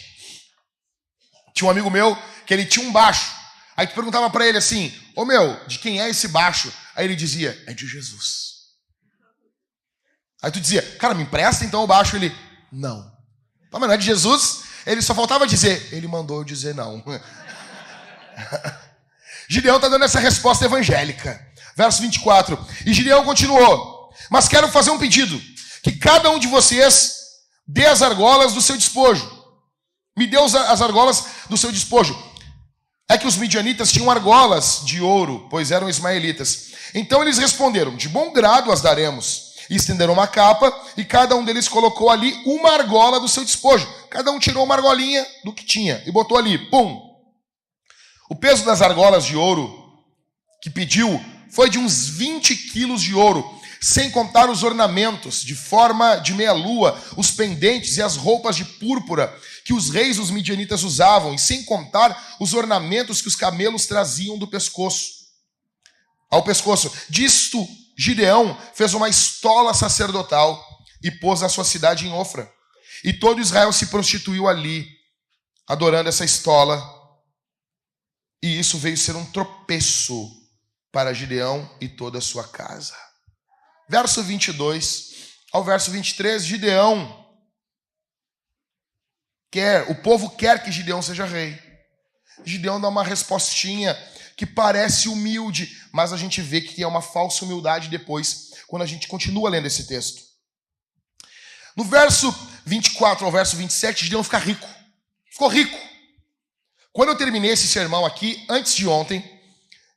Tinha 1.53 1.67
um 1.67 1.71
amigo 1.71 1.89
meu 1.89 2.17
que 2.45 2.53
ele 2.53 2.65
tinha 2.65 2.88
um 2.88 2.91
baixo. 2.91 3.36
Aí 3.75 3.88
tu 3.88 3.93
perguntava 3.93 4.30
para 4.30 4.47
ele 4.47 4.57
assim: 4.57 4.93
Ô 5.15 5.25
meu, 5.25 5.59
de 5.67 5.80
quem 5.80 6.01
é 6.01 6.09
esse 6.09 6.30
baixo? 6.30 6.73
Aí 6.95 7.05
ele 7.05 7.15
dizia: 7.15 7.61
É 7.67 7.73
de 7.73 7.86
Jesus. 7.86 8.49
Aí 10.41 10.51
tu 10.51 10.61
dizia: 10.61 10.82
Cara, 10.97 11.13
me 11.13 11.23
empresta 11.23 11.65
então 11.65 11.84
o 11.84 11.88
baixo. 11.88 12.15
Ele: 12.15 12.34
Não. 12.71 13.03
Tá, 13.69 13.77
mas 13.80 13.88
não 13.88 13.93
é 13.93 13.97
de 13.97 14.05
Jesus? 14.05 14.63
Ele 14.86 15.01
só 15.01 15.13
faltava 15.13 15.45
dizer: 15.45 15.93
Ele 15.93 16.07
mandou 16.07 16.38
eu 16.38 16.43
dizer 16.43 16.73
não. 16.73 17.03
Gideão 19.50 19.78
está 19.78 19.89
dando 19.89 20.06
essa 20.06 20.20
resposta 20.20 20.66
evangélica. 20.66 21.43
Verso 21.76 22.02
24. 22.02 22.58
E 22.86 22.93
Gideão 22.93 23.26
continuou: 23.26 24.12
Mas 24.30 24.47
quero 24.47 24.68
fazer 24.70 24.91
um 24.91 25.00
pedido: 25.00 25.41
que 25.82 25.93
cada 25.93 26.30
um 26.30 26.38
de 26.38 26.47
vocês 26.47 27.16
dê 27.68 27.88
as 27.88 28.02
argolas 28.02 28.54
do 28.54 28.62
seu 28.62 28.78
despojo. 28.78 29.39
Me 30.16 30.28
dê 30.28 30.38
as 30.38 30.82
argolas 30.82 31.26
do 31.50 31.58
seu 31.58 31.72
despojo. 31.72 32.18
É 33.10 33.18
que 33.18 33.26
os 33.26 33.38
midianitas 33.38 33.91
tinham 33.91 34.12
argolas 34.12 34.82
de 34.86 35.02
ouro, 35.02 35.47
pois 35.50 35.72
eram 35.72 35.89
ismaelitas. 35.89 36.74
Então 36.93 37.24
eles 37.24 37.39
responderam: 37.39 37.95
De 37.95 38.08
bom 38.08 38.32
grado 38.32 38.72
as 38.72 38.82
daremos. 38.82 39.50
E 39.68 39.76
estenderam 39.76 40.14
uma 40.14 40.28
capa, 40.28 40.76
e 40.97 41.06
cada 41.06 41.36
um 41.36 41.45
deles 41.45 41.68
colocou 41.68 42.10
ali 42.10 42.34
uma 42.43 42.72
argola 42.72 43.20
do 43.20 43.28
seu 43.28 43.45
despojo. 43.45 43.88
Cada 44.10 44.32
um 44.32 44.39
tirou 44.39 44.64
uma 44.64 44.74
argolinha 44.74 45.26
do 45.43 45.54
que 45.54 45.64
tinha 45.64 46.04
e 46.08 46.12
botou 46.12 46.38
ali. 46.38 46.58
Pum! 46.70 47.09
O 48.30 48.36
peso 48.36 48.63
das 48.63 48.82
argolas 48.82 49.25
de 49.25 49.36
ouro 49.36 49.91
que 50.61 50.69
pediu 50.69 51.19
foi 51.51 51.69
de 51.69 51.80
uns 51.80 52.07
20 52.07 52.55
quilos 52.55 53.01
de 53.01 53.15
ouro, 53.15 53.43
sem 53.82 54.11
contar 54.11 54.49
os 54.49 54.61
ornamentos 54.61 55.41
de 55.41 55.55
forma 55.55 56.17
de 56.17 56.34
meia-lua, 56.34 57.01
os 57.17 57.32
pendentes 57.32 57.97
e 57.97 58.01
as 58.01 58.15
roupas 58.15 58.55
de 58.55 58.63
púrpura 58.63 59.36
que 59.65 59.73
os 59.73 59.89
reis 59.89 60.17
dos 60.17 60.30
midianitas 60.30 60.84
usavam, 60.84 61.34
e 61.34 61.39
sem 61.39 61.63
contar 61.63 62.38
os 62.39 62.53
ornamentos 62.53 63.21
que 63.21 63.27
os 63.27 63.36
camelos 63.36 63.86
traziam 63.86 64.38
do 64.38 64.47
pescoço. 64.47 65.11
Ao 66.30 66.43
pescoço. 66.43 66.91
Disto, 67.09 67.67
Gideão 67.97 68.57
fez 68.73 68.93
uma 68.93 69.09
estola 69.09 69.73
sacerdotal 69.73 70.63
e 71.03 71.09
pôs 71.11 71.41
a 71.41 71.49
sua 71.49 71.63
cidade 71.63 72.07
em 72.07 72.11
Ofra. 72.11 72.51
E 73.03 73.13
todo 73.13 73.41
Israel 73.41 73.71
se 73.71 73.88
prostituiu 73.88 74.47
ali, 74.47 74.88
adorando 75.67 76.09
essa 76.09 76.25
estola. 76.25 76.99
E 78.41 78.59
isso 78.59 78.77
veio 78.77 78.97
ser 78.97 79.15
um 79.15 79.25
tropeço 79.25 80.31
para 80.91 81.13
Gideão 81.13 81.69
e 81.79 81.87
toda 81.87 82.17
a 82.17 82.21
sua 82.21 82.47
casa. 82.47 82.95
Verso 83.89 84.23
22 84.23 85.09
ao 85.51 85.63
verso 85.63 85.89
23, 85.89 86.45
Gideão 86.45 87.25
quer, 89.51 89.89
o 89.89 89.95
povo 89.95 90.29
quer 90.29 90.63
que 90.63 90.71
Gideão 90.71 91.01
seja 91.01 91.25
rei. 91.25 91.59
Gideão 92.45 92.79
dá 92.79 92.87
uma 92.87 93.03
respostinha 93.03 93.97
que 94.37 94.45
parece 94.45 95.09
humilde, 95.09 95.75
mas 95.91 96.13
a 96.13 96.17
gente 96.17 96.41
vê 96.41 96.61
que 96.61 96.83
é 96.83 96.87
uma 96.87 97.01
falsa 97.01 97.43
humildade 97.43 97.89
depois, 97.89 98.51
quando 98.67 98.83
a 98.83 98.85
gente 98.85 99.07
continua 99.07 99.49
lendo 99.49 99.65
esse 99.65 99.87
texto. 99.87 100.21
No 101.75 101.83
verso 101.83 102.33
24 102.65 103.25
ao 103.25 103.31
verso 103.31 103.57
27, 103.57 104.05
Gideão 104.05 104.23
fica 104.23 104.37
rico. 104.37 104.67
Ficou 105.31 105.47
rico. 105.47 105.88
Quando 106.91 107.09
eu 107.09 107.17
terminei 107.17 107.51
esse 107.51 107.67
sermão 107.67 108.05
aqui, 108.05 108.45
antes 108.49 108.75
de 108.75 108.87
ontem, 108.87 109.23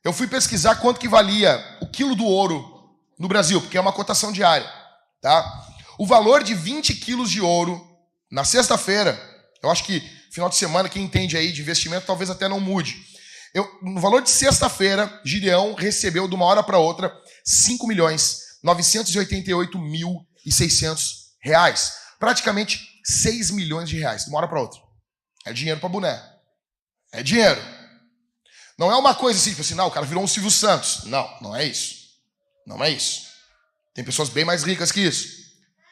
eu 0.03 0.13
fui 0.13 0.27
pesquisar 0.27 0.75
quanto 0.75 0.99
que 0.99 1.07
valia 1.07 1.63
o 1.81 1.87
quilo 1.87 2.15
do 2.15 2.25
ouro 2.25 2.63
no 3.17 3.27
Brasil, 3.27 3.61
porque 3.61 3.77
é 3.77 3.81
uma 3.81 3.93
cotação 3.93 4.31
diária, 4.31 4.69
tá? 5.21 5.65
O 5.97 6.05
valor 6.05 6.43
de 6.43 6.53
20 6.53 6.95
quilos 6.95 7.29
de 7.29 7.41
ouro 7.41 7.81
na 8.31 8.43
sexta-feira, 8.43 9.19
eu 9.61 9.69
acho 9.69 9.83
que 9.83 10.01
final 10.31 10.49
de 10.49 10.55
semana, 10.55 10.89
quem 10.89 11.03
entende 11.03 11.37
aí 11.37 11.51
de 11.51 11.61
investimento, 11.61 12.07
talvez 12.07 12.29
até 12.29 12.47
não 12.47 12.59
mude. 12.59 12.95
Eu, 13.53 13.69
no 13.83 14.01
valor 14.01 14.21
de 14.21 14.31
sexta-feira, 14.31 15.21
Gideão 15.23 15.75
recebeu 15.75 16.27
de 16.27 16.33
uma 16.33 16.45
hora 16.45 16.63
para 16.63 16.79
outra 16.79 17.15
5 17.45 17.85
milhões 17.85 18.39
988 18.63 19.77
mil 19.77 20.25
e 20.43 20.51
600 20.51 21.33
reais. 21.39 21.93
Praticamente 22.19 22.81
6 23.05 23.51
milhões 23.51 23.87
de 23.87 23.99
reais, 23.99 24.23
de 24.23 24.29
uma 24.29 24.39
hora 24.39 24.47
para 24.47 24.59
outra. 24.59 24.79
É 25.45 25.53
dinheiro 25.53 25.79
para 25.79 25.89
boné. 25.89 26.32
É 27.13 27.21
dinheiro. 27.21 27.61
Não 28.77 28.91
é 28.91 28.95
uma 28.97 29.13
coisa 29.13 29.39
assim, 29.39 29.51
tipo 29.51 29.61
assim, 29.61 29.75
não, 29.75 29.87
o 29.87 29.91
cara 29.91 30.05
virou 30.05 30.23
um 30.23 30.27
Silvio 30.27 30.49
Santos. 30.49 31.03
Não, 31.05 31.29
não 31.39 31.55
é 31.55 31.63
isso. 31.63 32.07
Não 32.65 32.83
é 32.83 32.89
isso. 32.89 33.27
Tem 33.93 34.03
pessoas 34.03 34.29
bem 34.29 34.43
mais 34.43 34.63
ricas 34.63 34.91
que 34.91 34.99
isso. 34.99 35.43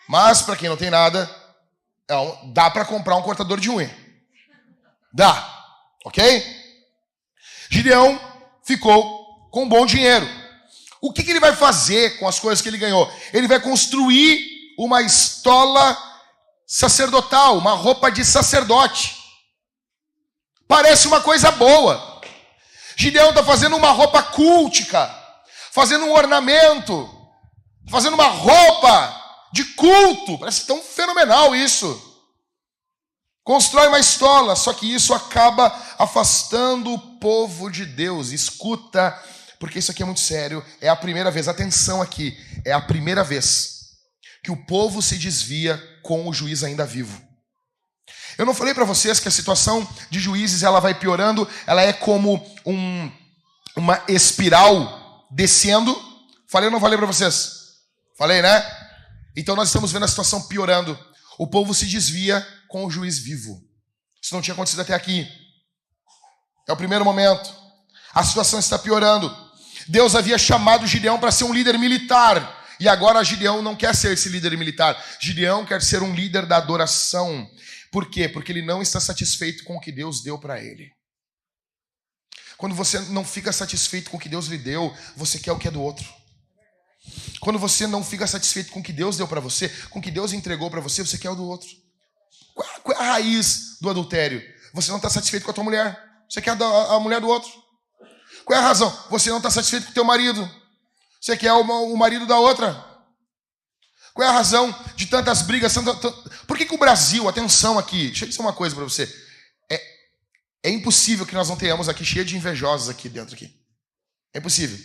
Mas, 0.09 0.41
para 0.41 0.55
quem 0.55 0.67
não 0.67 0.75
tem 0.75 0.89
nada, 0.89 1.29
é 2.07 2.17
um, 2.17 2.51
dá 2.51 2.71
para 2.71 2.83
comprar 2.83 3.15
um 3.15 3.21
cortador 3.21 3.59
de 3.59 3.69
unha. 3.69 3.95
Dá. 5.13 5.63
Ok? 6.03 6.43
Gideão 7.69 8.19
ficou 8.65 9.49
com 9.51 9.69
bom 9.69 9.85
dinheiro. 9.85 10.27
O 10.99 11.13
que, 11.13 11.23
que 11.23 11.29
ele 11.29 11.39
vai 11.39 11.55
fazer 11.55 12.17
com 12.17 12.27
as 12.27 12.39
coisas 12.39 12.61
que 12.61 12.67
ele 12.67 12.77
ganhou? 12.77 13.11
Ele 13.31 13.47
vai 13.47 13.59
construir 13.59 14.39
uma 14.77 15.01
estola 15.01 15.97
sacerdotal, 16.65 17.57
uma 17.57 17.73
roupa 17.73 18.09
de 18.11 18.25
sacerdote. 18.25 19.20
Parece 20.71 21.05
uma 21.05 21.19
coisa 21.19 21.51
boa. 21.51 22.21
Gideão 22.95 23.31
está 23.31 23.43
fazendo 23.43 23.75
uma 23.75 23.91
roupa 23.91 24.23
cultica, 24.23 25.13
fazendo 25.69 26.05
um 26.05 26.13
ornamento, 26.13 27.09
fazendo 27.89 28.13
uma 28.13 28.29
roupa 28.29 29.49
de 29.51 29.65
culto. 29.65 30.39
Parece 30.39 30.65
tão 30.65 30.81
fenomenal 30.81 31.53
isso. 31.53 32.01
Constrói 33.43 33.89
uma 33.89 33.99
estola, 33.99 34.55
só 34.55 34.71
que 34.71 34.85
isso 34.85 35.13
acaba 35.13 35.77
afastando 35.99 36.93
o 36.93 37.17
povo 37.19 37.69
de 37.69 37.85
Deus. 37.85 38.29
Escuta, 38.29 39.13
porque 39.59 39.79
isso 39.79 39.91
aqui 39.91 40.03
é 40.03 40.05
muito 40.05 40.21
sério. 40.21 40.65
É 40.79 40.87
a 40.87 40.95
primeira 40.95 41.29
vez, 41.29 41.49
atenção 41.49 42.01
aqui, 42.01 42.33
é 42.63 42.71
a 42.71 42.79
primeira 42.79 43.25
vez 43.25 43.89
que 44.41 44.51
o 44.51 44.65
povo 44.65 45.01
se 45.01 45.17
desvia 45.17 45.77
com 46.01 46.29
o 46.29 46.33
juiz 46.33 46.63
ainda 46.63 46.85
vivo. 46.85 47.30
Eu 48.37 48.45
não 48.45 48.53
falei 48.53 48.73
para 48.73 48.85
vocês 48.85 49.19
que 49.19 49.27
a 49.27 49.31
situação 49.31 49.87
de 50.09 50.19
juízes 50.19 50.63
ela 50.63 50.79
vai 50.79 50.93
piorando, 50.93 51.47
ela 51.65 51.81
é 51.81 51.93
como 51.93 52.43
um, 52.65 53.11
uma 53.75 54.01
espiral 54.07 55.27
descendo. 55.31 55.95
Falei 56.47 56.67
ou 56.67 56.71
não 56.71 56.79
falei 56.79 56.97
para 56.97 57.07
vocês? 57.07 57.61
Falei, 58.17 58.41
né? 58.41 58.63
Então 59.35 59.55
nós 59.55 59.69
estamos 59.69 59.91
vendo 59.91 60.05
a 60.05 60.07
situação 60.07 60.47
piorando. 60.47 60.97
O 61.37 61.47
povo 61.47 61.73
se 61.73 61.85
desvia 61.85 62.45
com 62.67 62.85
o 62.85 62.91
juiz 62.91 63.17
vivo. 63.17 63.61
Isso 64.21 64.33
não 64.33 64.41
tinha 64.41 64.53
acontecido 64.53 64.81
até 64.81 64.93
aqui. 64.93 65.27
É 66.67 66.73
o 66.73 66.77
primeiro 66.77 67.03
momento. 67.03 67.51
A 68.13 68.23
situação 68.23 68.59
está 68.59 68.77
piorando. 68.77 69.35
Deus 69.87 70.15
havia 70.15 70.37
chamado 70.37 70.85
Gideão 70.85 71.19
para 71.19 71.31
ser 71.31 71.45
um 71.45 71.53
líder 71.53 71.77
militar. 71.79 72.59
E 72.79 72.87
agora 72.87 73.23
Gideão 73.23 73.61
não 73.61 73.75
quer 73.75 73.95
ser 73.95 74.13
esse 74.13 74.29
líder 74.29 74.57
militar. 74.57 75.01
Gideão 75.19 75.65
quer 75.65 75.81
ser 75.81 76.01
um 76.01 76.13
líder 76.13 76.45
da 76.45 76.57
adoração. 76.57 77.49
Por 77.91 78.09
quê? 78.09 78.29
Porque 78.29 78.51
ele 78.51 78.61
não 78.61 78.81
está 78.81 78.99
satisfeito 78.99 79.65
com 79.65 79.75
o 79.75 79.81
que 79.81 79.91
Deus 79.91 80.21
deu 80.21 80.39
para 80.39 80.63
ele. 80.63 80.91
Quando 82.57 82.73
você 82.73 82.99
não 82.99 83.25
fica 83.25 83.51
satisfeito 83.51 84.09
com 84.09 84.17
o 84.17 84.19
que 84.19 84.29
Deus 84.29 84.45
lhe 84.45 84.57
deu, 84.57 84.95
você 85.15 85.37
quer 85.37 85.51
o 85.51 85.57
que 85.57 85.67
é 85.67 85.71
do 85.71 85.81
outro. 85.81 86.07
Quando 87.39 87.59
você 87.59 87.87
não 87.87 88.03
fica 88.03 88.25
satisfeito 88.27 88.71
com 88.71 88.79
o 88.79 88.83
que 88.83 88.93
Deus 88.93 89.17
deu 89.17 89.27
para 89.27 89.41
você, 89.41 89.67
com 89.89 89.99
o 89.99 90.01
que 90.01 90.11
Deus 90.11 90.31
entregou 90.31 90.69
para 90.69 90.79
você, 90.79 91.03
você 91.03 91.17
quer 91.17 91.31
o 91.31 91.35
do 91.35 91.43
outro. 91.43 91.67
Qual 92.83 92.97
é 92.97 93.01
a 93.01 93.11
raiz 93.13 93.77
do 93.81 93.89
adultério? 93.89 94.41
Você 94.73 94.89
não 94.89 94.97
está 94.97 95.09
satisfeito 95.09 95.43
com 95.43 95.51
a 95.51 95.53
tua 95.53 95.63
mulher. 95.63 95.99
Você 96.29 96.41
quer 96.41 96.51
a, 96.51 96.99
mulher 96.99 97.19
do 97.19 97.27
outro. 97.27 97.51
Qual 98.45 98.57
é 98.57 98.61
a 98.61 98.65
razão? 98.65 98.95
Você 99.09 99.29
não 99.29 99.37
está 99.37 99.49
satisfeito 99.49 99.85
com 99.85 99.91
o 99.91 99.95
teu 99.95 100.05
marido. 100.05 100.49
Você 101.19 101.35
quer 101.35 101.51
o 101.51 101.97
marido 101.97 102.25
da 102.25 102.39
outra. 102.39 102.90
Qual 104.13 104.27
é 104.27 104.29
a 104.29 104.33
razão 104.33 104.73
de 104.95 105.05
tantas 105.05 105.41
brigas? 105.41 105.73
Por 106.47 106.57
que, 106.57 106.65
que 106.65 106.75
o 106.75 106.77
Brasil, 106.77 107.27
atenção 107.27 107.79
aqui, 107.79 108.07
deixa 108.07 108.25
eu 108.25 108.29
dizer 108.29 108.41
uma 108.41 108.53
coisa 108.53 108.75
para 108.75 108.83
você. 108.83 109.13
É, 109.69 109.81
é 110.63 110.69
impossível 110.69 111.25
que 111.25 111.33
nós 111.33 111.49
não 111.49 111.55
tenhamos 111.55 111.87
aqui 111.87 112.03
cheio 112.03 112.25
de 112.25 112.35
invejosos 112.35 112.89
aqui 112.89 113.07
dentro 113.07 113.35
aqui. 113.35 113.53
É 114.33 114.39
impossível. 114.39 114.77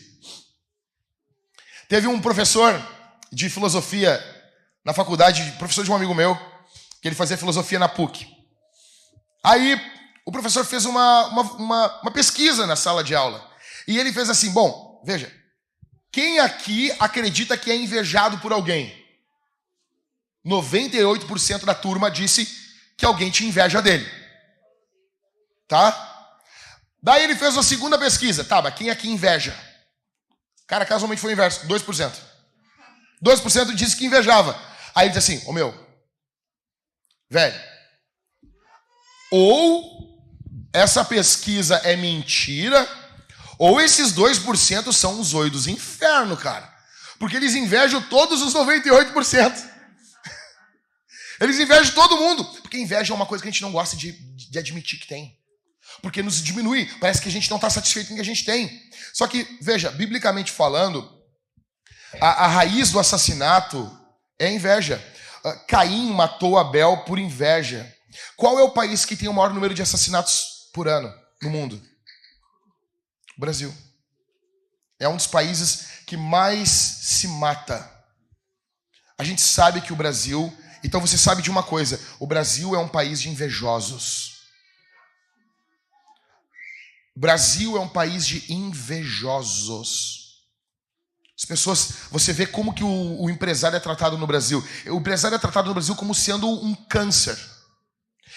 Teve 1.89 2.07
um 2.07 2.21
professor 2.21 2.75
de 3.33 3.49
filosofia 3.51 4.23
na 4.85 4.93
faculdade, 4.93 5.55
professor 5.59 5.85
de 5.85 5.91
um 5.91 5.97
amigo 5.97 6.15
meu, 6.15 6.37
que 7.03 7.09
ele 7.09 7.15
fazia 7.15 7.37
filosofia 7.37 7.79
na 7.79 7.89
PUC. 7.89 8.27
Aí 9.45 9.81
o 10.25 10.33
professor 10.33 10.65
fez 10.65 10.85
uma, 10.85 11.27
uma, 11.27 11.43
uma, 11.43 12.01
uma 12.03 12.11
pesquisa 12.11 12.67
na 12.67 12.75
sala 12.75 13.03
de 13.05 13.15
aula. 13.15 13.49
E 13.87 13.99
ele 13.99 14.13
fez 14.13 14.29
assim: 14.31 14.51
bom, 14.51 15.03
veja, 15.05 15.33
quem 16.11 16.41
aqui 16.41 16.93
acredita 16.99 17.57
que 17.57 17.71
é 17.71 17.77
invejado 17.77 18.39
por 18.39 18.53
alguém? 18.53 19.06
98% 20.47 21.65
da 21.65 21.75
turma 21.75 22.11
disse 22.11 22.47
que 22.97 23.05
alguém 23.05 23.31
tinha 23.31 23.49
inveja 23.49 23.83
dele. 23.83 24.09
Tá? 25.67 26.39
Daí 27.03 27.25
ele 27.25 27.35
fez 27.35 27.55
uma 27.55 27.63
segunda 27.63 27.99
pesquisa. 27.99 28.45
Tá, 28.45 28.63
mas 28.63 28.75
quem 28.75 28.89
aqui 28.89 29.09
inveja? 29.09 29.55
Cara, 30.67 30.87
casualmente 30.87 31.21
foi 31.21 31.31
o 31.31 31.35
inverso, 31.35 31.67
2%. 31.67 32.13
2% 33.23 33.75
disse 33.75 33.97
que 33.97 34.07
invejava. 34.07 34.59
Aí 34.95 35.09
ele 35.09 35.15
disse 35.15 35.33
assim: 35.33 35.47
Ô 35.47 35.51
oh, 35.51 35.53
meu, 35.53 35.75
velho, 37.29 37.61
ou 39.31 40.21
essa 40.73 41.05
pesquisa 41.05 41.77
é 41.85 41.97
mentira, 41.97 42.89
ou 43.59 43.81
esses 43.81 44.13
2% 44.13 44.93
são 44.93 45.21
os 45.21 45.35
oidos 45.35 45.65
do 45.65 45.71
inferno, 45.71 46.37
cara. 46.37 46.73
Porque 47.19 47.37
eles 47.37 47.55
invejam 47.55 48.03
todos 48.03 48.43
os 48.43 48.55
98%. 48.55 49.76
Eles 51.41 51.59
invejam 51.59 51.95
todo 51.95 52.17
mundo. 52.17 52.45
Porque 52.63 52.79
inveja 52.79 53.13
é 53.13 53.17
uma 53.17 53.27
coisa 53.27 53.43
que 53.43 53.49
a 53.49 53.53
gente 53.53 53.63
não 53.63 53.73
gosta 53.73 53.97
de, 53.97 54.13
de 54.13 54.59
admitir 54.59 54.99
que 54.99 55.07
tem. 55.07 55.37
Porque 56.03 56.23
nos 56.23 56.43
diminui, 56.43 56.87
parece 57.01 57.23
que 57.23 57.29
a 57.29 57.33
gente 57.33 57.49
não 57.51 57.57
está 57.57 57.71
satisfeito 57.71 58.09
com 58.09 58.15
o 58.15 58.17
que 58.17 58.23
a 58.23 58.25
gente 58.25 58.45
tem. 58.45 58.83
Só 59.13 59.27
que, 59.27 59.47
veja, 59.61 59.91
biblicamente 59.91 60.51
falando, 60.51 61.17
a, 62.21 62.45
a 62.45 62.49
raiz 62.49 62.91
do 62.91 62.99
assassinato 62.99 63.91
é 64.39 64.51
inveja. 64.51 65.03
Ah, 65.45 65.57
Caim 65.69 66.11
matou 66.11 66.59
Abel 66.59 67.05
por 67.05 67.19
inveja. 67.19 67.93
Qual 68.37 68.59
é 68.59 68.63
o 68.63 68.73
país 68.73 69.05
que 69.05 69.17
tem 69.17 69.29
o 69.29 69.33
maior 69.33 69.53
número 69.53 69.75
de 69.75 69.83
assassinatos 69.83 70.71
por 70.73 70.89
ano 70.89 71.13
no 71.43 71.51
mundo? 71.51 71.81
O 73.37 73.41
Brasil. 73.41 73.75
É 74.99 75.09
um 75.09 75.17
dos 75.17 75.27
países 75.27 75.89
que 76.07 76.17
mais 76.17 76.69
se 76.69 77.29
mata. 77.29 77.93
A 79.19 79.25
gente 79.25 79.43
sabe 79.43 79.81
que 79.81 79.93
o 79.93 79.97
Brasil. 79.97 80.53
Então 80.87 81.01
você 81.01 81.19
sabe 81.19 81.43
de 81.43 81.51
uma 81.51 81.65
coisa: 81.65 82.01
o 82.21 82.27
Brasil 82.29 82.73
é 82.75 82.79
um 82.79 82.87
país 82.87 83.21
de 83.21 83.29
invejosos. 83.29 84.37
O 87.17 87.19
Brasil 87.19 87.77
é 87.77 87.81
um 87.81 87.89
país 87.89 88.25
de 88.25 88.53
invejosos. 88.53 90.45
As 91.37 91.45
pessoas, 91.45 91.93
você 92.11 92.33
vê 92.33 92.47
como 92.47 92.73
que 92.73 92.85
o, 92.85 93.23
o, 93.23 93.29
empresário 93.29 93.77
é 93.77 93.81
tratado 93.81 94.17
no 94.17 94.27
Brasil. 94.27 94.65
O 94.87 94.99
empresário 94.99 95.35
é 95.35 95.39
tratado 95.39 95.67
no 95.67 95.75
Brasil 95.75 95.95
como 95.97 96.15
sendo 96.15 96.49
um 96.49 96.75
câncer. 96.75 97.37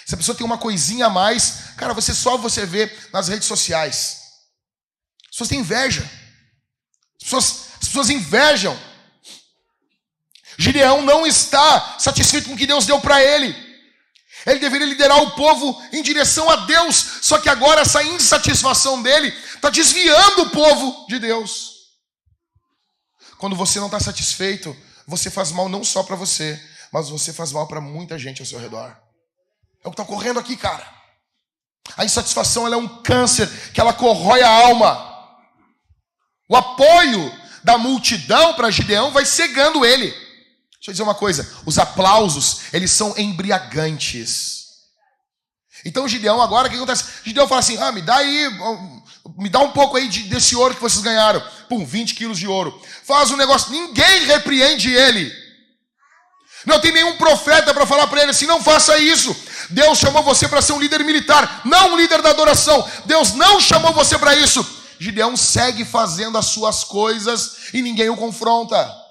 Se 0.05 0.15
a 0.15 0.17
pessoa 0.17 0.35
tem 0.35 0.45
uma 0.45 0.57
coisinha 0.57 1.05
a 1.05 1.09
mais, 1.09 1.73
cara, 1.77 1.93
você 1.93 2.15
só 2.15 2.35
você 2.35 2.65
vê 2.65 2.91
nas 3.13 3.27
redes 3.27 3.47
sociais. 3.47 4.17
As 5.25 5.31
pessoas 5.31 5.49
têm 5.49 5.59
inveja. 5.59 6.01
As 6.01 7.23
pessoas, 7.23 7.65
as 7.79 7.87
pessoas 7.87 8.09
invejam. 8.09 8.88
Gideão 10.59 11.01
não 11.01 11.25
está 11.25 11.97
satisfeito 11.97 12.49
com 12.49 12.53
o 12.53 12.57
que 12.57 12.67
Deus 12.67 12.85
deu 12.85 12.99
para 12.99 13.23
ele. 13.23 13.55
Ele 14.45 14.59
deveria 14.59 14.87
liderar 14.87 15.17
o 15.23 15.31
povo 15.31 15.81
em 15.93 16.03
direção 16.03 16.49
a 16.49 16.57
Deus. 16.57 17.19
Só 17.21 17.37
que 17.37 17.47
agora 17.47 17.81
essa 17.81 18.03
insatisfação 18.03 19.01
dele 19.01 19.29
está 19.55 19.69
desviando 19.69 20.41
o 20.41 20.49
povo 20.49 21.07
de 21.07 21.17
Deus. 21.17 21.77
Quando 23.37 23.55
você 23.55 23.79
não 23.79 23.85
está 23.85 24.01
satisfeito, 24.01 24.75
você 25.07 25.31
faz 25.31 25.53
mal 25.53 25.69
não 25.69 25.81
só 25.81 26.03
para 26.03 26.17
você, 26.17 26.61
mas 26.91 27.07
você 27.07 27.31
faz 27.31 27.53
mal 27.53 27.65
para 27.65 27.79
muita 27.79 28.19
gente 28.19 28.41
ao 28.41 28.45
seu 28.45 28.59
redor. 28.59 28.93
É 29.81 29.87
o 29.87 29.91
que 29.91 29.93
está 29.93 30.03
ocorrendo 30.03 30.41
aqui, 30.41 30.57
cara. 30.57 30.85
A 31.95 32.03
insatisfação 32.03 32.67
é 32.67 32.75
um 32.75 33.01
câncer 33.01 33.49
que 33.73 33.79
ela 33.79 33.93
corrói 33.93 34.41
a 34.41 34.49
alma. 34.49 35.07
O 36.49 36.55
apoio 36.57 37.33
da 37.63 37.77
multidão 37.77 38.55
para 38.55 38.69
Gideão 38.69 39.11
vai 39.11 39.25
cegando 39.25 39.85
ele. 39.85 40.28
Deixa 40.79 40.91
eu 40.91 40.93
dizer 40.93 41.03
uma 41.03 41.15
coisa: 41.15 41.47
os 41.65 41.77
aplausos, 41.77 42.61
eles 42.71 42.91
são 42.91 43.13
embriagantes. 43.17 44.59
Então 45.85 46.07
Gideão 46.07 46.41
agora, 46.41 46.67
o 46.67 46.71
que 46.71 46.77
acontece? 46.77 47.05
Gideão 47.23 47.47
fala 47.47 47.59
assim: 47.59 47.77
ah, 47.77 47.91
me 47.91 48.01
dá 48.01 48.15
aí, 48.15 48.49
me 49.37 49.49
dá 49.49 49.59
um 49.59 49.71
pouco 49.71 49.97
aí 49.97 50.07
de, 50.07 50.23
desse 50.23 50.55
ouro 50.55 50.73
que 50.73 50.81
vocês 50.81 51.01
ganharam. 51.01 51.41
Pum, 51.67 51.85
20 51.85 52.15
quilos 52.15 52.39
de 52.39 52.47
ouro. 52.47 52.81
Faz 53.03 53.29
um 53.31 53.37
negócio, 53.37 53.71
ninguém 53.71 54.25
repreende 54.25 54.93
ele. 54.93 55.31
Não 56.65 56.79
tem 56.79 56.91
nenhum 56.91 57.17
profeta 57.17 57.73
para 57.73 57.85
falar 57.85 58.07
para 58.07 58.21
ele 58.21 58.31
assim: 58.31 58.45
não 58.45 58.63
faça 58.63 58.97
isso. 58.97 59.35
Deus 59.69 59.99
chamou 59.99 60.23
você 60.23 60.47
para 60.47 60.61
ser 60.61 60.73
um 60.73 60.79
líder 60.79 61.03
militar, 61.03 61.61
não 61.65 61.93
um 61.93 61.97
líder 61.97 62.21
da 62.21 62.29
adoração. 62.29 62.89
Deus 63.05 63.33
não 63.33 63.59
chamou 63.59 63.93
você 63.93 64.17
para 64.17 64.35
isso. 64.35 64.65
Gideão 64.99 65.37
segue 65.37 65.85
fazendo 65.85 66.37
as 66.37 66.47
suas 66.47 66.83
coisas 66.83 67.73
e 67.73 67.81
ninguém 67.81 68.09
o 68.09 68.17
confronta. 68.17 69.08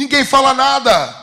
Ninguém 0.00 0.24
fala 0.24 0.54
nada. 0.54 1.14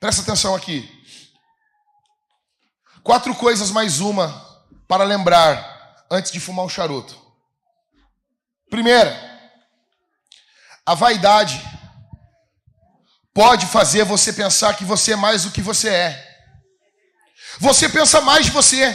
Presta 0.00 0.20
atenção 0.20 0.52
aqui. 0.52 0.90
Quatro 3.04 3.32
coisas 3.36 3.70
mais 3.70 4.00
uma 4.00 4.26
para 4.88 5.04
lembrar 5.04 6.04
antes 6.10 6.32
de 6.32 6.40
fumar 6.40 6.64
um 6.64 6.68
charuto. 6.68 7.16
Primeira, 8.68 9.16
a 10.84 10.96
vaidade 10.96 11.62
pode 13.32 13.64
fazer 13.66 14.02
você 14.02 14.32
pensar 14.32 14.76
que 14.76 14.84
você 14.84 15.12
é 15.12 15.16
mais 15.16 15.44
do 15.44 15.52
que 15.52 15.62
você 15.62 15.88
é. 15.88 16.50
Você 17.60 17.88
pensa 17.88 18.20
mais 18.20 18.46
de 18.46 18.50
você. 18.50 18.92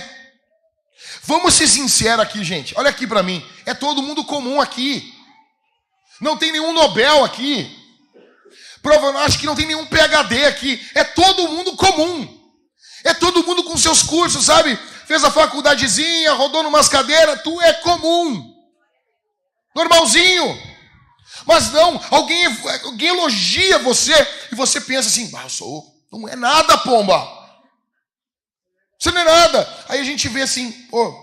Vamos 1.21 1.53
ser 1.53 1.69
sinceros 1.69 2.19
aqui, 2.19 2.43
gente. 2.43 2.77
Olha 2.77 2.89
aqui 2.89 3.07
para 3.07 3.23
mim. 3.23 3.41
É 3.65 3.73
todo 3.73 4.03
mundo 4.03 4.25
comum 4.25 4.59
aqui. 4.59 5.12
Não 6.19 6.37
tem 6.37 6.51
nenhum 6.51 6.73
Nobel 6.73 7.23
aqui. 7.23 7.79
Provavelmente 8.81 9.25
acho 9.25 9.39
que 9.39 9.45
não 9.45 9.55
tem 9.55 9.65
nenhum 9.65 9.85
PhD 9.85 10.45
aqui. 10.45 10.85
É 10.93 11.03
todo 11.03 11.47
mundo 11.47 11.75
comum. 11.75 12.41
É 13.03 13.13
todo 13.13 13.43
mundo 13.43 13.63
com 13.63 13.77
seus 13.77 14.01
cursos, 14.03 14.45
sabe? 14.45 14.77
Fez 15.05 15.23
a 15.23 15.31
faculdadezinha, 15.31 16.33
rodou 16.33 16.63
numas 16.63 16.87
cadeiras, 16.87 17.41
tu 17.43 17.61
é 17.61 17.73
comum. 17.73 18.53
Normalzinho. 19.75 20.73
Mas 21.45 21.71
não, 21.71 21.99
alguém, 22.11 22.45
alguém 22.83 23.09
elogia 23.09 23.79
você 23.79 24.13
e 24.51 24.55
você 24.55 24.79
pensa 24.79 25.09
assim: 25.09 25.31
ah, 25.35 25.43
eu 25.43 25.49
sou. 25.49 25.93
Não 26.11 26.27
é 26.27 26.35
nada, 26.35 26.77
pomba. 26.77 27.43
Você 28.99 29.11
não 29.11 29.21
é 29.21 29.25
nada. 29.25 29.85
Aí 29.89 29.99
a 29.99 30.03
gente 30.03 30.29
vê 30.29 30.43
assim, 30.43 30.71
pô, 30.89 31.13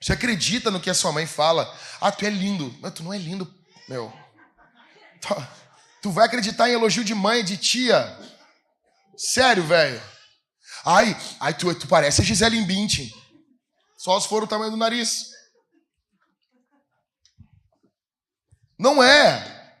você 0.00 0.12
acredita 0.12 0.70
no 0.70 0.80
que 0.80 0.90
a 0.90 0.94
sua 0.94 1.12
mãe 1.12 1.26
fala? 1.26 1.72
Ah, 2.00 2.12
tu 2.12 2.26
é 2.26 2.30
lindo. 2.30 2.76
Mas 2.82 2.92
tu 2.92 3.02
não 3.02 3.14
é 3.14 3.16
lindo, 3.16 3.50
meu. 3.88 4.12
Tu 6.02 6.10
vai 6.10 6.26
acreditar 6.26 6.68
em 6.68 6.72
elogio 6.72 7.02
de 7.02 7.14
mãe, 7.14 7.44
de 7.44 7.56
tia? 7.56 8.18
Sério, 9.16 9.64
velho. 9.64 10.02
Ai, 10.84 11.16
ai 11.40 11.54
tu, 11.54 11.74
tu 11.74 11.88
parece 11.88 12.20
a 12.20 12.24
Gisele 12.24 12.60
Bündchen. 12.62 13.10
Só 13.96 14.20
se 14.20 14.28
for 14.28 14.42
o 14.42 14.46
tamanho 14.46 14.70
do 14.70 14.76
nariz. 14.76 15.30
Não 18.78 19.02
é. 19.02 19.76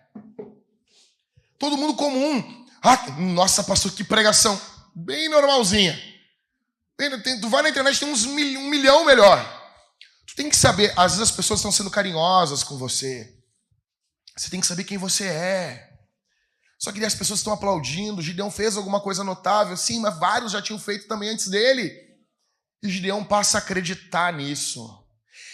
Todo 1.58 1.76
mundo 1.76 1.94
comum. 1.94 2.66
Ah, 2.82 3.10
nossa, 3.18 3.64
pastor, 3.64 3.92
que 3.92 4.04
pregação. 4.04 4.58
Bem 4.94 5.28
normalzinha. 5.28 5.98
Tu 7.40 7.48
vai 7.48 7.62
na 7.62 7.68
internet, 7.70 7.98
tem 7.98 8.10
uns 8.10 8.24
mil, 8.24 8.60
um 8.60 8.68
milhão 8.68 9.04
melhor. 9.04 9.42
Tu 10.26 10.36
tem 10.36 10.48
que 10.48 10.56
saber, 10.56 10.92
às 10.96 11.12
vezes 11.12 11.30
as 11.30 11.36
pessoas 11.36 11.60
estão 11.60 11.72
sendo 11.72 11.90
carinhosas 11.90 12.62
com 12.62 12.78
você. 12.78 13.33
Você 14.36 14.50
tem 14.50 14.60
que 14.60 14.66
saber 14.66 14.84
quem 14.84 14.98
você 14.98 15.26
é. 15.26 15.90
Só 16.78 16.92
que 16.92 17.04
as 17.04 17.14
pessoas 17.14 17.40
estão 17.40 17.52
aplaudindo. 17.52 18.20
Gideão 18.20 18.50
fez 18.50 18.76
alguma 18.76 19.00
coisa 19.00 19.22
notável, 19.22 19.76
sim, 19.76 20.00
mas 20.00 20.18
vários 20.18 20.52
já 20.52 20.60
tinham 20.60 20.78
feito 20.78 21.06
também 21.06 21.30
antes 21.30 21.48
dele. 21.48 21.92
E 22.82 22.90
Gideão 22.90 23.24
passa 23.24 23.58
a 23.58 23.60
acreditar 23.60 24.32
nisso. 24.32 25.02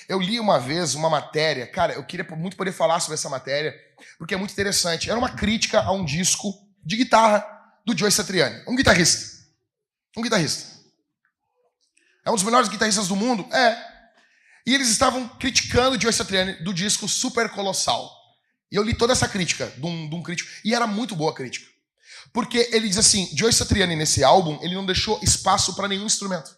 Eu 0.08 0.20
li 0.20 0.40
uma 0.40 0.58
vez 0.58 0.96
uma 0.96 1.08
matéria, 1.08 1.68
cara, 1.68 1.92
eu 1.92 2.04
queria 2.04 2.26
muito 2.34 2.56
poder 2.56 2.72
falar 2.72 2.98
sobre 2.98 3.14
essa 3.14 3.28
matéria, 3.28 3.72
porque 4.18 4.34
é 4.34 4.36
muito 4.36 4.50
interessante. 4.50 5.08
Era 5.08 5.18
uma 5.18 5.30
crítica 5.30 5.80
a 5.80 5.92
um 5.92 6.04
disco 6.04 6.52
de 6.84 6.96
guitarra 6.96 7.46
do 7.86 7.96
Joe 7.96 8.10
Satriani, 8.10 8.64
um 8.66 8.74
guitarrista. 8.74 9.46
Um 10.16 10.22
guitarrista. 10.22 10.80
É 12.24 12.30
um 12.30 12.34
dos 12.34 12.42
melhores 12.42 12.68
guitarristas 12.68 13.06
do 13.06 13.14
mundo? 13.14 13.46
É. 13.54 13.90
E 14.66 14.74
eles 14.74 14.88
estavam 14.88 15.28
criticando 15.28 15.96
o 15.96 16.00
Joe 16.00 16.12
Satriani 16.12 16.54
do 16.64 16.74
disco 16.74 17.06
Super 17.06 17.48
Colossal. 17.50 18.19
E 18.70 18.76
eu 18.76 18.82
li 18.82 18.94
toda 18.94 19.12
essa 19.12 19.28
crítica 19.28 19.66
de 19.76 19.84
um, 19.84 20.08
de 20.08 20.14
um 20.14 20.22
crítico. 20.22 20.48
E 20.64 20.74
era 20.74 20.86
muito 20.86 21.16
boa 21.16 21.32
a 21.32 21.34
crítica. 21.34 21.66
Porque 22.32 22.68
ele 22.72 22.88
diz 22.88 22.98
assim: 22.98 23.28
Joe 23.34 23.52
Satriani, 23.52 23.96
nesse 23.96 24.22
álbum, 24.22 24.58
ele 24.62 24.74
não 24.74 24.86
deixou 24.86 25.18
espaço 25.22 25.74
para 25.74 25.88
nenhum 25.88 26.06
instrumento. 26.06 26.56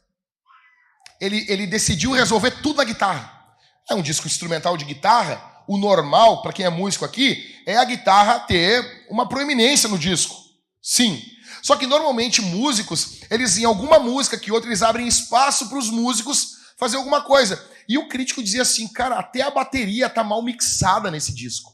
Ele, 1.21 1.47
ele 1.49 1.67
decidiu 1.67 2.13
resolver 2.13 2.51
tudo 2.63 2.79
na 2.79 2.85
guitarra. 2.85 3.41
É 3.89 3.95
um 3.95 4.03
disco 4.03 4.27
instrumental 4.27 4.77
de 4.77 4.85
guitarra. 4.85 5.51
O 5.69 5.79
normal, 5.79 6.43
para 6.43 6.53
quem 6.53 6.67
é 6.67 6.71
músico 6.71 7.05
aqui, 7.05 7.63
é 7.65 7.77
a 7.77 7.85
guitarra 7.85 8.41
ter 8.41 9.07
uma 9.09 9.29
proeminência 9.29 9.89
no 9.89 9.97
disco. 9.97 10.37
Sim. 10.83 11.23
Só 11.63 11.77
que 11.77 11.87
normalmente 11.87 12.43
músicos, 12.43 13.21
eles 13.31 13.57
em 13.57 13.65
alguma 13.65 14.01
música 14.01 14.37
que 14.37 14.51
outra, 14.51 14.69
eles 14.69 14.83
abrem 14.83 15.07
espaço 15.07 15.69
para 15.69 15.79
os 15.79 15.89
músicos 15.89 16.57
fazer 16.77 16.97
alguma 16.97 17.23
coisa. 17.23 17.65
E 17.89 17.97
o 17.97 18.09
crítico 18.09 18.43
dizia 18.43 18.63
assim, 18.63 18.89
cara, 18.89 19.17
até 19.21 19.43
a 19.43 19.51
bateria 19.51 20.11
tá 20.11 20.25
mal 20.25 20.43
mixada 20.43 21.09
nesse 21.09 21.33
disco. 21.33 21.73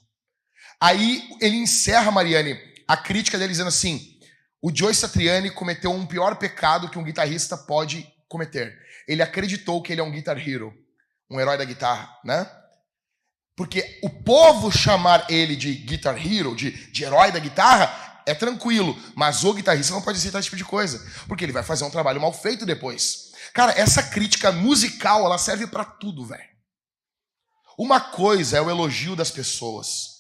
Aí 0.80 1.28
ele 1.40 1.56
encerra, 1.56 2.10
Mariane, 2.10 2.58
a 2.86 2.96
crítica 2.96 3.38
dele 3.38 3.52
dizendo 3.52 3.68
assim: 3.68 4.18
o 4.62 4.74
Joe 4.74 4.94
Satriani 4.94 5.50
cometeu 5.50 5.92
um 5.92 6.06
pior 6.06 6.36
pecado 6.36 6.88
que 6.88 6.98
um 6.98 7.04
guitarrista 7.04 7.56
pode 7.56 8.06
cometer. 8.28 8.76
Ele 9.06 9.22
acreditou 9.22 9.82
que 9.82 9.92
ele 9.92 10.00
é 10.00 10.04
um 10.04 10.10
guitar 10.10 10.36
hero, 10.36 10.72
um 11.30 11.40
herói 11.40 11.56
da 11.56 11.64
guitarra, 11.64 12.08
né? 12.24 12.50
Porque 13.56 13.98
o 14.02 14.10
povo 14.10 14.70
chamar 14.70 15.26
ele 15.28 15.56
de 15.56 15.74
guitar 15.74 16.14
hero, 16.16 16.54
de, 16.54 16.70
de 16.92 17.04
herói 17.04 17.32
da 17.32 17.40
guitarra, 17.40 18.22
é 18.24 18.34
tranquilo, 18.34 18.96
mas 19.16 19.42
o 19.42 19.54
guitarrista 19.54 19.94
não 19.94 20.02
pode 20.02 20.18
aceitar 20.18 20.38
esse 20.38 20.46
tipo 20.46 20.56
de 20.56 20.64
coisa, 20.64 21.04
porque 21.26 21.44
ele 21.44 21.52
vai 21.52 21.62
fazer 21.62 21.84
um 21.84 21.90
trabalho 21.90 22.20
mal 22.20 22.32
feito 22.32 22.66
depois. 22.66 23.32
Cara, 23.54 23.72
essa 23.72 24.02
crítica 24.02 24.52
musical, 24.52 25.24
ela 25.24 25.38
serve 25.38 25.66
para 25.66 25.84
tudo, 25.84 26.26
velho. 26.26 26.48
Uma 27.78 28.00
coisa 28.00 28.58
é 28.58 28.60
o 28.60 28.68
elogio 28.68 29.16
das 29.16 29.30
pessoas. 29.30 30.17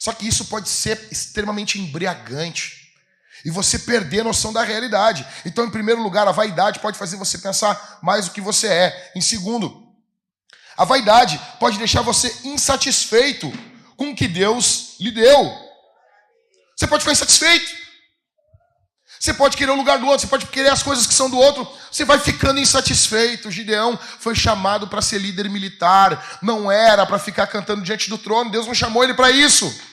Só 0.00 0.14
que 0.14 0.26
isso 0.26 0.46
pode 0.46 0.68
ser 0.68 1.08
extremamente 1.12 1.78
embriagante. 1.78 2.80
e 3.42 3.50
você 3.50 3.78
perder 3.78 4.20
a 4.20 4.24
noção 4.24 4.52
da 4.52 4.62
realidade. 4.62 5.26
Então, 5.46 5.64
em 5.64 5.70
primeiro 5.70 6.02
lugar, 6.02 6.28
a 6.28 6.32
vaidade 6.32 6.78
pode 6.78 6.98
fazer 6.98 7.16
você 7.16 7.38
pensar 7.38 7.98
mais 8.02 8.26
do 8.26 8.32
que 8.32 8.40
você 8.40 8.66
é. 8.66 9.12
Em 9.16 9.20
segundo, 9.22 9.88
a 10.76 10.84
vaidade 10.84 11.40
pode 11.58 11.78
deixar 11.78 12.02
você 12.02 12.34
insatisfeito 12.44 13.50
com 13.96 14.10
o 14.10 14.14
que 14.14 14.28
Deus 14.28 14.96
lhe 15.00 15.10
deu. 15.10 15.54
Você 16.76 16.86
pode 16.86 17.02
ficar 17.02 17.12
insatisfeito. 17.12 17.80
Você 19.18 19.34
pode 19.34 19.56
querer 19.56 19.70
o 19.70 19.76
lugar 19.76 19.98
do 19.98 20.06
outro, 20.06 20.20
você 20.20 20.26
pode 20.26 20.46
querer 20.46 20.70
as 20.70 20.82
coisas 20.82 21.06
que 21.06 21.12
são 21.12 21.28
do 21.28 21.38
outro, 21.38 21.70
você 21.90 22.06
vai 22.06 22.18
ficando 22.18 22.58
insatisfeito. 22.60 23.50
Gideão 23.50 23.98
foi 24.18 24.34
chamado 24.34 24.88
para 24.88 25.02
ser 25.02 25.18
líder 25.18 25.48
militar, 25.50 26.38
não 26.40 26.70
era 26.70 27.06
para 27.06 27.18
ficar 27.18 27.46
cantando 27.46 27.82
diante 27.82 28.08
do 28.08 28.16
trono, 28.16 28.50
Deus 28.50 28.66
não 28.66 28.74
chamou 28.74 29.04
ele 29.04 29.14
para 29.14 29.30
isso. 29.30 29.88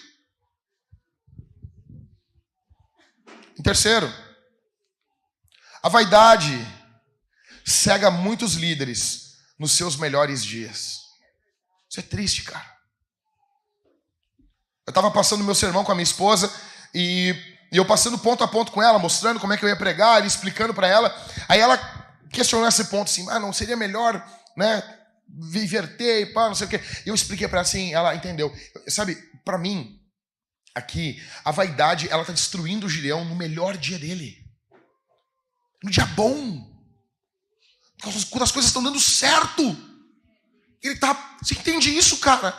Em 3.59 3.63
terceiro, 3.63 4.11
a 5.81 5.89
vaidade 5.89 6.65
cega 7.65 8.11
muitos 8.11 8.53
líderes 8.53 9.37
nos 9.57 9.71
seus 9.71 9.95
melhores 9.95 10.43
dias. 10.43 10.99
Isso 11.89 11.99
é 11.99 12.03
triste, 12.03 12.43
cara. 12.43 12.77
Eu 14.85 14.91
estava 14.91 15.11
passando 15.11 15.43
meu 15.43 15.55
sermão 15.55 15.83
com 15.83 15.91
a 15.91 15.95
minha 15.95 16.03
esposa 16.03 16.51
e, 16.93 17.35
eu 17.71 17.85
passando 17.85 18.17
ponto 18.17 18.43
a 18.43 18.47
ponto 18.47 18.71
com 18.71 18.81
ela, 18.81 18.97
mostrando 18.99 19.39
como 19.39 19.51
é 19.51 19.57
que 19.57 19.65
eu 19.65 19.69
ia 19.69 19.75
pregar, 19.75 20.25
explicando 20.25 20.73
para 20.73 20.87
ela. 20.87 21.13
Aí 21.49 21.59
ela 21.59 21.77
questionou 22.31 22.67
esse 22.67 22.85
ponto 22.85 23.09
assim: 23.09 23.29
ah, 23.29 23.39
não 23.39 23.51
seria 23.51 23.75
melhor, 23.75 24.25
né, 24.55 24.81
inverter 25.53 26.21
e 26.21 26.25
pá, 26.27 26.47
não 26.47 26.55
sei 26.55 26.67
o 26.67 26.69
quê. 26.69 26.81
E 27.05 27.09
eu 27.09 27.15
expliquei 27.15 27.47
para 27.47 27.59
ela 27.59 27.67
assim, 27.67 27.93
ela 27.93 28.15
entendeu. 28.15 28.53
Sabe, 28.87 29.15
para 29.43 29.57
mim, 29.57 29.96
aqui, 30.77 31.21
a 31.43 31.51
vaidade, 31.51 32.07
ela 32.09 32.21
está 32.21 32.33
destruindo 32.33 32.85
o 32.85 32.89
Gideão 32.89 33.25
no 33.25 33.35
melhor 33.35 33.75
dia 33.77 33.97
dele. 33.97 34.37
No 35.83 35.91
dia 35.91 36.05
bom. 36.05 36.65
Quando 38.29 38.43
as 38.43 38.51
coisas 38.51 38.69
estão 38.69 38.83
dando 38.83 38.99
certo. 38.99 39.75
Ele 40.81 40.95
tá. 40.97 41.37
Você 41.41 41.53
entende 41.55 41.95
isso, 41.95 42.17
cara? 42.17 42.55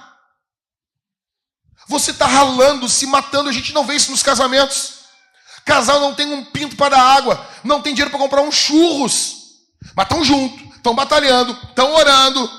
Você 1.87 2.11
está 2.11 2.27
ralando, 2.27 2.89
se 2.89 3.07
matando, 3.07 3.49
a 3.49 3.53
gente 3.53 3.73
não 3.73 3.87
vê 3.87 3.95
isso 3.95 4.11
nos 4.11 4.23
casamentos. 4.23 4.99
Casal 5.65 6.01
não 6.01 6.15
tem 6.15 6.33
um 6.33 6.45
pinto 6.45 6.77
para 6.77 6.97
dar 6.97 7.03
água, 7.03 7.47
não 7.65 7.81
tem 7.81 7.95
dinheiro 7.95 8.11
para 8.11 8.19
comprar 8.19 8.43
uns 8.43 8.55
churros. 8.55 9.37
Mas 9.95 10.05
estão 10.05 10.25
juntos, 10.25 10.77
estão 10.77 10.95
batalhando, 10.95 11.53
estão 11.53 11.93
orando. 11.95 12.51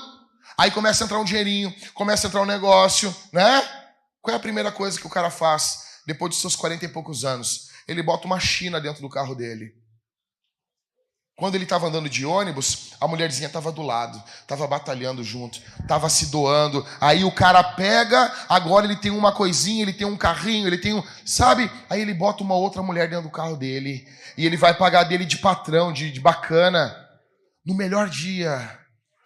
Aí 0.56 0.70
começa 0.70 1.02
a 1.02 1.06
entrar 1.06 1.18
um 1.18 1.24
dinheirinho, 1.24 1.74
começa 1.94 2.26
a 2.26 2.28
entrar 2.28 2.42
um 2.42 2.46
negócio, 2.46 3.14
né? 3.32 3.79
Qual 4.22 4.34
é 4.34 4.36
a 4.36 4.42
primeira 4.42 4.70
coisa 4.70 4.98
que 4.98 5.06
o 5.06 5.10
cara 5.10 5.30
faz 5.30 6.00
depois 6.06 6.34
de 6.34 6.40
seus 6.40 6.56
40 6.56 6.84
e 6.84 6.88
poucos 6.88 7.24
anos? 7.24 7.70
Ele 7.88 8.02
bota 8.02 8.26
uma 8.26 8.38
China 8.38 8.80
dentro 8.80 9.00
do 9.00 9.08
carro 9.08 9.34
dele. 9.34 9.80
Quando 11.40 11.54
ele 11.54 11.64
estava 11.64 11.86
andando 11.86 12.06
de 12.06 12.26
ônibus, 12.26 12.90
a 13.00 13.08
mulherzinha 13.08 13.46
estava 13.46 13.72
do 13.72 13.80
lado, 13.80 14.22
estava 14.42 14.66
batalhando 14.66 15.24
junto, 15.24 15.58
estava 15.80 16.06
se 16.10 16.26
doando. 16.26 16.86
Aí 17.00 17.24
o 17.24 17.32
cara 17.32 17.64
pega, 17.64 18.30
agora 18.46 18.84
ele 18.84 18.96
tem 18.96 19.10
uma 19.10 19.32
coisinha, 19.32 19.80
ele 19.80 19.94
tem 19.94 20.06
um 20.06 20.18
carrinho, 20.18 20.66
ele 20.66 20.76
tem 20.76 20.92
um. 20.92 21.02
Sabe? 21.24 21.70
Aí 21.88 22.02
ele 22.02 22.12
bota 22.12 22.44
uma 22.44 22.54
outra 22.54 22.82
mulher 22.82 23.08
dentro 23.08 23.24
do 23.24 23.32
carro 23.32 23.56
dele. 23.56 24.06
E 24.36 24.44
ele 24.44 24.58
vai 24.58 24.76
pagar 24.76 25.04
dele 25.04 25.24
de 25.24 25.38
patrão, 25.38 25.94
de, 25.94 26.12
de 26.12 26.20
bacana. 26.20 26.94
No 27.64 27.74
melhor 27.74 28.10
dia. 28.10 28.78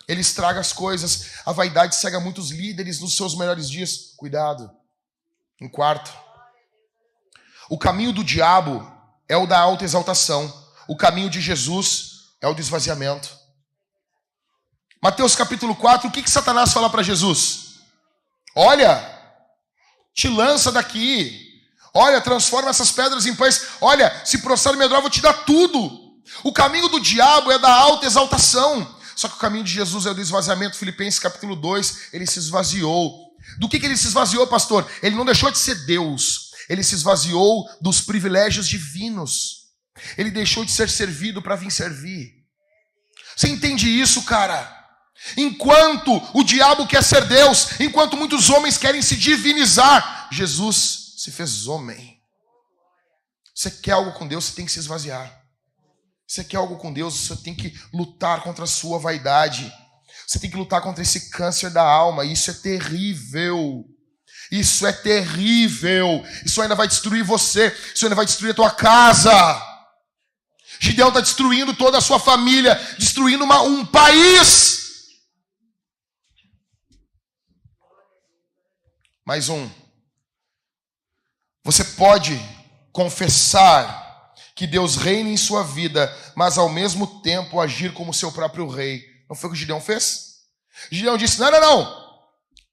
Ele 0.06 0.20
estraga 0.20 0.60
as 0.60 0.72
coisas. 0.72 1.40
A 1.44 1.50
vaidade 1.50 1.96
cega 1.96 2.20
muitos 2.20 2.52
líderes 2.52 3.00
nos 3.00 3.16
seus 3.16 3.36
melhores 3.36 3.68
dias. 3.68 4.14
Cuidado. 4.16 4.70
Um 5.60 5.68
quarto. 5.68 6.12
O 7.68 7.78
caminho 7.78 8.12
do 8.12 8.24
diabo 8.24 8.90
é 9.28 9.36
o 9.36 9.46
da 9.46 9.58
alta 9.58 9.84
exaltação. 9.84 10.52
O 10.88 10.96
caminho 10.96 11.30
de 11.30 11.40
Jesus 11.40 12.34
é 12.40 12.48
o 12.48 12.54
do 12.54 12.60
esvaziamento. 12.60 13.28
Mateus 15.02 15.34
capítulo 15.34 15.74
4, 15.74 16.08
o 16.08 16.10
que, 16.10 16.22
que 16.22 16.30
Satanás 16.30 16.72
fala 16.72 16.88
para 16.88 17.02
Jesus? 17.02 17.74
Olha, 18.54 19.02
te 20.14 20.28
lança 20.28 20.72
daqui. 20.72 21.40
Olha, 21.92 22.20
transforma 22.20 22.70
essas 22.70 22.90
pedras 22.90 23.26
em 23.26 23.34
pães. 23.34 23.66
Olha, 23.80 24.24
se 24.24 24.38
prostrar 24.38 24.76
me 24.76 24.84
adorar, 24.84 25.00
vou 25.00 25.10
te 25.10 25.20
dar 25.20 25.44
tudo. 25.44 26.04
O 26.42 26.52
caminho 26.52 26.88
do 26.88 27.00
diabo 27.00 27.52
é 27.52 27.58
da 27.58 27.72
alta 27.72 28.06
exaltação. 28.06 28.94
Só 29.14 29.28
que 29.28 29.34
o 29.34 29.38
caminho 29.38 29.64
de 29.64 29.72
Jesus 29.72 30.06
é 30.06 30.10
o 30.10 30.14
do 30.14 30.20
esvaziamento. 30.20 30.76
Filipenses 30.76 31.20
capítulo 31.20 31.54
2, 31.54 32.08
ele 32.12 32.26
se 32.26 32.38
esvaziou. 32.38 33.23
Do 33.58 33.68
que, 33.68 33.78
que 33.78 33.86
ele 33.86 33.96
se 33.96 34.08
esvaziou, 34.08 34.46
pastor? 34.46 34.90
Ele 35.02 35.16
não 35.16 35.24
deixou 35.24 35.50
de 35.50 35.58
ser 35.58 35.86
Deus, 35.86 36.50
ele 36.68 36.82
se 36.82 36.94
esvaziou 36.94 37.68
dos 37.80 38.00
privilégios 38.00 38.68
divinos. 38.68 39.64
Ele 40.18 40.30
deixou 40.30 40.64
de 40.64 40.72
ser 40.72 40.90
servido 40.90 41.40
para 41.40 41.56
vir 41.56 41.70
servir. 41.70 42.32
Você 43.36 43.48
entende 43.48 43.88
isso, 43.88 44.22
cara? 44.24 44.84
Enquanto 45.36 46.10
o 46.36 46.42
diabo 46.42 46.86
quer 46.86 47.02
ser 47.02 47.26
Deus, 47.26 47.80
enquanto 47.80 48.16
muitos 48.16 48.50
homens 48.50 48.76
querem 48.76 49.00
se 49.00 49.16
divinizar, 49.16 50.28
Jesus 50.30 51.14
se 51.16 51.30
fez 51.30 51.66
homem. 51.66 52.20
Você 53.54 53.70
quer 53.70 53.92
algo 53.92 54.12
com 54.12 54.26
Deus, 54.26 54.44
você 54.44 54.56
tem 54.56 54.66
que 54.66 54.72
se 54.72 54.80
esvaziar. 54.80 55.42
Você 56.26 56.42
quer 56.42 56.56
algo 56.56 56.76
com 56.76 56.92
Deus, 56.92 57.14
você 57.14 57.36
tem 57.36 57.54
que 57.54 57.78
lutar 57.92 58.42
contra 58.42 58.64
a 58.64 58.68
sua 58.68 58.98
vaidade. 58.98 59.72
Você 60.26 60.38
tem 60.38 60.50
que 60.50 60.56
lutar 60.56 60.80
contra 60.80 61.02
esse 61.02 61.30
câncer 61.30 61.70
da 61.70 61.82
alma. 61.82 62.24
Isso 62.24 62.50
é 62.50 62.54
terrível. 62.54 63.84
Isso 64.50 64.86
é 64.86 64.92
terrível. 64.92 66.24
Isso 66.44 66.60
ainda 66.60 66.74
vai 66.74 66.88
destruir 66.88 67.24
você. 67.24 67.74
Isso 67.94 68.04
ainda 68.04 68.16
vai 68.16 68.24
destruir 68.24 68.52
a 68.52 68.54
tua 68.54 68.70
casa. 68.70 69.32
Gideão 70.80 71.08
está 71.08 71.20
destruindo 71.20 71.74
toda 71.74 71.98
a 71.98 72.00
sua 72.00 72.18
família, 72.18 72.74
destruindo 72.98 73.44
uma, 73.44 73.62
um 73.62 73.86
país. 73.86 74.84
Mais 79.24 79.48
um. 79.48 79.70
Você 81.64 81.82
pode 81.82 82.38
confessar 82.92 84.04
que 84.54 84.66
Deus 84.66 84.96
reine 84.96 85.32
em 85.32 85.36
sua 85.36 85.64
vida, 85.64 86.14
mas 86.36 86.58
ao 86.58 86.68
mesmo 86.68 87.20
tempo 87.22 87.60
agir 87.60 87.92
como 87.94 88.12
seu 88.12 88.30
próprio 88.30 88.68
rei. 88.68 89.13
Não 89.28 89.36
foi 89.36 89.50
o 89.50 89.52
que 89.52 89.58
Gideão 89.58 89.80
fez? 89.80 90.34
Gideão 90.90 91.16
disse: 91.16 91.40
não, 91.40 91.50
não, 91.50 91.60
não. 91.60 92.04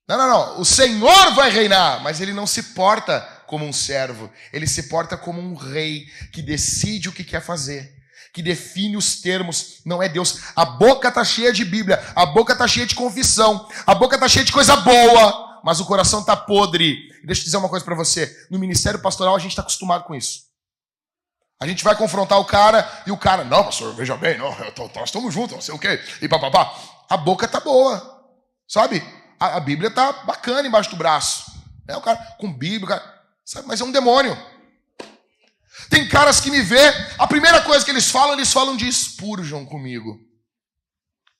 Não, 0.08 0.18
não, 0.18 0.28
não. 0.28 0.60
O 0.60 0.64
Senhor 0.64 1.34
vai 1.34 1.50
reinar, 1.50 2.02
mas 2.02 2.20
ele 2.20 2.32
não 2.32 2.46
se 2.46 2.62
porta 2.74 3.20
como 3.46 3.64
um 3.64 3.72
servo. 3.72 4.30
Ele 4.52 4.66
se 4.66 4.84
porta 4.84 5.16
como 5.16 5.40
um 5.40 5.54
rei 5.54 6.06
que 6.32 6.42
decide 6.42 7.08
o 7.08 7.12
que 7.12 7.24
quer 7.24 7.40
fazer, 7.40 7.94
que 8.32 8.42
define 8.42 8.96
os 8.96 9.20
termos. 9.20 9.80
Não 9.86 10.02
é 10.02 10.08
Deus. 10.08 10.40
A 10.56 10.64
boca 10.64 11.08
está 11.08 11.24
cheia 11.24 11.52
de 11.52 11.64
Bíblia, 11.64 12.02
a 12.14 12.26
boca 12.26 12.52
está 12.52 12.66
cheia 12.66 12.86
de 12.86 12.94
confissão, 12.94 13.68
a 13.86 13.94
boca 13.94 14.16
está 14.16 14.28
cheia 14.28 14.44
de 14.44 14.52
coisa 14.52 14.76
boa, 14.76 15.60
mas 15.64 15.80
o 15.80 15.86
coração 15.86 16.20
está 16.20 16.36
podre. 16.36 17.08
Deixa 17.24 17.42
eu 17.42 17.44
dizer 17.44 17.56
uma 17.56 17.68
coisa 17.68 17.84
para 17.84 17.94
você. 17.94 18.46
No 18.50 18.58
ministério 18.58 19.00
pastoral 19.00 19.36
a 19.36 19.38
gente 19.38 19.52
está 19.52 19.62
acostumado 19.62 20.04
com 20.04 20.14
isso. 20.14 20.51
A 21.62 21.66
gente 21.66 21.84
vai 21.84 21.94
confrontar 21.94 22.40
o 22.40 22.44
cara 22.44 22.90
e 23.06 23.12
o 23.12 23.16
cara, 23.16 23.44
não, 23.44 23.62
pastor, 23.62 23.94
veja 23.94 24.16
bem, 24.16 24.36
não, 24.36 24.52
tô, 24.72 24.90
nós 24.96 25.04
estamos 25.04 25.32
juntos, 25.32 25.54
não 25.54 25.60
sei 25.60 25.72
o 25.72 25.78
quê, 25.78 26.02
e 26.20 26.28
papapá. 26.28 26.74
A 27.08 27.16
boca 27.16 27.46
tá 27.46 27.60
boa, 27.60 28.26
sabe? 28.66 29.00
A, 29.38 29.58
a, 29.58 29.60
Bíblia 29.60 29.88
tá 29.88 30.12
bacana 30.24 30.66
embaixo 30.66 30.90
do 30.90 30.96
braço. 30.96 31.52
É 31.86 31.96
o 31.96 32.00
cara 32.00 32.16
com 32.40 32.52
Bíblia, 32.52 32.98
cara, 32.98 33.22
sabe? 33.44 33.68
mas 33.68 33.80
é 33.80 33.84
um 33.84 33.92
demônio. 33.92 34.36
Tem 35.88 36.08
caras 36.08 36.40
que 36.40 36.50
me 36.50 36.62
vê, 36.62 36.82
a 37.16 37.28
primeira 37.28 37.62
coisa 37.62 37.84
que 37.84 37.92
eles 37.92 38.10
falam, 38.10 38.32
eles 38.32 38.52
falam 38.52 38.76
de 38.76 38.92
Spurgeon 38.92 39.64
comigo. 39.64 40.18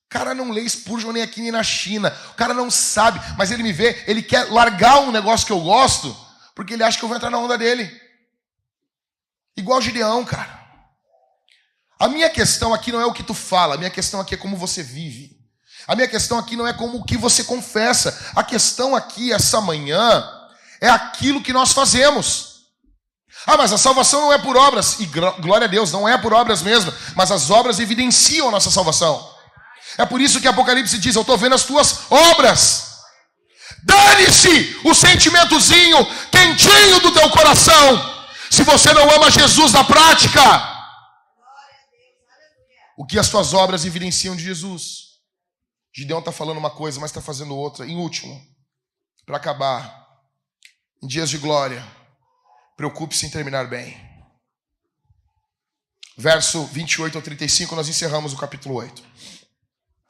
Cara 0.08 0.36
não 0.36 0.52
lê 0.52 0.68
Spurgeon 0.68 1.10
nem 1.10 1.24
aqui 1.24 1.40
nem 1.40 1.50
na 1.50 1.64
China. 1.64 2.16
O 2.30 2.34
cara 2.34 2.54
não 2.54 2.70
sabe, 2.70 3.20
mas 3.36 3.50
ele 3.50 3.64
me 3.64 3.72
vê, 3.72 4.04
ele 4.06 4.22
quer 4.22 4.52
largar 4.52 5.00
um 5.00 5.10
negócio 5.10 5.48
que 5.48 5.52
eu 5.52 5.60
gosto, 5.62 6.16
porque 6.54 6.74
ele 6.74 6.84
acha 6.84 6.96
que 6.96 7.04
eu 7.04 7.08
vou 7.08 7.16
entrar 7.16 7.28
na 7.28 7.38
onda 7.38 7.58
dele. 7.58 8.01
Igual 9.56 9.80
Gideão, 9.82 10.24
cara. 10.24 10.60
A 11.98 12.08
minha 12.08 12.28
questão 12.28 12.74
aqui 12.74 12.90
não 12.90 13.00
é 13.00 13.06
o 13.06 13.12
que 13.12 13.22
tu 13.22 13.34
fala, 13.34 13.74
a 13.74 13.78
minha 13.78 13.90
questão 13.90 14.20
aqui 14.20 14.34
é 14.34 14.38
como 14.38 14.56
você 14.56 14.82
vive. 14.82 15.36
A 15.86 15.94
minha 15.94 16.08
questão 16.08 16.38
aqui 16.38 16.56
não 16.56 16.66
é 16.66 16.72
como 16.72 16.98
o 16.98 17.04
que 17.04 17.16
você 17.16 17.44
confessa. 17.44 18.32
A 18.34 18.42
questão 18.42 18.94
aqui, 18.94 19.32
essa 19.32 19.60
manhã, 19.60 20.28
é 20.80 20.88
aquilo 20.88 21.42
que 21.42 21.52
nós 21.52 21.72
fazemos. 21.72 22.52
Ah, 23.46 23.56
mas 23.56 23.72
a 23.72 23.78
salvação 23.78 24.20
não 24.20 24.32
é 24.32 24.38
por 24.38 24.56
obras. 24.56 25.00
E 25.00 25.06
glória 25.06 25.66
a 25.66 25.68
Deus, 25.70 25.90
não 25.90 26.08
é 26.08 26.16
por 26.16 26.32
obras 26.32 26.62
mesmo. 26.62 26.92
Mas 27.16 27.30
as 27.30 27.50
obras 27.50 27.80
evidenciam 27.80 28.48
a 28.48 28.52
nossa 28.52 28.70
salvação. 28.70 29.28
É 29.98 30.06
por 30.06 30.20
isso 30.20 30.40
que 30.40 30.48
Apocalipse 30.48 30.98
diz: 30.98 31.16
Eu 31.16 31.22
estou 31.22 31.36
vendo 31.36 31.54
as 31.54 31.64
tuas 31.64 32.10
obras. 32.10 32.92
Dane-se 33.84 34.80
o 34.84 34.94
sentimentozinho 34.94 36.06
quentinho 36.30 37.00
do 37.00 37.10
teu 37.12 37.28
coração 37.30 38.12
se 38.52 38.64
você 38.64 38.92
não 38.92 39.10
ama 39.10 39.30
Jesus 39.30 39.72
na 39.72 39.82
prática, 39.82 40.42
o 42.98 43.06
que 43.06 43.18
as 43.18 43.26
suas 43.26 43.54
obras 43.54 43.86
evidenciam 43.86 44.36
de 44.36 44.44
Jesus? 44.44 45.12
Gideão 45.90 46.18
está 46.18 46.30
falando 46.30 46.58
uma 46.58 46.68
coisa, 46.68 47.00
mas 47.00 47.10
está 47.10 47.22
fazendo 47.22 47.56
outra. 47.56 47.86
Em 47.86 47.96
último, 47.96 48.38
para 49.24 49.38
acabar, 49.38 50.06
em 51.02 51.06
dias 51.06 51.30
de 51.30 51.38
glória, 51.38 51.82
preocupe-se 52.76 53.24
em 53.24 53.30
terminar 53.30 53.68
bem. 53.68 53.98
verso 56.18 56.66
28 56.66 57.16
ao 57.16 57.22
35, 57.22 57.74
nós 57.74 57.88
encerramos 57.88 58.34
o 58.34 58.36
capítulo 58.36 58.74
8. 58.74 59.02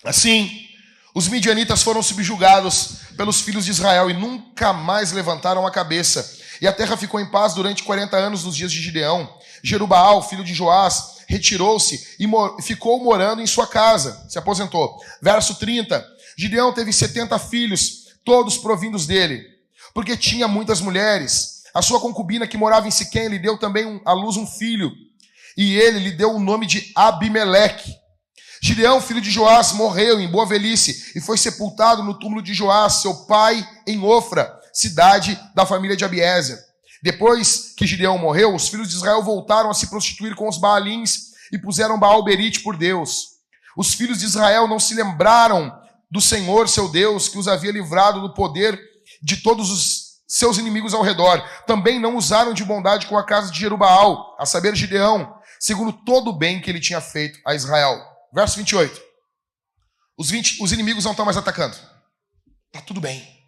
Assim, 0.02 0.68
os 1.14 1.28
midianitas 1.28 1.80
foram 1.84 2.02
subjugados 2.02 3.02
pelos 3.16 3.40
filhos 3.40 3.66
de 3.66 3.70
Israel 3.70 4.10
e 4.10 4.14
nunca 4.14 4.72
mais 4.72 5.12
levantaram 5.12 5.64
a 5.64 5.70
cabeça. 5.70 6.41
E 6.62 6.68
a 6.68 6.72
terra 6.72 6.96
ficou 6.96 7.18
em 7.18 7.26
paz 7.26 7.54
durante 7.54 7.82
40 7.82 8.16
anos 8.16 8.44
nos 8.44 8.54
dias 8.54 8.70
de 8.70 8.80
Gideão. 8.80 9.28
Jerubaal, 9.64 10.22
filho 10.22 10.44
de 10.44 10.54
Joás, 10.54 11.16
retirou-se 11.26 12.14
e 12.20 12.26
mor 12.26 12.56
ficou 12.62 13.02
morando 13.02 13.42
em 13.42 13.46
sua 13.48 13.66
casa, 13.66 14.24
se 14.28 14.38
aposentou. 14.38 14.96
Verso 15.20 15.56
30. 15.56 16.06
Gideão 16.38 16.72
teve 16.72 16.92
70 16.92 17.36
filhos, 17.40 18.04
todos 18.24 18.56
provindos 18.56 19.08
dele, 19.08 19.44
porque 19.92 20.16
tinha 20.16 20.46
muitas 20.46 20.80
mulheres. 20.80 21.64
A 21.74 21.82
sua 21.82 21.98
concubina 21.98 22.46
que 22.46 22.56
morava 22.56 22.86
em 22.86 22.92
Siquém 22.92 23.26
lhe 23.26 23.40
deu 23.40 23.58
também 23.58 24.00
à 24.04 24.12
luz 24.12 24.36
um 24.36 24.46
filho, 24.46 24.92
e 25.56 25.74
ele 25.74 25.98
lhe 25.98 26.12
deu 26.12 26.32
o 26.32 26.38
nome 26.38 26.64
de 26.64 26.92
Abimeleque. 26.94 27.92
Gideão, 28.62 29.00
filho 29.00 29.20
de 29.20 29.32
Joás, 29.32 29.72
morreu 29.72 30.20
em 30.20 30.28
boa 30.28 30.46
velhice 30.46 31.10
e 31.16 31.20
foi 31.20 31.36
sepultado 31.36 32.04
no 32.04 32.14
túmulo 32.14 32.40
de 32.40 32.54
Joás, 32.54 33.02
seu 33.02 33.26
pai, 33.26 33.68
em 33.84 34.00
Ofra, 34.00 34.61
cidade 34.72 35.38
da 35.54 35.66
família 35.66 35.96
de 35.96 36.04
Abiezer. 36.04 36.58
Depois 37.02 37.74
que 37.76 37.86
Gideão 37.86 38.16
morreu, 38.16 38.54
os 38.54 38.68
filhos 38.68 38.88
de 38.88 38.96
Israel 38.96 39.22
voltaram 39.22 39.70
a 39.70 39.74
se 39.74 39.88
prostituir 39.88 40.34
com 40.36 40.48
os 40.48 40.58
Baalins 40.58 41.32
e 41.52 41.58
puseram 41.58 41.98
Baal 41.98 42.22
Berite 42.24 42.60
por 42.60 42.76
Deus. 42.76 43.32
Os 43.76 43.94
filhos 43.94 44.20
de 44.20 44.26
Israel 44.26 44.68
não 44.68 44.78
se 44.78 44.94
lembraram 44.94 45.72
do 46.10 46.20
Senhor, 46.20 46.68
seu 46.68 46.88
Deus, 46.88 47.28
que 47.28 47.38
os 47.38 47.48
havia 47.48 47.72
livrado 47.72 48.20
do 48.20 48.34
poder 48.34 48.78
de 49.22 49.38
todos 49.38 49.70
os 49.70 50.12
seus 50.28 50.58
inimigos 50.58 50.94
ao 50.94 51.02
redor. 51.02 51.42
Também 51.66 51.98
não 51.98 52.16
usaram 52.16 52.54
de 52.54 52.64
bondade 52.64 53.06
com 53.06 53.18
a 53.18 53.24
casa 53.24 53.50
de 53.50 53.58
Jerubaal, 53.58 54.36
a 54.38 54.46
saber, 54.46 54.76
Gideão, 54.76 55.34
segundo 55.58 55.92
todo 55.92 56.30
o 56.30 56.36
bem 56.36 56.60
que 56.60 56.70
ele 56.70 56.80
tinha 56.80 57.00
feito 57.00 57.38
a 57.46 57.54
Israel. 57.54 58.00
Verso 58.32 58.56
28. 58.56 59.00
Os, 60.16 60.30
20, 60.30 60.62
os 60.62 60.72
inimigos 60.72 61.04
não 61.04 61.12
estão 61.12 61.24
mais 61.24 61.36
atacando. 61.36 61.76
Tá 62.70 62.80
tudo 62.80 63.00
bem. 63.00 63.41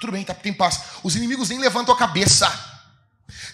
Tudo 0.00 0.12
bem, 0.12 0.24
tá, 0.24 0.34
tem 0.34 0.52
paz. 0.52 0.80
Os 1.02 1.14
inimigos 1.14 1.50
nem 1.50 1.58
levantam 1.58 1.94
a 1.94 1.98
cabeça. 1.98 2.50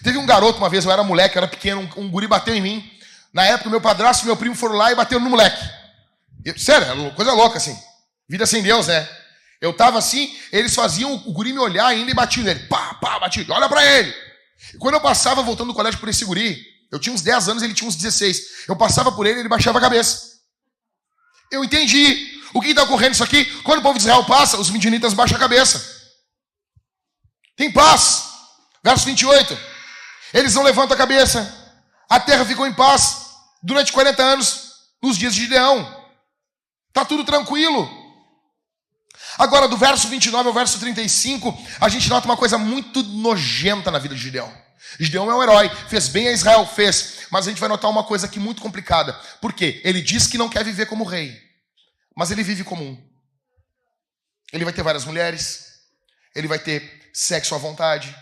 Teve 0.01 0.17
um 0.17 0.25
garoto 0.25 0.57
uma 0.57 0.69
vez, 0.69 0.85
eu 0.85 0.91
era 0.91 1.03
moleque, 1.03 1.37
eu 1.37 1.41
era 1.41 1.47
pequeno, 1.47 1.81
um, 1.81 2.03
um 2.03 2.09
guri 2.09 2.25
bateu 2.25 2.55
em 2.55 2.61
mim. 2.61 2.91
Na 3.33 3.45
época, 3.45 3.69
meu 3.69 3.81
padrasto 3.81 4.23
e 4.23 4.25
meu 4.25 4.37
primo 4.37 4.55
foram 4.55 4.75
lá 4.75 4.91
e 4.91 4.95
bateram 4.95 5.21
no 5.21 5.29
moleque. 5.29 5.61
Eu, 6.45 6.57
sério, 6.57 7.13
coisa 7.13 7.33
louca 7.33 7.57
assim. 7.57 7.77
Vida 8.27 8.45
sem 8.45 8.63
Deus, 8.63 8.87
né? 8.87 9.07
Eu 9.59 9.73
tava 9.73 9.97
assim, 9.97 10.33
eles 10.51 10.73
faziam 10.73 11.13
o 11.13 11.33
guri 11.33 11.51
me 11.51 11.59
olhar 11.59 11.85
ainda 11.87 12.09
e 12.09 12.13
batiam 12.13 12.45
nele. 12.45 12.61
Pá, 12.67 12.93
pá, 12.95 13.19
batiam. 13.19 13.45
Olha 13.49 13.67
para 13.67 13.85
ele. 13.85 14.13
E 14.73 14.77
quando 14.77 14.95
eu 14.95 15.01
passava 15.01 15.41
voltando 15.41 15.69
do 15.69 15.73
colégio 15.73 15.99
por 15.99 16.07
esse 16.07 16.23
guri, 16.23 16.63
eu 16.91 16.99
tinha 16.99 17.13
uns 17.13 17.21
10 17.21 17.49
anos, 17.49 17.63
ele 17.63 17.73
tinha 17.73 17.87
uns 17.87 17.95
16. 17.95 18.67
Eu 18.67 18.75
passava 18.75 19.11
por 19.11 19.25
ele, 19.25 19.41
ele 19.41 19.49
baixava 19.49 19.77
a 19.79 19.81
cabeça. 19.81 20.37
Eu 21.51 21.63
entendi. 21.63 22.37
O 22.53 22.61
que 22.61 22.69
está 22.69 22.83
ocorrendo 22.83 23.13
isso 23.13 23.23
aqui? 23.23 23.45
Quando 23.63 23.79
o 23.79 23.81
povo 23.81 23.97
de 23.97 24.05
Israel 24.05 24.23
passa, 24.23 24.57
os 24.57 24.69
midianitas 24.69 25.13
baixam 25.13 25.37
a 25.37 25.39
cabeça. 25.39 25.96
Tem 27.57 27.71
paz. 27.71 28.29
Verso 28.81 29.05
28. 29.05 29.57
Eles 30.33 30.53
não 30.53 30.63
levantam 30.63 30.95
a 30.95 30.97
cabeça. 30.97 31.53
A 32.09 32.19
terra 32.19 32.45
ficou 32.45 32.65
em 32.65 32.73
paz 32.73 33.31
durante 33.61 33.91
40 33.91 34.23
anos, 34.23 34.73
nos 35.03 35.17
dias 35.17 35.35
de 35.35 35.41
Gideão. 35.41 36.05
Está 36.87 37.03
tudo 37.03 37.25
tranquilo. 37.25 37.89
Agora, 39.37 39.67
do 39.67 39.75
verso 39.75 40.07
29 40.07 40.47
ao 40.47 40.53
verso 40.53 40.79
35, 40.79 41.55
a 41.81 41.89
gente 41.89 42.09
nota 42.09 42.25
uma 42.25 42.37
coisa 42.37 42.57
muito 42.57 43.03
nojenta 43.03 43.91
na 43.91 43.99
vida 43.99 44.15
de 44.15 44.21
Gideão. 44.21 44.51
Gideão 44.99 45.29
é 45.29 45.35
um 45.35 45.43
herói, 45.43 45.69
fez 45.89 46.07
bem 46.07 46.27
a 46.27 46.31
Israel, 46.31 46.65
fez. 46.65 47.27
Mas 47.29 47.45
a 47.45 47.49
gente 47.49 47.59
vai 47.59 47.67
notar 47.69 47.91
uma 47.91 48.03
coisa 48.03 48.25
aqui 48.25 48.39
muito 48.39 48.61
complicada. 48.61 49.13
Por 49.41 49.51
quê? 49.51 49.81
Ele 49.83 50.01
diz 50.01 50.27
que 50.27 50.37
não 50.37 50.49
quer 50.49 50.63
viver 50.63 50.85
como 50.85 51.03
rei, 51.03 51.37
mas 52.15 52.31
ele 52.31 52.43
vive 52.43 52.63
como 52.63 52.83
um. 52.83 53.07
Ele 54.53 54.63
vai 54.63 54.73
ter 54.73 54.81
várias 54.81 55.03
mulheres, 55.03 55.66
ele 56.37 56.47
vai 56.47 56.59
ter 56.59 57.09
sexo 57.11 57.55
à 57.55 57.57
vontade, 57.57 58.15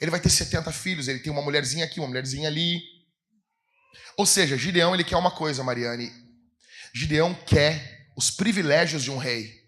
ele 0.00 0.12
vai 0.12 0.20
ter 0.20 0.30
70 0.30 0.70
filhos, 0.70 1.08
ele 1.08 1.18
tem 1.18 1.32
uma 1.32 1.42
mulherzinha 1.42 1.84
aqui, 1.84 1.98
uma 1.98 2.06
mulherzinha 2.06 2.48
ali. 2.48 2.80
Ou 4.16 4.24
seja, 4.24 4.56
Gideão 4.56 4.94
ele 4.94 5.02
quer 5.02 5.16
uma 5.16 5.32
coisa, 5.32 5.64
Mariane. 5.64 6.12
Gideão 6.94 7.34
quer 7.34 8.06
os 8.16 8.30
privilégios 8.30 9.02
de 9.02 9.10
um 9.10 9.16
rei 9.16 9.60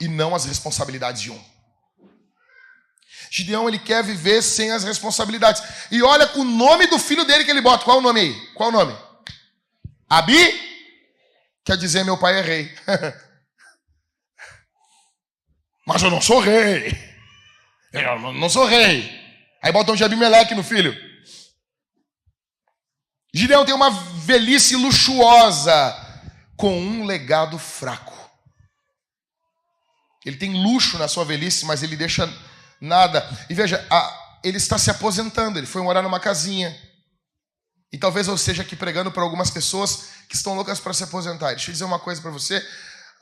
e 0.00 0.06
não 0.06 0.32
as 0.32 0.44
responsabilidades 0.44 1.22
de 1.22 1.32
um. 1.32 1.44
Gideão 3.30 3.66
ele 3.66 3.80
quer 3.80 4.04
viver 4.04 4.40
sem 4.40 4.70
as 4.70 4.84
responsabilidades. 4.84 5.60
E 5.90 6.04
olha 6.04 6.30
o 6.36 6.44
nome 6.44 6.86
do 6.86 7.00
filho 7.00 7.24
dele 7.24 7.44
que 7.44 7.50
ele 7.50 7.60
bota. 7.60 7.84
Qual 7.84 7.98
o 7.98 8.02
nome 8.02 8.20
aí? 8.20 8.54
Qual 8.54 8.68
o 8.68 8.72
nome? 8.72 8.96
Abi? 10.08 10.60
Quer 11.64 11.76
dizer, 11.76 12.04
meu 12.04 12.16
pai 12.16 12.38
é 12.38 12.42
rei. 12.42 12.78
Mas 15.86 16.02
eu 16.02 16.10
não 16.10 16.20
sou 16.20 16.40
rei. 16.40 16.96
Eu 17.92 18.32
não 18.32 18.48
sou 18.48 18.66
rei. 18.66 19.10
Aí 19.62 19.72
botam 19.72 19.94
de 19.94 20.04
Abimeleque 20.04 20.54
no 20.54 20.62
filho. 20.62 20.94
Gideão 23.32 23.64
tem 23.64 23.74
uma 23.74 23.90
velhice 23.90 24.76
luxuosa 24.76 25.94
com 26.56 26.78
um 26.78 27.04
legado 27.04 27.58
fraco. 27.58 28.14
Ele 30.24 30.36
tem 30.36 30.62
luxo 30.62 30.96
na 30.98 31.08
sua 31.08 31.24
velhice, 31.24 31.66
mas 31.66 31.82
ele 31.82 31.96
deixa 31.96 32.32
nada. 32.80 33.28
E 33.50 33.54
veja, 33.54 33.84
a, 33.90 34.38
ele 34.42 34.56
está 34.56 34.78
se 34.78 34.90
aposentando, 34.90 35.58
ele 35.58 35.66
foi 35.66 35.82
morar 35.82 36.00
numa 36.02 36.20
casinha. 36.20 36.74
E 37.92 37.98
talvez 37.98 38.26
eu 38.26 38.34
esteja 38.34 38.62
aqui 38.62 38.74
pregando 38.74 39.10
para 39.12 39.22
algumas 39.22 39.50
pessoas 39.50 40.08
que 40.28 40.34
estão 40.34 40.54
loucas 40.54 40.80
para 40.80 40.92
se 40.92 41.04
aposentar. 41.04 41.50
Deixa 41.50 41.70
eu 41.70 41.72
dizer 41.72 41.84
uma 41.84 41.98
coisa 41.98 42.20
para 42.20 42.30
você. 42.30 42.58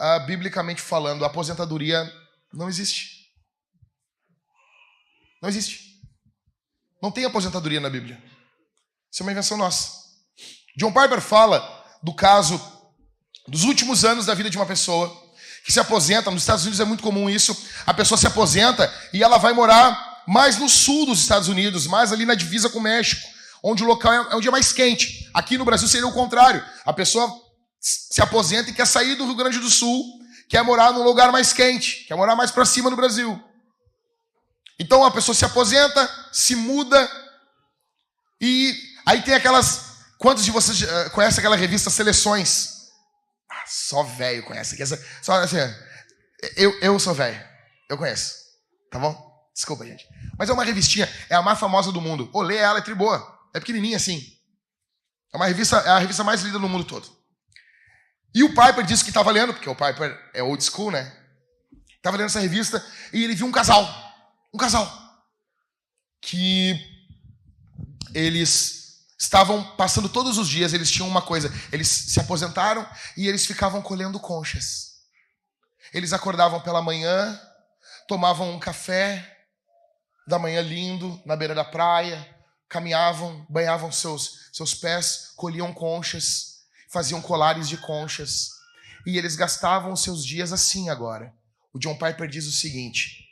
Uh, 0.00 0.26
biblicamente 0.26 0.80
falando, 0.80 1.24
a 1.24 1.26
aposentadoria 1.26 2.10
não 2.52 2.68
existe. 2.68 3.30
Não 5.42 5.48
existe. 5.48 6.00
Não 7.02 7.10
tem 7.10 7.24
aposentadoria 7.24 7.80
na 7.80 7.90
Bíblia. 7.90 8.22
Isso 9.10 9.22
é 9.22 9.24
uma 9.24 9.32
invenção 9.32 9.56
nossa. 9.56 10.02
John 10.76 10.92
Piper 10.92 11.20
fala 11.20 11.60
do 12.02 12.14
caso 12.14 12.60
dos 13.48 13.64
últimos 13.64 14.04
anos 14.04 14.26
da 14.26 14.34
vida 14.34 14.48
de 14.48 14.56
uma 14.56 14.66
pessoa 14.66 15.20
que 15.64 15.72
se 15.72 15.80
aposenta, 15.80 16.30
nos 16.30 16.42
Estados 16.42 16.64
Unidos 16.64 16.80
é 16.80 16.84
muito 16.84 17.02
comum 17.02 17.30
isso, 17.30 17.56
a 17.86 17.94
pessoa 17.94 18.18
se 18.18 18.26
aposenta 18.26 18.92
e 19.12 19.22
ela 19.22 19.38
vai 19.38 19.52
morar 19.52 20.22
mais 20.26 20.56
no 20.56 20.68
sul 20.68 21.06
dos 21.06 21.20
Estados 21.20 21.48
Unidos, 21.48 21.86
mais 21.86 22.12
ali 22.12 22.24
na 22.24 22.34
divisa 22.34 22.68
com 22.68 22.78
o 22.78 22.82
México, 22.82 23.22
onde 23.62 23.82
o 23.82 23.86
local 23.86 24.12
é, 24.12 24.36
onde 24.36 24.48
é 24.48 24.50
mais 24.50 24.72
quente. 24.72 25.28
Aqui 25.34 25.56
no 25.56 25.64
Brasil 25.64 25.86
seria 25.88 26.06
o 26.06 26.12
contrário. 26.12 26.64
A 26.84 26.92
pessoa 26.92 27.32
se 27.80 28.20
aposenta 28.22 28.70
e 28.70 28.74
quer 28.74 28.86
sair 28.86 29.14
do 29.14 29.24
Rio 29.24 29.34
Grande 29.34 29.58
do 29.58 29.70
Sul, 29.70 30.04
quer 30.52 30.62
morar 30.62 30.92
num 30.92 31.02
lugar 31.02 31.32
mais 31.32 31.50
quente, 31.50 32.04
quer 32.04 32.14
morar 32.14 32.36
mais 32.36 32.50
para 32.50 32.66
cima 32.66 32.90
no 32.90 32.96
Brasil. 32.96 33.42
Então 34.78 35.02
a 35.02 35.10
pessoa 35.10 35.34
se 35.34 35.46
aposenta, 35.46 36.06
se 36.30 36.54
muda 36.54 37.10
e 38.38 38.78
aí 39.06 39.22
tem 39.22 39.32
aquelas 39.32 39.96
quantos 40.18 40.44
de 40.44 40.50
vocês 40.50 40.82
eh, 40.82 41.08
conhecem 41.08 41.38
aquela 41.38 41.56
revista 41.56 41.88
Seleções? 41.88 42.90
Só 43.66 44.02
velho 44.02 44.44
conhece. 44.44 44.76
Só 45.22 45.32
assim, 45.36 45.56
eu, 46.54 46.78
eu 46.80 47.00
sou 47.00 47.14
velho. 47.14 47.42
Eu 47.88 47.96
conheço. 47.96 48.34
Tá 48.90 48.98
bom? 48.98 49.16
Desculpa, 49.54 49.86
gente. 49.86 50.06
Mas 50.36 50.50
é 50.50 50.52
uma 50.52 50.64
revistinha, 50.64 51.08
é 51.30 51.34
a 51.34 51.40
mais 51.40 51.58
famosa 51.58 51.90
do 51.90 52.00
mundo. 52.00 52.28
Ô, 52.30 52.42
lê 52.42 52.56
ela, 52.56 52.80
é 52.80 52.82
tri 52.82 52.94
boa. 52.94 53.26
É 53.54 53.58
pequenininha 53.58 53.96
assim. 53.96 54.22
É 55.32 55.36
uma 55.38 55.46
revista, 55.46 55.78
é 55.78 55.88
a 55.88 55.98
revista 55.98 56.22
mais 56.22 56.42
lida 56.42 56.58
no 56.58 56.68
mundo 56.68 56.84
todo. 56.84 57.21
E 58.34 58.42
o 58.42 58.48
Piper 58.48 58.84
disse 58.84 59.04
que 59.04 59.10
estava 59.10 59.30
lendo, 59.30 59.52
porque 59.52 59.68
o 59.68 59.74
Piper 59.74 60.30
é 60.32 60.42
old 60.42 60.62
school, 60.62 60.90
né? 60.90 61.12
Estava 61.96 62.16
lendo 62.16 62.26
essa 62.26 62.40
revista 62.40 62.84
e 63.12 63.22
ele 63.22 63.34
viu 63.34 63.46
um 63.46 63.52
casal. 63.52 63.86
Um 64.52 64.58
casal. 64.58 64.90
Que 66.20 66.78
eles 68.14 68.82
estavam 69.18 69.62
passando 69.76 70.08
todos 70.08 70.36
os 70.36 70.48
dias, 70.48 70.72
eles 70.72 70.90
tinham 70.90 71.08
uma 71.08 71.22
coisa, 71.22 71.52
eles 71.70 71.86
se 71.88 72.18
aposentaram 72.18 72.86
e 73.16 73.28
eles 73.28 73.46
ficavam 73.46 73.80
colhendo 73.80 74.18
conchas. 74.18 74.92
Eles 75.94 76.12
acordavam 76.12 76.60
pela 76.60 76.82
manhã, 76.82 77.40
tomavam 78.08 78.50
um 78.50 78.58
café 78.58 79.46
da 80.26 80.38
manhã 80.38 80.60
lindo 80.60 81.20
na 81.24 81.36
beira 81.36 81.54
da 81.54 81.64
praia, 81.64 82.28
caminhavam, 82.68 83.46
banhavam 83.48 83.92
seus, 83.92 84.48
seus 84.52 84.74
pés, 84.74 85.32
colhiam 85.36 85.72
conchas, 85.72 86.51
faziam 86.92 87.20
colares 87.20 87.68
de 87.68 87.78
conchas. 87.78 88.50
E 89.06 89.16
eles 89.16 89.34
gastavam 89.34 89.92
os 89.92 90.02
seus 90.02 90.24
dias 90.24 90.52
assim 90.52 90.88
agora. 90.90 91.34
O 91.72 91.78
John 91.78 91.96
Piper 91.96 92.28
diz 92.28 92.46
o 92.46 92.52
seguinte: 92.52 93.24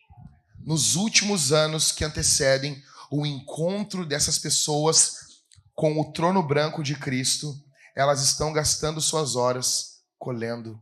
nos 0.65 0.97
últimos 0.97 1.53
anos 1.53 1.93
que 1.93 2.05
antecedem 2.05 2.83
o 3.11 3.27
encontro 3.27 4.07
dessas 4.07 4.39
pessoas 4.39 5.43
com 5.75 6.01
o 6.01 6.13
trono 6.13 6.43
branco 6.43 6.83
de 6.83 6.97
Cristo, 6.97 7.55
elas 7.95 8.23
estão 8.23 8.53
gastando 8.53 9.01
suas 9.01 9.37
horas 9.37 10.01
colhendo 10.19 10.81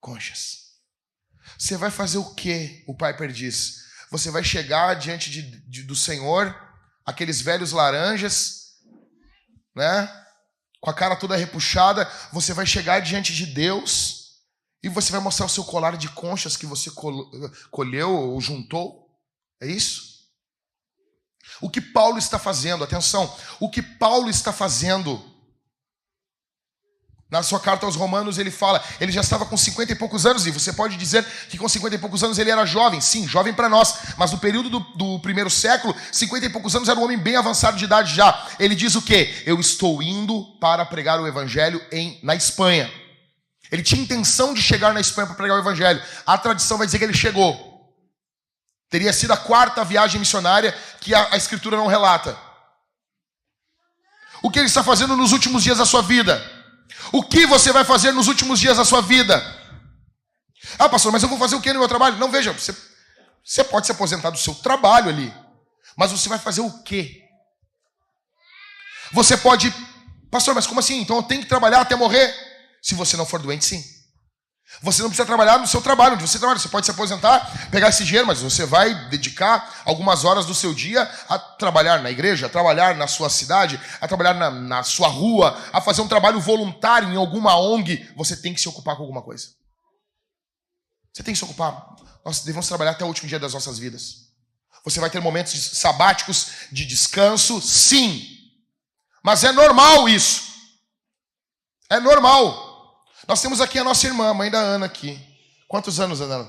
conchas. 0.00 0.66
Você 1.58 1.76
vai 1.76 1.90
fazer 1.90 2.18
o 2.18 2.34
que? 2.34 2.84
O 2.86 2.94
Piper 2.94 3.30
diz. 3.30 3.84
Você 4.10 4.30
vai 4.30 4.42
chegar 4.42 4.94
diante 4.94 5.30
de, 5.30 5.42
de, 5.68 5.82
do 5.82 5.96
Senhor, 5.96 6.54
aqueles 7.04 7.40
velhos 7.40 7.72
laranjas, 7.72 8.74
né? 9.74 10.25
Com 10.86 10.90
a 10.90 10.94
cara 10.94 11.16
toda 11.16 11.36
repuxada, 11.36 12.08
você 12.32 12.54
vai 12.54 12.64
chegar 12.64 13.00
diante 13.00 13.34
de 13.34 13.44
Deus 13.44 14.36
e 14.84 14.88
você 14.88 15.10
vai 15.10 15.20
mostrar 15.20 15.46
o 15.46 15.48
seu 15.48 15.64
colar 15.64 15.96
de 15.96 16.08
conchas 16.10 16.56
que 16.56 16.64
você 16.64 16.92
colheu 17.72 18.14
ou 18.14 18.40
juntou. 18.40 19.10
É 19.60 19.66
isso? 19.66 20.30
O 21.60 21.68
que 21.68 21.80
Paulo 21.80 22.18
está 22.18 22.38
fazendo, 22.38 22.84
atenção, 22.84 23.36
o 23.58 23.68
que 23.68 23.82
Paulo 23.82 24.30
está 24.30 24.52
fazendo 24.52 25.20
na 27.28 27.42
sua 27.42 27.58
carta 27.58 27.84
aos 27.86 27.96
Romanos, 27.96 28.38
ele 28.38 28.52
fala, 28.52 28.82
ele 29.00 29.10
já 29.10 29.20
estava 29.20 29.44
com 29.44 29.56
50 29.56 29.92
e 29.92 29.94
poucos 29.96 30.24
anos, 30.24 30.46
e 30.46 30.50
você 30.52 30.72
pode 30.72 30.96
dizer 30.96 31.24
que 31.48 31.58
com 31.58 31.68
50 31.68 31.96
e 31.96 31.98
poucos 31.98 32.22
anos 32.22 32.38
ele 32.38 32.50
era 32.50 32.64
jovem, 32.64 33.00
sim, 33.00 33.26
jovem 33.26 33.52
para 33.52 33.68
nós, 33.68 33.94
mas 34.16 34.30
no 34.30 34.38
período 34.38 34.70
do, 34.70 34.78
do, 34.78 35.18
primeiro 35.18 35.50
século, 35.50 35.94
50 36.12 36.46
e 36.46 36.48
poucos 36.48 36.76
anos 36.76 36.88
era 36.88 36.98
um 36.98 37.02
homem 37.02 37.18
bem 37.18 37.34
avançado 37.34 37.76
de 37.76 37.84
idade 37.84 38.14
já. 38.14 38.46
Ele 38.60 38.76
diz 38.76 38.94
o 38.94 39.02
quê? 39.02 39.42
Eu 39.44 39.58
estou 39.58 40.00
indo 40.00 40.44
para 40.60 40.86
pregar 40.86 41.20
o 41.20 41.26
evangelho 41.26 41.84
em, 41.90 42.20
na 42.22 42.36
Espanha. 42.36 42.88
Ele 43.72 43.82
tinha 43.82 44.00
intenção 44.00 44.54
de 44.54 44.62
chegar 44.62 44.94
na 44.94 45.00
Espanha 45.00 45.26
para 45.26 45.36
pregar 45.36 45.56
o 45.56 45.60
evangelho. 45.60 46.00
A 46.24 46.38
tradição 46.38 46.78
vai 46.78 46.86
dizer 46.86 46.98
que 46.98 47.04
ele 47.04 47.12
chegou. 47.12 47.76
Teria 48.88 49.12
sido 49.12 49.32
a 49.32 49.36
quarta 49.36 49.84
viagem 49.84 50.20
missionária 50.20 50.72
que 51.00 51.12
a, 51.12 51.30
a 51.32 51.36
escritura 51.36 51.76
não 51.76 51.88
relata. 51.88 52.38
O 54.40 54.48
que 54.48 54.60
ele 54.60 54.68
está 54.68 54.84
fazendo 54.84 55.16
nos 55.16 55.32
últimos 55.32 55.64
dias 55.64 55.78
da 55.78 55.84
sua 55.84 56.02
vida? 56.02 56.55
O 57.12 57.22
que 57.22 57.46
você 57.46 57.72
vai 57.72 57.84
fazer 57.84 58.12
nos 58.12 58.28
últimos 58.28 58.58
dias 58.58 58.76
da 58.76 58.84
sua 58.84 59.00
vida? 59.00 59.34
Ah, 60.78 60.88
pastor, 60.88 61.12
mas 61.12 61.22
eu 61.22 61.28
vou 61.28 61.38
fazer 61.38 61.54
o 61.54 61.60
que 61.60 61.72
no 61.72 61.78
meu 61.78 61.88
trabalho? 61.88 62.16
Não, 62.16 62.30
veja, 62.30 62.52
você, 62.52 62.74
você 63.44 63.64
pode 63.64 63.86
se 63.86 63.92
aposentar 63.92 64.30
do 64.30 64.38
seu 64.38 64.54
trabalho 64.54 65.08
ali, 65.08 65.32
mas 65.96 66.10
você 66.10 66.28
vai 66.28 66.38
fazer 66.38 66.60
o 66.60 66.82
quê? 66.82 67.22
Você 69.12 69.36
pode, 69.36 69.72
pastor, 70.30 70.54
mas 70.54 70.66
como 70.66 70.80
assim? 70.80 71.00
Então 71.00 71.16
eu 71.16 71.22
tenho 71.22 71.42
que 71.42 71.48
trabalhar 71.48 71.80
até 71.80 71.94
morrer? 71.94 72.34
Se 72.82 72.94
você 72.94 73.16
não 73.16 73.26
for 73.26 73.40
doente, 73.40 73.64
sim. 73.64 73.95
Você 74.82 75.00
não 75.00 75.08
precisa 75.08 75.26
trabalhar 75.26 75.58
no 75.58 75.66
seu 75.66 75.80
trabalho, 75.80 76.14
onde 76.14 76.26
você 76.26 76.38
trabalha. 76.38 76.58
Você 76.58 76.68
pode 76.68 76.86
se 76.86 76.90
aposentar, 76.90 77.70
pegar 77.70 77.88
esse 77.88 78.04
dinheiro, 78.04 78.26
mas 78.26 78.42
você 78.42 78.66
vai 78.66 79.08
dedicar 79.08 79.82
algumas 79.84 80.24
horas 80.24 80.44
do 80.44 80.54
seu 80.54 80.74
dia 80.74 81.02
a 81.28 81.38
trabalhar 81.38 82.02
na 82.02 82.10
igreja, 82.10 82.46
a 82.46 82.48
trabalhar 82.48 82.96
na 82.96 83.06
sua 83.06 83.30
cidade, 83.30 83.80
a 84.00 84.08
trabalhar 84.08 84.34
na, 84.34 84.50
na 84.50 84.82
sua 84.82 85.08
rua, 85.08 85.56
a 85.72 85.80
fazer 85.80 86.02
um 86.02 86.08
trabalho 86.08 86.40
voluntário 86.40 87.08
em 87.08 87.16
alguma 87.16 87.56
ONG. 87.56 88.12
Você 88.16 88.36
tem 88.36 88.52
que 88.52 88.60
se 88.60 88.68
ocupar 88.68 88.96
com 88.96 89.02
alguma 89.02 89.22
coisa. 89.22 89.48
Você 91.14 91.22
tem 91.22 91.32
que 91.32 91.38
se 91.38 91.44
ocupar. 91.44 91.94
Nós 92.24 92.40
devemos 92.40 92.66
trabalhar 92.66 92.90
até 92.90 93.04
o 93.04 93.08
último 93.08 93.28
dia 93.28 93.38
das 93.38 93.54
nossas 93.54 93.78
vidas. 93.78 94.26
Você 94.84 95.00
vai 95.00 95.08
ter 95.08 95.20
momentos 95.20 95.52
sabáticos 95.78 96.48
de 96.72 96.84
descanso, 96.84 97.60
sim. 97.62 98.28
Mas 99.22 99.44
é 99.44 99.52
normal 99.52 100.08
isso. 100.08 100.42
É 101.88 102.00
normal. 102.00 102.65
Nós 103.26 103.42
temos 103.42 103.60
aqui 103.60 103.76
a 103.78 103.84
nossa 103.84 104.06
irmã, 104.06 104.30
a 104.30 104.34
mãe 104.34 104.50
da 104.50 104.58
Ana 104.58 104.86
aqui. 104.86 105.20
Quantos 105.66 105.98
anos, 105.98 106.20
Ana? 106.20 106.48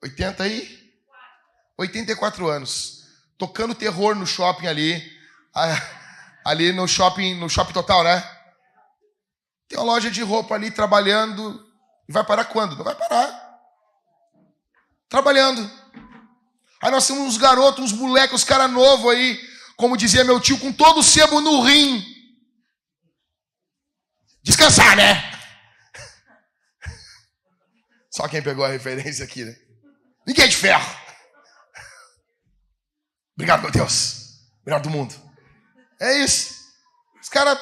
80 0.00 0.46
e? 0.46 0.92
84 1.76 2.48
anos. 2.48 3.02
Tocando 3.36 3.74
terror 3.74 4.14
no 4.14 4.24
shopping 4.24 4.68
ali. 4.68 5.02
Ali 6.44 6.70
no 6.70 6.86
shopping, 6.86 7.34
no 7.34 7.50
shopping 7.50 7.72
total, 7.72 8.04
né? 8.04 8.22
Tem 9.68 9.76
uma 9.76 9.84
loja 9.84 10.12
de 10.12 10.22
roupa 10.22 10.54
ali 10.54 10.70
trabalhando. 10.70 11.60
E 12.08 12.12
vai 12.12 12.22
parar 12.22 12.44
quando? 12.44 12.76
Não 12.76 12.84
vai 12.84 12.94
parar. 12.94 13.58
Trabalhando. 15.08 15.68
Aí 16.80 16.90
nós 16.92 17.04
temos 17.04 17.24
uns 17.24 17.36
garotos, 17.36 17.84
uns 17.84 17.92
moleques, 17.92 18.32
uns 18.32 18.44
caras 18.44 18.70
novos 18.70 19.10
aí, 19.10 19.40
como 19.76 19.96
dizia 19.96 20.22
meu 20.22 20.38
tio, 20.38 20.56
com 20.60 20.72
todo 20.72 21.00
o 21.00 21.02
sebo 21.02 21.40
no 21.40 21.62
rim 21.62 22.15
descansar, 24.46 24.96
né? 24.96 25.32
Só 28.10 28.28
quem 28.28 28.40
pegou 28.40 28.64
a 28.64 28.68
referência 28.68 29.24
aqui, 29.24 29.44
né? 29.44 29.54
Ninguém 30.26 30.44
é 30.44 30.48
de 30.48 30.56
ferro. 30.56 30.96
Obrigado, 33.34 33.62
meu 33.62 33.70
Deus. 33.70 34.40
Melhor 34.64 34.80
do 34.80 34.88
mundo. 34.88 35.14
É 36.00 36.22
isso. 36.22 36.54
Os 37.20 37.28
caras, 37.28 37.58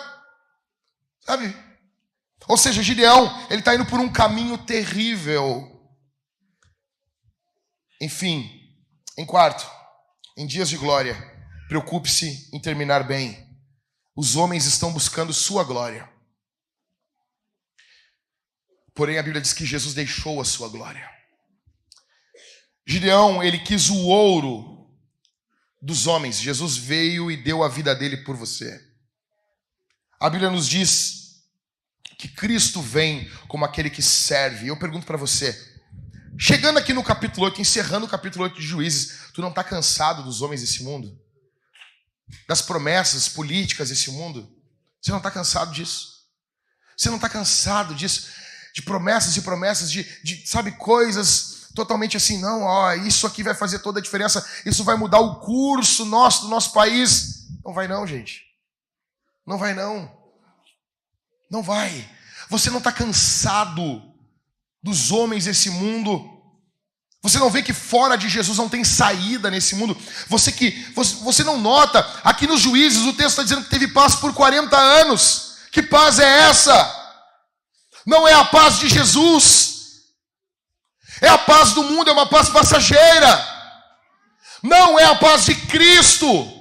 sabe? 1.21 1.57
Ou 2.47 2.57
seja, 2.57 2.83
Gideão, 2.83 3.47
ele 3.49 3.61
está 3.61 3.75
indo 3.75 3.87
por 3.87 3.99
um 3.99 4.13
caminho 4.13 4.59
terrível. 4.59 5.71
Enfim, 8.01 8.49
em 9.19 9.25
quarto, 9.25 9.69
em 10.37 10.47
dias 10.47 10.69
de 10.69 10.77
glória, 10.77 11.17
preocupe-se 11.69 12.51
em 12.55 12.61
terminar 12.61 13.05
bem. 13.05 13.43
Os 14.15 14.37
homens 14.37 14.67
estão 14.67 14.93
buscando 14.93 15.33
sua 15.33 15.65
glória. 15.65 16.14
Porém, 18.95 19.19
a 19.19 19.23
Bíblia 19.23 19.43
diz 19.43 19.53
que 19.53 19.67
Jesus 19.67 19.93
deixou 19.93 20.41
a 20.41 20.45
sua 20.45 20.69
glória. 20.69 21.11
Gideão, 22.87 23.43
ele 23.43 23.59
quis 23.59 23.91
o 23.91 23.97
ouro 24.07 24.89
dos 25.83 26.07
homens. 26.07 26.41
Jesus 26.41 26.77
veio 26.77 27.31
e 27.31 27.37
deu 27.37 27.65
a 27.65 27.69
vida 27.69 27.95
dele 27.95 28.19
por 28.19 28.37
você. 28.37 28.81
A 30.21 30.31
Bíblia 30.31 30.51
nos 30.51 30.69
diz 30.69 31.43
que 32.19 32.29
Cristo 32.29 32.81
vem 32.81 33.29
como 33.49 33.65
aquele 33.65 33.91
que 33.91 34.01
serve. 34.01 34.69
Eu 34.69 34.79
pergunto 34.79 35.07
para 35.07 35.17
você, 35.17 35.59
chegando 36.39 36.79
aqui 36.79 36.93
no 36.93 37.03
capítulo 37.03 37.47
8, 37.47 37.61
encerrando 37.61 38.07
o 38.07 38.09
capítulo 38.09 38.45
8 38.45 38.57
de 38.57 38.67
Juízes, 38.67 39.33
tu 39.35 39.43
não 39.43 39.49
está 39.49 39.65
cansado 39.65 40.23
dos 40.23 40.41
homens 40.41 40.61
desse 40.61 40.85
mundo? 40.85 41.21
Das 42.47 42.63
promessas 42.63 43.29
políticas 43.29 43.89
desse 43.89 44.11
mundo? 44.11 44.51
Você 45.01 45.11
não 45.11 45.19
está 45.19 45.31
cansado 45.31 45.73
disso? 45.73 46.15
Você 46.97 47.09
não 47.09 47.17
está 47.17 47.29
cansado 47.29 47.95
disso? 47.95 48.44
De 48.75 48.83
promessas 48.83 49.37
e 49.37 49.43
promessas, 49.43 49.91
de, 49.91 50.05
de, 50.25 50.45
sabe, 50.45 50.73
coisas 50.73 51.69
totalmente 51.77 52.17
assim, 52.17 52.39
não, 52.41 52.63
ó, 52.63 52.93
isso 52.95 53.25
aqui 53.27 53.43
vai 53.43 53.55
fazer 53.55 53.79
toda 53.79 54.01
a 54.01 54.03
diferença, 54.03 54.45
isso 54.67 54.83
vai 54.83 54.97
mudar 54.97 55.21
o 55.21 55.37
curso 55.37 56.05
nosso, 56.05 56.43
do 56.43 56.49
nosso 56.49 56.73
país. 56.73 57.47
Não 57.65 57.73
vai 57.73 57.87
não, 57.87 58.05
gente. 58.05 58.43
Não 59.47 59.59
vai 59.59 59.75
não. 59.75 60.11
Não 61.49 61.63
vai. 61.63 62.09
Você 62.51 62.69
não 62.69 62.79
está 62.79 62.91
cansado 62.91 64.03
dos 64.83 65.13
homens 65.13 65.45
desse 65.45 65.71
mundo. 65.71 66.31
Você 67.23 67.39
não 67.39 67.51
vê 67.51 67.63
que 67.63 67.73
fora 67.73 68.17
de 68.17 68.29
Jesus 68.29 68.59
não 68.59 68.69
tem 68.69 68.83
saída 68.85 69.51
nesse 69.51 69.77
mundo. 69.77 69.97
Você 70.29 70.51
que 70.51 70.71
você, 70.95 71.15
você 71.17 71.45
não 71.45 71.59
nota, 71.59 72.01
aqui 72.25 72.47
nos 72.47 72.61
juízes 72.61 73.03
o 73.03 73.13
texto 73.13 73.31
está 73.31 73.43
dizendo 73.45 73.65
que 73.65 73.71
teve 73.71 73.89
paz 73.89 74.17
por 74.17 74.35
40 74.35 74.77
anos. 74.77 75.59
Que 75.71 75.83
paz 75.83 76.19
é 76.19 76.49
essa? 76.49 77.04
Não 78.07 78.27
é 78.27 78.33
a 78.35 78.45
paz 78.45 78.79
de 78.79 78.89
Jesus. 78.89 79.75
É 81.21 81.29
a 81.29 81.39
paz 81.39 81.73
do 81.73 81.83
mundo, 81.83 82.11
é 82.11 82.13
uma 82.13 82.27
paz 82.27 82.49
passageira. 82.49 83.55
Não 84.63 84.99
é 84.99 85.05
a 85.05 85.15
paz 85.15 85.45
de 85.47 85.55
Cristo. 85.67 86.55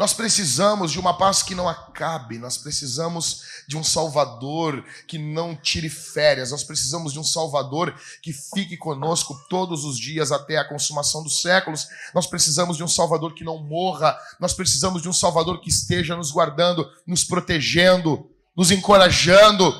Nós 0.00 0.14
precisamos 0.14 0.92
de 0.92 0.98
uma 0.98 1.18
paz 1.18 1.42
que 1.42 1.54
não 1.54 1.68
acabe, 1.68 2.38
nós 2.38 2.56
precisamos 2.56 3.42
de 3.68 3.76
um 3.76 3.84
Salvador 3.84 4.82
que 5.06 5.18
não 5.18 5.54
tire 5.54 5.90
férias, 5.90 6.52
nós 6.52 6.64
precisamos 6.64 7.12
de 7.12 7.18
um 7.18 7.22
Salvador 7.22 7.94
que 8.22 8.32
fique 8.32 8.78
conosco 8.78 9.38
todos 9.50 9.84
os 9.84 9.98
dias 9.98 10.32
até 10.32 10.56
a 10.56 10.66
consumação 10.66 11.22
dos 11.22 11.42
séculos, 11.42 11.86
nós 12.14 12.26
precisamos 12.26 12.78
de 12.78 12.82
um 12.82 12.88
Salvador 12.88 13.34
que 13.34 13.44
não 13.44 13.62
morra, 13.62 14.18
nós 14.40 14.54
precisamos 14.54 15.02
de 15.02 15.08
um 15.10 15.12
Salvador 15.12 15.60
que 15.60 15.68
esteja 15.68 16.16
nos 16.16 16.30
guardando, 16.30 16.90
nos 17.06 17.22
protegendo, 17.22 18.29
nos 18.60 18.70
encorajando. 18.70 19.74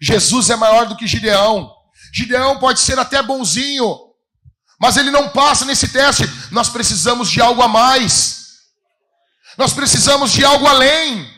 Jesus 0.00 0.48
é 0.48 0.56
maior 0.56 0.86
do 0.86 0.96
que 0.96 1.06
Gideão. 1.06 1.70
Gideão 2.10 2.58
pode 2.58 2.80
ser 2.80 2.98
até 2.98 3.22
bonzinho, 3.22 3.98
mas 4.80 4.96
ele 4.96 5.10
não 5.10 5.28
passa 5.28 5.66
nesse 5.66 5.88
teste. 5.88 6.24
Nós 6.50 6.70
precisamos 6.70 7.30
de 7.30 7.42
algo 7.42 7.60
a 7.60 7.68
mais. 7.68 8.46
Nós 9.58 9.74
precisamos 9.74 10.32
de 10.32 10.42
algo 10.42 10.66
além. 10.66 11.30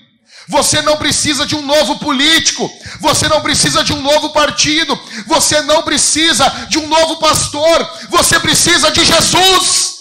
Você 0.49 0.81
não 0.81 0.97
precisa 0.97 1.45
de 1.45 1.57
um 1.57 1.63
novo 1.63 1.99
político, 1.99 2.71
você 3.01 3.29
não 3.29 3.41
precisa 3.41 3.83
de 3.83 3.93
um 3.93 4.01
novo 4.01 4.31
partido, 4.31 4.97
você 5.27 5.61
não 5.63 5.83
precisa 5.83 6.49
de 6.69 6.79
um 6.79 6.87
novo 6.87 7.17
pastor, 7.17 7.85
você 8.11 8.39
precisa 8.39 8.93
de 8.93 9.05
Jesus. 9.05 9.97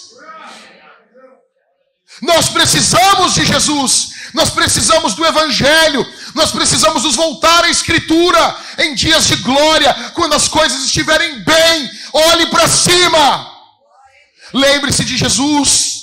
Nós 2.22 2.48
precisamos 2.48 3.34
de 3.34 3.44
Jesus, 3.44 4.10
nós 4.32 4.50
precisamos 4.50 5.14
do 5.14 5.26
Evangelho, 5.26 6.06
nós 6.36 6.52
precisamos 6.52 7.02
nos 7.02 7.16
voltar 7.16 7.64
à 7.64 7.70
Escritura 7.70 8.56
em 8.78 8.94
dias 8.94 9.26
de 9.26 9.36
glória, 9.36 9.92
quando 10.12 10.34
as 10.34 10.46
coisas 10.46 10.84
estiverem 10.84 11.42
bem, 11.42 11.90
olhe 12.12 12.46
para 12.48 12.68
cima, 12.68 13.50
lembre-se 14.52 15.02
de 15.02 15.16
Jesus. 15.16 15.96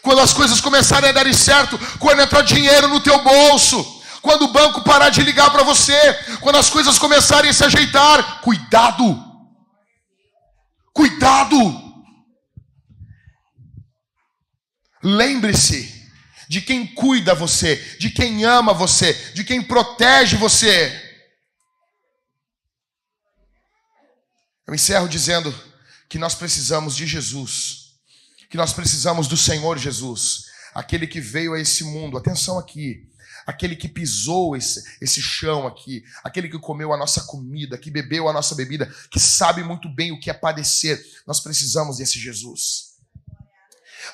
Quando 0.00 0.20
as 0.20 0.32
coisas 0.32 0.58
começarem 0.58 1.10
a 1.10 1.12
dar 1.12 1.32
certo, 1.34 1.78
quando 1.98 2.20
entrar 2.20 2.40
dinheiro 2.42 2.88
no 2.88 3.00
teu 3.00 3.22
bolso, 3.22 4.02
quando 4.22 4.46
o 4.46 4.52
banco 4.52 4.82
parar 4.82 5.10
de 5.10 5.22
ligar 5.22 5.50
para 5.50 5.62
você, 5.62 5.98
quando 6.40 6.56
as 6.56 6.70
coisas 6.70 6.98
começarem 6.98 7.50
a 7.50 7.52
se 7.52 7.62
ajeitar, 7.62 8.40
cuidado, 8.40 9.22
cuidado. 10.94 11.82
Lembre-se 15.02 15.93
de 16.54 16.60
quem 16.60 16.86
cuida 16.86 17.34
você, 17.34 17.74
de 17.98 18.08
quem 18.10 18.44
ama 18.44 18.72
você, 18.72 19.12
de 19.34 19.42
quem 19.42 19.60
protege 19.60 20.36
você. 20.36 20.88
Eu 24.64 24.72
encerro 24.72 25.08
dizendo 25.08 25.52
que 26.08 26.16
nós 26.16 26.36
precisamos 26.36 26.94
de 26.94 27.08
Jesus, 27.08 27.96
que 28.48 28.56
nós 28.56 28.72
precisamos 28.72 29.26
do 29.26 29.36
Senhor 29.36 29.76
Jesus, 29.78 30.44
aquele 30.72 31.08
que 31.08 31.20
veio 31.20 31.54
a 31.54 31.60
esse 31.60 31.82
mundo. 31.82 32.16
Atenção 32.16 32.56
aqui, 32.56 33.10
aquele 33.44 33.74
que 33.74 33.88
pisou 33.88 34.56
esse, 34.56 34.80
esse 35.00 35.20
chão 35.20 35.66
aqui, 35.66 36.04
aquele 36.22 36.48
que 36.48 36.60
comeu 36.60 36.92
a 36.92 36.96
nossa 36.96 37.24
comida, 37.24 37.76
que 37.76 37.90
bebeu 37.90 38.28
a 38.28 38.32
nossa 38.32 38.54
bebida, 38.54 38.86
que 39.10 39.18
sabe 39.18 39.64
muito 39.64 39.92
bem 39.92 40.12
o 40.12 40.20
que 40.20 40.30
é 40.30 40.32
padecer. 40.32 41.04
Nós 41.26 41.40
precisamos 41.40 41.96
desse 41.96 42.20
Jesus. 42.20 42.83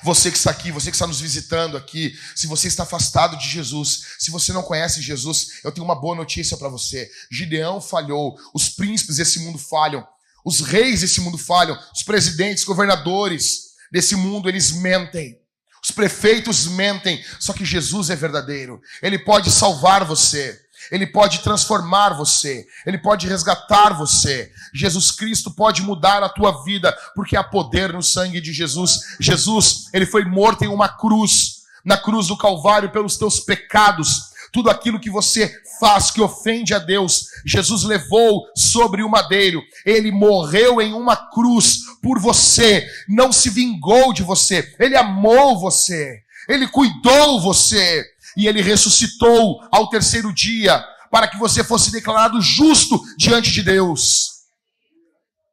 Você 0.03 0.31
que 0.31 0.37
está 0.37 0.51
aqui, 0.51 0.71
você 0.71 0.89
que 0.89 0.95
está 0.95 1.07
nos 1.07 1.19
visitando 1.19 1.77
aqui, 1.77 2.17
se 2.35 2.47
você 2.47 2.67
está 2.67 2.83
afastado 2.83 3.37
de 3.37 3.49
Jesus, 3.49 4.15
se 4.19 4.31
você 4.31 4.53
não 4.53 4.63
conhece 4.63 5.01
Jesus, 5.01 5.59
eu 5.63 5.71
tenho 5.71 5.85
uma 5.85 5.99
boa 5.99 6.15
notícia 6.15 6.57
para 6.57 6.69
você. 6.69 7.09
Gideão 7.31 7.81
falhou, 7.81 8.37
os 8.53 8.69
príncipes 8.69 9.17
desse 9.17 9.39
mundo 9.39 9.57
falham, 9.57 10.05
os 10.43 10.61
reis 10.61 11.01
desse 11.01 11.21
mundo 11.21 11.37
falham, 11.37 11.77
os 11.93 12.03
presidentes, 12.03 12.63
governadores 12.63 13.71
desse 13.91 14.15
mundo, 14.15 14.49
eles 14.49 14.71
mentem. 14.71 15.39
Os 15.83 15.91
prefeitos 15.91 16.67
mentem, 16.67 17.23
só 17.39 17.53
que 17.53 17.65
Jesus 17.65 18.09
é 18.09 18.15
verdadeiro. 18.15 18.79
Ele 19.01 19.17
pode 19.17 19.51
salvar 19.51 20.05
você. 20.05 20.59
Ele 20.91 21.07
pode 21.07 21.39
transformar 21.39 22.09
você, 22.09 22.67
ele 22.85 22.97
pode 22.97 23.25
resgatar 23.25 23.93
você. 23.93 24.51
Jesus 24.73 25.09
Cristo 25.09 25.49
pode 25.49 25.81
mudar 25.81 26.21
a 26.21 26.27
tua 26.27 26.63
vida, 26.63 26.95
porque 27.15 27.37
há 27.37 27.43
poder 27.43 27.93
no 27.93 28.03
sangue 28.03 28.41
de 28.41 28.51
Jesus. 28.51 29.15
Jesus, 29.19 29.85
ele 29.93 30.05
foi 30.05 30.25
morto 30.25 30.65
em 30.65 30.67
uma 30.67 30.89
cruz, 30.89 31.61
na 31.85 31.97
cruz 31.97 32.27
do 32.27 32.37
Calvário 32.37 32.91
pelos 32.91 33.15
teus 33.15 33.39
pecados. 33.39 34.31
Tudo 34.51 34.69
aquilo 34.69 34.99
que 34.99 35.09
você 35.09 35.49
faz 35.79 36.11
que 36.11 36.21
ofende 36.21 36.73
a 36.73 36.79
Deus, 36.79 37.27
Jesus 37.45 37.83
levou 37.83 38.45
sobre 38.53 39.01
o 39.01 39.09
madeiro. 39.09 39.61
Ele 39.85 40.11
morreu 40.11 40.81
em 40.81 40.93
uma 40.93 41.15
cruz 41.15 41.79
por 42.01 42.19
você, 42.19 42.85
não 43.07 43.31
se 43.31 43.49
vingou 43.49 44.11
de 44.11 44.23
você, 44.23 44.75
ele 44.77 44.97
amou 44.97 45.57
você, 45.57 46.21
ele 46.49 46.67
cuidou 46.67 47.39
você 47.39 48.05
e 48.35 48.47
ele 48.47 48.61
ressuscitou 48.61 49.61
ao 49.71 49.89
terceiro 49.89 50.33
dia 50.33 50.83
para 51.11 51.27
que 51.27 51.37
você 51.37 51.63
fosse 51.63 51.91
declarado 51.91 52.41
justo 52.41 52.99
diante 53.17 53.51
de 53.51 53.61
Deus. 53.61 54.31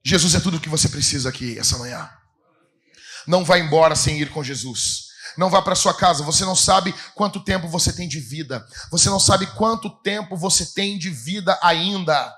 Jesus 0.05 0.35
é 0.35 0.41
tudo 0.41 0.57
o 0.57 0.61
que 0.61 0.69
você 0.69 0.89
precisa 0.89 1.29
aqui 1.29 1.59
essa 1.59 1.77
manhã. 1.77 2.09
Não 3.27 3.45
vá 3.45 3.59
embora 3.59 3.95
sem 3.95 4.21
ir 4.21 4.31
com 4.31 4.43
Jesus. 4.43 5.09
Não 5.37 5.51
vá 5.51 5.61
para 5.61 5.75
sua 5.75 5.93
casa. 5.93 6.25
Você 6.25 6.45
não 6.45 6.57
sabe 6.57 6.95
quanto 7.15 7.45
tempo 7.45 7.69
você 7.69 7.93
tem 7.93 8.09
de 8.09 8.21
vida. 8.21 8.67
Você 8.91 9.11
não 9.11 9.21
sabe 9.21 9.47
quanto 9.49 9.91
tempo 10.03 10.37
você 10.37 10.65
tem 10.73 10.99
de 10.99 11.11
vida 11.11 11.59
ainda. 11.63 12.35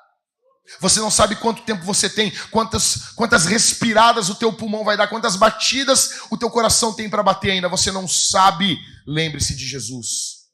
Você 0.79 1.01
não 1.01 1.11
sabe 1.11 1.37
quanto 1.37 1.63
tempo 1.63 1.85
você 1.85 2.09
tem, 2.09 2.31
quantas, 2.51 3.13
quantas 3.17 3.45
respiradas 3.45 4.29
o 4.29 4.35
teu 4.35 4.53
pulmão 4.53 4.85
vai 4.85 4.97
dar, 4.97 5.09
quantas 5.09 5.35
batidas 5.35 6.23
o 6.31 6.37
teu 6.37 6.51
coração 6.51 6.93
tem 6.93 7.11
para 7.11 7.23
bater 7.23 7.51
ainda. 7.51 7.69
Você 7.69 7.91
não 7.91 8.07
sabe. 8.07 8.79
Lembre-se 9.07 9.57
de 9.57 9.67
Jesus. 9.67 10.47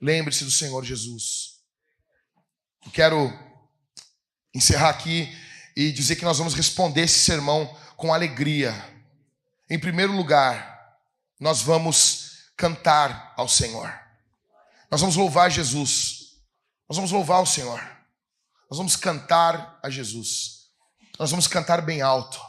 Lembre-se 0.00 0.44
do 0.44 0.50
Senhor 0.50 0.84
Jesus. 0.84 1.58
Eu 2.86 2.90
quero 2.92 3.30
encerrar 4.54 4.88
aqui 4.88 5.28
e 5.76 5.92
dizer 5.92 6.16
que 6.16 6.24
nós 6.24 6.38
vamos 6.38 6.54
responder 6.54 7.02
esse 7.02 7.18
sermão 7.18 7.66
com 7.96 8.14
alegria. 8.14 8.72
Em 9.68 9.78
primeiro 9.78 10.12
lugar, 10.12 10.96
nós 11.38 11.60
vamos 11.60 12.50
cantar 12.56 13.34
ao 13.36 13.48
Senhor. 13.48 13.92
Nós 14.90 15.00
vamos 15.00 15.16
louvar 15.16 15.50
Jesus. 15.50 16.38
Nós 16.88 16.96
vamos 16.96 17.12
louvar 17.12 17.42
o 17.42 17.46
Senhor. 17.46 17.99
Nós 18.70 18.78
vamos 18.78 18.94
cantar 18.94 19.80
a 19.82 19.90
Jesus. 19.90 20.68
Nós 21.18 21.32
vamos 21.32 21.48
cantar 21.48 21.82
bem 21.82 22.02
alto. 22.02 22.40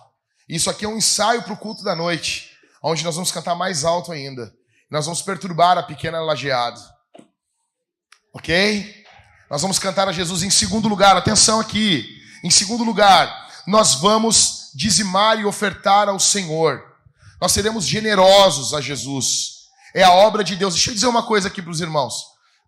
Isso 0.47 0.69
aqui 0.69 0.85
é 0.85 0.87
um 0.87 0.97
ensaio 0.97 1.41
para 1.41 1.53
o 1.53 1.57
culto 1.57 1.83
da 1.83 1.95
noite, 1.95 2.51
onde 2.83 3.03
nós 3.03 3.15
vamos 3.15 3.31
cantar 3.31 3.55
mais 3.55 3.83
alto 3.83 4.11
ainda. 4.11 4.53
Nós 4.89 5.05
vamos 5.05 5.23
perturbar 5.23 5.79
a 5.79 5.83
pequena 5.83 6.21
lajeada. 6.21 6.79
Ok? 8.31 9.03
Nós 9.49 9.63
vamos 9.63 9.79
cantar 9.79 10.07
a 10.07 10.11
Jesus 10.11 10.43
em 10.43 10.51
segundo 10.51 10.87
lugar. 10.87 11.17
Atenção 11.17 11.59
aqui. 11.59 12.07
Em 12.43 12.51
segundo 12.51 12.83
lugar, 12.83 13.49
nós 13.65 13.95
vamos 13.95 14.69
dizimar 14.75 15.39
e 15.39 15.45
ofertar 15.45 16.07
ao 16.07 16.19
Senhor. 16.19 16.83
Nós 17.41 17.51
seremos 17.51 17.83
generosos 17.83 18.75
a 18.75 18.81
Jesus. 18.81 19.61
É 19.95 20.03
a 20.03 20.11
obra 20.11 20.43
de 20.43 20.55
Deus. 20.55 20.75
Deixa 20.75 20.91
eu 20.91 20.93
dizer 20.93 21.07
uma 21.07 21.23
coisa 21.23 21.47
aqui 21.47 21.63
para 21.63 21.71
os 21.71 21.81
irmãos. 21.81 22.13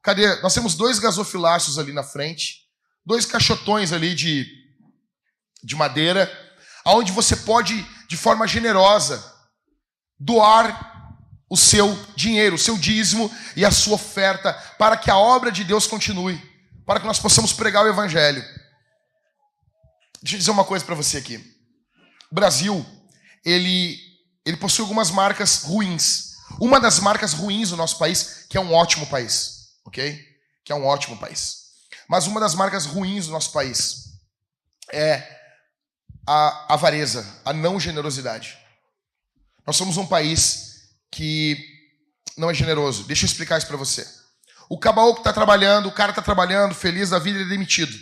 Cadê? 0.01 0.41
Nós 0.41 0.55
temos 0.55 0.73
dois 0.73 0.97
gasofiláceos 0.97 1.77
ali 1.77 1.93
na 1.93 2.01
frente 2.01 2.62
dois 3.05 3.25
caixotões 3.25 3.91
ali 3.91 4.15
de, 4.15 4.47
de 5.63 5.75
madeira, 5.75 6.31
aonde 6.83 7.11
você 7.11 7.35
pode, 7.35 7.85
de 8.07 8.17
forma 8.17 8.47
generosa, 8.47 9.23
doar 10.19 10.91
o 11.49 11.57
seu 11.57 11.93
dinheiro, 12.15 12.55
o 12.55 12.59
seu 12.59 12.77
dízimo 12.77 13.31
e 13.55 13.63
a 13.63 13.71
sua 13.71 13.95
oferta, 13.95 14.53
para 14.77 14.97
que 14.97 15.11
a 15.11 15.17
obra 15.17 15.51
de 15.51 15.63
Deus 15.63 15.85
continue, 15.85 16.41
para 16.85 16.99
que 16.99 17.05
nós 17.05 17.19
possamos 17.19 17.53
pregar 17.53 17.85
o 17.85 17.89
Evangelho. 17.89 18.41
Deixa 20.21 20.35
eu 20.35 20.39
dizer 20.39 20.51
uma 20.51 20.63
coisa 20.63 20.83
para 20.83 20.95
você 20.95 21.17
aqui. 21.17 21.37
O 22.31 22.35
Brasil, 22.35 22.85
ele, 23.45 23.99
ele 24.45 24.57
possui 24.57 24.81
algumas 24.81 25.11
marcas 25.11 25.63
ruins. 25.63 26.33
Uma 26.59 26.79
das 26.79 26.99
marcas 26.99 27.33
ruins 27.33 27.69
do 27.69 27.77
nosso 27.77 27.97
país, 27.97 28.45
que 28.49 28.57
é 28.57 28.61
um 28.61 28.73
ótimo 28.73 29.05
país, 29.07 29.75
ok? 29.85 30.19
Que 30.63 30.71
é 30.71 30.75
um 30.75 30.85
ótimo 30.85 31.17
país. 31.17 31.62
Mas 32.13 32.27
uma 32.27 32.39
das 32.39 32.53
marcas 32.53 32.85
ruins 32.85 33.25
do 33.25 33.31
nosso 33.31 33.51
país 33.51 34.19
é 34.91 35.27
a 36.27 36.75
avareza, 36.75 37.25
a 37.43 37.51
não 37.51 37.79
generosidade. 37.79 38.55
Nós 39.65 39.75
somos 39.75 39.97
um 39.97 40.05
país 40.05 40.93
que 41.11 41.57
não 42.37 42.51
é 42.51 42.53
generoso. 42.53 43.05
Deixa 43.05 43.25
eu 43.25 43.25
explicar 43.25 43.57
isso 43.57 43.65
para 43.65 43.77
você. 43.77 44.07
O 44.69 44.77
cabaú 44.77 45.15
que 45.15 45.21
está 45.21 45.33
trabalhando, 45.33 45.87
o 45.87 45.91
cara 45.91 46.11
está 46.11 46.21
trabalhando, 46.21 46.75
feliz 46.75 47.09
da 47.09 47.17
vida, 47.17 47.39
ele 47.39 47.47
é 47.47 47.49
demitido. 47.49 47.97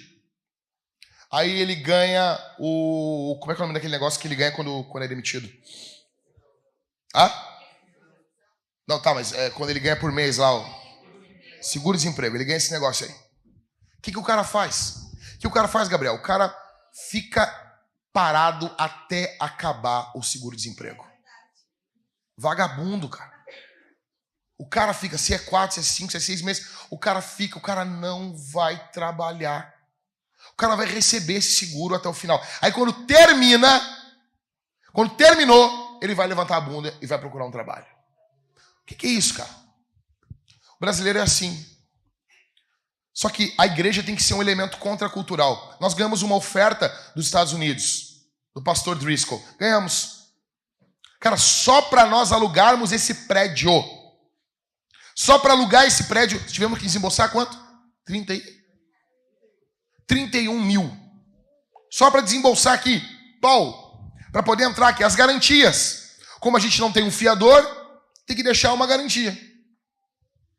Aí 1.32 1.62
ele 1.62 1.76
ganha 1.76 2.38
o. 2.60 3.38
Como 3.40 3.54
é 3.54 3.56
que 3.56 3.62
é 3.62 3.64
o 3.64 3.68
nome 3.68 3.76
daquele 3.76 3.94
negócio 3.94 4.20
que 4.20 4.28
ele 4.28 4.36
ganha 4.36 4.52
quando, 4.52 4.84
quando 4.92 5.06
é 5.06 5.08
demitido? 5.08 5.50
Ah? 7.16 7.62
Não, 8.86 9.02
tá, 9.02 9.14
mas 9.14 9.32
é 9.32 9.52
quando 9.52 9.70
ele 9.70 9.80
ganha 9.80 9.96
por 9.96 10.12
mês 10.12 10.36
lá, 10.36 10.50
seguro-desemprego, 11.62 12.36
ele 12.36 12.44
ganha 12.44 12.58
esse 12.58 12.74
negócio 12.74 13.08
aí. 13.08 13.31
O 14.02 14.04
que, 14.04 14.12
que 14.12 14.18
o 14.18 14.24
cara 14.24 14.44
faz? 14.44 15.12
O 15.36 15.40
que 15.42 15.48
o 15.48 15.52
cara 15.52 15.68
faz, 15.68 15.88
Gabriel? 15.88 16.16
O 16.16 16.24
cara 16.24 16.52
fica 16.92 17.46
parado 18.12 18.74
até 18.76 19.38
acabar 19.40 20.12
o 20.16 20.24
seguro-desemprego. 20.24 21.08
Vagabundo, 22.36 23.08
cara. 23.08 23.32
O 24.58 24.68
cara 24.68 24.92
fica, 24.92 25.20
se 25.20 25.36
é 25.36 25.38
quatro, 25.38 25.76
se 25.76 25.82
é 25.82 25.84
cinco, 25.84 26.10
se 26.10 26.18
é 26.18 26.20
seis 26.20 26.42
meses, 26.42 26.68
o 26.90 26.98
cara 26.98 27.22
fica, 27.22 27.60
o 27.60 27.62
cara 27.62 27.86
não 27.86 28.36
vai 28.36 28.90
trabalhar. 28.92 29.72
O 30.52 30.56
cara 30.56 30.76
vai 30.76 30.88
receber 30.88 31.36
esse 31.36 31.54
seguro 31.64 31.94
até 31.94 32.10
o 32.10 32.14
final. 32.14 32.44
Aí 32.60 32.72
quando 32.72 33.06
termina, 33.06 33.80
quando 34.94 35.16
terminou, 35.16 36.00
ele 36.02 36.16
vai 36.16 36.26
levantar 36.26 36.58
a 36.58 36.62
bunda 36.62 36.92
e 37.00 37.06
vai 37.06 37.20
procurar 37.20 37.46
um 37.46 37.52
trabalho. 37.52 37.86
O 38.82 38.86
que, 38.88 38.96
que 38.96 39.06
é 39.06 39.12
isso, 39.12 39.36
cara? 39.36 39.50
O 40.76 40.80
brasileiro 40.80 41.20
é 41.20 41.22
assim. 41.22 41.68
Só 43.14 43.30
que 43.30 43.54
a 43.58 43.66
igreja 43.66 44.02
tem 44.02 44.16
que 44.16 44.24
ser 44.24 44.34
um 44.34 44.42
elemento 44.42 44.78
contracultural. 44.78 45.78
Nós 45.80 45.94
ganhamos 45.94 46.22
uma 46.22 46.36
oferta 46.36 46.90
dos 47.16 47.26
Estados 47.26 47.54
Unidos, 47.54 48.22
do 48.56 48.64
pastor 48.64 48.98
Driscoll. 48.98 49.44
Ganhamos. 49.60 50.22
Cara, 51.20 51.38
só 51.38 51.82
para 51.84 52.06
nós 52.06 52.32
alugarmos 52.32 52.92
esse 52.92 53.14
prédio. 53.28 53.72
Só 55.16 55.38
para 55.38 55.54
alugar 55.54 55.86
esse 55.86 56.06
prédio, 56.06 56.42
tivemos 56.48 56.80
que 56.80 56.86
desembolsar 56.86 57.32
quanto? 57.32 57.58
30 58.06 58.34
e... 58.34 58.62
31 60.08 60.60
mil. 60.60 60.98
Só 61.92 62.10
para 62.10 62.22
desembolsar 62.22 62.74
aqui. 62.74 63.02
Paulo, 63.42 64.12
para 64.32 64.42
poder 64.42 64.64
entrar 64.64 64.88
aqui. 64.88 65.04
As 65.04 65.16
garantias. 65.16 66.18
Como 66.40 66.58
a 66.58 66.60
gente 66.60 66.80
não 66.80 66.92
tem 66.92 67.04
um 67.04 67.12
fiador, 67.12 67.62
tem 68.26 68.36
que 68.36 68.44
deixar 68.44 68.74
uma 68.74 68.88
garantia. 68.88 69.38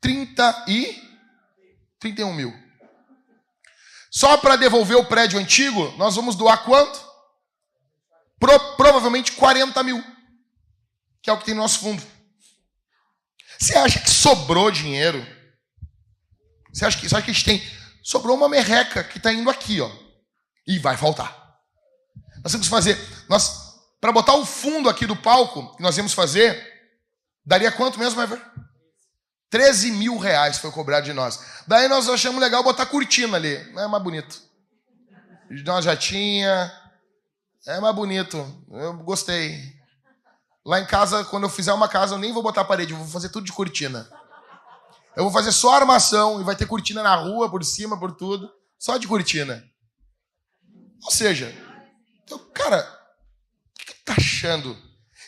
30 0.00 0.64
e 0.68 1.01
31 2.03 2.34
mil. 2.34 2.53
Só 4.11 4.36
para 4.36 4.57
devolver 4.57 4.96
o 4.96 5.07
prédio 5.07 5.38
antigo, 5.38 5.94
nós 5.96 6.16
vamos 6.16 6.34
doar 6.34 6.64
quanto? 6.64 7.00
Pro, 8.38 8.76
provavelmente 8.76 9.32
40 9.32 9.82
mil. 9.84 10.05
Que 11.22 11.30
é 11.30 11.32
o 11.32 11.38
que 11.38 11.44
tem 11.44 11.55
no 11.55 11.62
nosso 11.62 11.78
fundo. 11.78 12.03
Você 13.59 13.78
acha 13.78 14.00
que 14.00 14.11
sobrou 14.11 14.70
dinheiro? 14.70 15.24
Você 16.72 16.84
acha 16.84 16.98
que, 16.98 17.09
você 17.09 17.14
acha 17.14 17.24
que 17.24 17.30
a 17.30 17.34
gente 17.34 17.44
tem. 17.44 17.62
Sobrou 18.03 18.36
uma 18.36 18.48
merreca 18.48 19.05
que 19.05 19.18
está 19.18 19.32
indo 19.32 19.48
aqui, 19.48 19.80
ó. 19.80 19.90
E 20.66 20.78
vai 20.78 20.96
faltar. 20.96 21.30
Nós 22.42 22.50
temos 22.50 22.66
que 22.66 22.70
fazer. 22.70 22.98
Nós, 23.28 23.78
para 24.00 24.11
botar 24.11 24.34
o 24.34 24.44
fundo 24.44 24.88
aqui 24.88 25.07
do 25.07 25.14
palco, 25.14 25.76
que 25.76 25.82
nós 25.82 25.96
íamos 25.96 26.12
fazer, 26.12 26.61
daria 27.46 27.70
quanto 27.70 28.00
mesmo, 28.00 28.20
Ever? 28.20 28.51
13 29.53 29.90
mil 29.92 30.16
reais 30.16 30.57
foi 30.57 30.70
cobrado 30.70 31.05
de 31.05 31.12
nós. 31.12 31.38
Daí 31.66 31.86
nós 31.86 32.09
achamos 32.09 32.40
legal 32.40 32.64
botar 32.64 32.86
cortina 32.86 33.36
ali. 33.36 33.55
É 33.55 33.86
mais 33.86 34.03
bonito. 34.03 34.42
Nós 35.66 35.84
já 35.84 35.94
tinha. 35.94 36.72
É 37.66 37.78
mais 37.78 37.94
bonito. 37.94 38.38
Eu 38.70 38.94
gostei. 39.05 39.61
Lá 40.64 40.80
em 40.80 40.86
casa, 40.86 41.22
quando 41.26 41.42
eu 41.42 41.50
fizer 41.50 41.74
uma 41.74 41.86
casa, 41.86 42.14
eu 42.14 42.18
nem 42.18 42.32
vou 42.32 42.42
botar 42.42 42.64
parede, 42.64 42.94
eu 42.94 42.98
vou 42.98 43.07
fazer 43.07 43.28
tudo 43.28 43.44
de 43.44 43.53
cortina. 43.53 44.09
Eu 45.14 45.24
vou 45.24 45.32
fazer 45.32 45.53
só 45.53 45.74
armação 45.74 46.40
e 46.40 46.44
vai 46.44 46.57
ter 46.57 46.64
cortina 46.64 47.03
na 47.03 47.14
rua, 47.14 47.50
por 47.50 47.62
cima, 47.62 48.00
por 48.00 48.12
tudo. 48.12 48.50
Só 48.78 48.96
de 48.96 49.07
cortina. 49.07 49.62
Ou 51.05 51.11
seja, 51.11 51.55
então, 52.24 52.38
cara, 52.55 52.78
o 52.80 53.78
que, 53.78 53.92
que 53.92 54.00
tá 54.03 54.14
achando? 54.16 54.74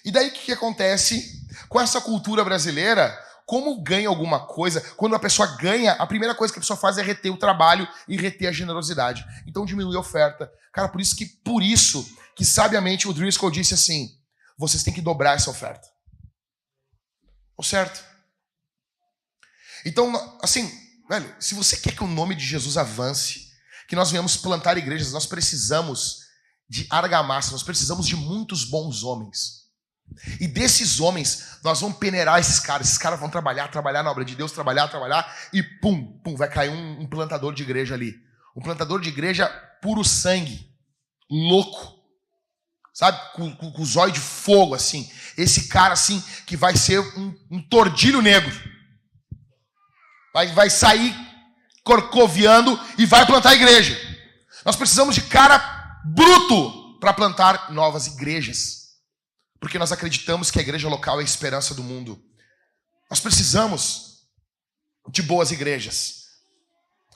E 0.02 0.10
daí 0.10 0.28
o 0.28 0.32
que, 0.32 0.46
que 0.46 0.52
acontece 0.52 1.46
com 1.68 1.78
essa 1.78 2.00
cultura 2.00 2.42
brasileira? 2.42 3.22
Como 3.46 3.82
ganha 3.82 4.08
alguma 4.08 4.46
coisa, 4.46 4.80
quando 4.96 5.14
a 5.14 5.18
pessoa 5.18 5.46
ganha, 5.56 5.92
a 5.92 6.06
primeira 6.06 6.34
coisa 6.34 6.52
que 6.52 6.58
a 6.58 6.62
pessoa 6.62 6.76
faz 6.76 6.96
é 6.98 7.02
reter 7.02 7.30
o 7.30 7.36
trabalho 7.36 7.86
e 8.08 8.16
reter 8.16 8.48
a 8.48 8.52
generosidade. 8.52 9.24
Então 9.46 9.66
diminui 9.66 9.96
a 9.96 10.00
oferta. 10.00 10.50
Cara, 10.72 10.88
por 10.88 11.00
isso 11.00 11.14
que 11.14 11.26
por 11.26 11.62
isso 11.62 12.06
que 12.34 12.44
sabiamente 12.44 13.06
o 13.06 13.12
Driscoll 13.12 13.50
disse 13.50 13.74
assim: 13.74 14.08
vocês 14.56 14.82
têm 14.82 14.94
que 14.94 15.02
dobrar 15.02 15.34
essa 15.34 15.50
oferta. 15.50 15.86
O 17.56 17.62
certo? 17.62 18.02
Então, 19.84 20.38
assim, 20.42 20.70
velho, 21.08 21.34
se 21.38 21.54
você 21.54 21.76
quer 21.76 21.94
que 21.94 22.02
o 22.02 22.08
nome 22.08 22.34
de 22.34 22.44
Jesus 22.44 22.76
avance, 22.76 23.50
que 23.86 23.94
nós 23.94 24.10
venhamos 24.10 24.36
plantar 24.36 24.78
igrejas, 24.78 25.12
nós 25.12 25.26
precisamos 25.26 26.24
de 26.68 26.86
argamassa, 26.88 27.52
nós 27.52 27.62
precisamos 27.62 28.06
de 28.06 28.16
muitos 28.16 28.64
bons 28.64 29.02
homens. 29.02 29.63
E 30.40 30.46
desses 30.46 31.00
homens, 31.00 31.58
nós 31.62 31.80
vamos 31.80 31.98
peneirar 31.98 32.38
esses 32.38 32.60
caras. 32.60 32.86
Esses 32.86 32.98
caras 32.98 33.18
vão 33.18 33.28
trabalhar, 33.28 33.68
trabalhar 33.68 34.02
na 34.02 34.10
obra 34.10 34.24
de 34.24 34.34
Deus, 34.34 34.52
trabalhar, 34.52 34.88
trabalhar, 34.88 35.32
e 35.52 35.62
pum, 35.62 36.18
pum, 36.22 36.36
vai 36.36 36.48
cair 36.48 36.70
um, 36.70 37.00
um 37.00 37.06
plantador 37.06 37.54
de 37.54 37.62
igreja 37.62 37.94
ali. 37.94 38.14
Um 38.56 38.62
plantador 38.62 39.00
de 39.00 39.08
igreja 39.08 39.48
puro 39.82 40.04
sangue, 40.04 40.70
louco, 41.30 41.94
sabe? 42.92 43.18
Com, 43.34 43.54
com, 43.56 43.72
com 43.72 43.82
o 43.82 43.86
zóio 43.86 44.12
de 44.12 44.20
fogo, 44.20 44.74
assim. 44.74 45.10
Esse 45.36 45.68
cara, 45.68 45.94
assim, 45.94 46.22
que 46.46 46.56
vai 46.56 46.76
ser 46.76 47.00
um, 47.00 47.34
um 47.50 47.62
tordilho 47.62 48.22
negro. 48.22 48.54
Vai, 50.32 50.48
vai 50.48 50.70
sair 50.70 51.14
corcoviando 51.82 52.78
e 52.96 53.04
vai 53.04 53.26
plantar 53.26 53.50
a 53.50 53.54
igreja. 53.54 53.98
Nós 54.64 54.76
precisamos 54.76 55.14
de 55.14 55.22
cara 55.22 55.58
bruto 56.04 56.98
para 56.98 57.12
plantar 57.12 57.72
novas 57.72 58.06
igrejas 58.06 58.83
porque 59.64 59.78
nós 59.78 59.92
acreditamos 59.92 60.50
que 60.50 60.58
a 60.58 60.62
igreja 60.62 60.90
local 60.90 61.18
é 61.18 61.22
a 61.22 61.24
esperança 61.24 61.74
do 61.74 61.82
mundo. 61.82 62.22
Nós 63.08 63.18
precisamos 63.18 64.26
de 65.08 65.22
boas 65.22 65.52
igrejas. 65.52 66.24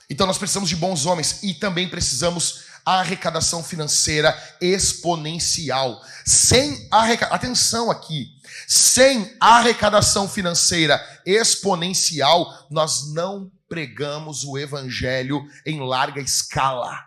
Então 0.09 0.25
nós 0.25 0.39
precisamos 0.39 0.67
de 0.67 0.75
bons 0.75 1.05
homens 1.05 1.43
e 1.43 1.53
também 1.53 1.87
precisamos 1.87 2.63
arrecadação 2.83 3.63
financeira 3.63 4.35
exponencial. 4.59 6.01
Sem 6.25 6.89
atenção 7.29 7.91
aqui, 7.91 8.29
sem 8.67 9.37
arrecadação 9.39 10.27
financeira 10.27 10.99
exponencial, 11.27 12.65
nós 12.71 13.13
não 13.13 13.51
pregamos 13.69 14.43
o 14.43 14.57
evangelho 14.57 15.47
em 15.67 15.79
larga 15.81 16.19
escala. 16.19 16.97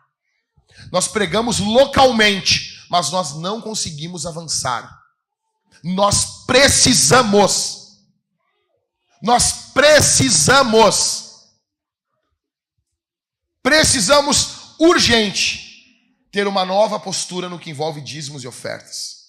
Nós 0.92 1.08
pregamos 1.08 1.58
localmente, 1.58 2.86
mas 2.88 3.10
nós 3.10 3.34
não 3.34 3.60
conseguimos 3.60 4.24
avançar. 4.24 5.01
Nós 5.82 6.44
precisamos. 6.46 7.98
Nós 9.22 9.70
precisamos. 9.72 11.30
Precisamos 13.62 14.76
urgente 14.78 15.62
ter 16.32 16.46
uma 16.46 16.64
nova 16.64 16.98
postura 16.98 17.48
no 17.48 17.58
que 17.58 17.70
envolve 17.70 18.00
dízimos 18.00 18.42
e 18.42 18.48
ofertas. 18.48 19.22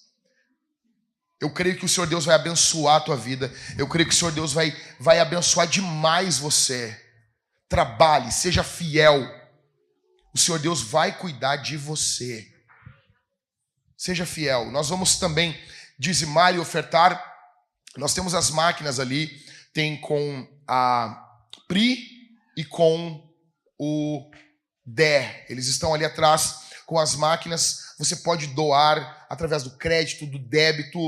Eu 1.39 1.51
creio 1.51 1.77
que 1.77 1.83
o 1.83 1.89
Senhor 1.89 2.07
Deus 2.07 2.23
vai 2.23 2.35
abençoar 2.35 2.95
a 2.95 3.01
tua 3.01 3.17
vida. 3.17 3.53
Eu 3.77 3.87
creio 3.87 4.07
que 4.07 4.15
o 4.15 4.17
Senhor 4.17 4.31
Deus 4.31 4.53
vai, 4.53 4.73
vai 4.97 5.19
abençoar 5.19 5.67
demais 5.67 6.37
você. 6.37 6.97
Trabalhe, 7.67 8.31
seja 8.31 8.63
fiel. 8.63 9.21
O 10.33 10.37
Senhor 10.37 10.57
Deus 10.57 10.81
vai 10.81 11.17
cuidar 11.17 11.57
de 11.57 11.75
você. 11.75 12.49
Seja 13.97 14.25
fiel. 14.25 14.71
Nós 14.71 14.87
vamos 14.87 15.17
também 15.17 15.53
dizimar 15.97 16.55
e 16.55 16.59
ofertar. 16.59 17.23
Nós 17.97 18.13
temos 18.13 18.33
as 18.33 18.49
máquinas 18.49 18.99
ali, 18.99 19.29
tem 19.73 19.99
com 19.99 20.47
a 20.67 21.23
PRI 21.67 21.99
e 22.57 22.63
com 22.63 23.23
o 23.79 24.31
DER. 24.85 25.45
Eles 25.49 25.67
estão 25.67 25.93
ali 25.93 26.05
atrás 26.05 26.63
com 26.85 26.99
as 26.99 27.15
máquinas. 27.15 27.95
Você 27.97 28.17
pode 28.17 28.47
doar 28.47 29.25
através 29.29 29.63
do 29.63 29.71
crédito, 29.71 30.25
do 30.25 30.39
débito. 30.39 30.99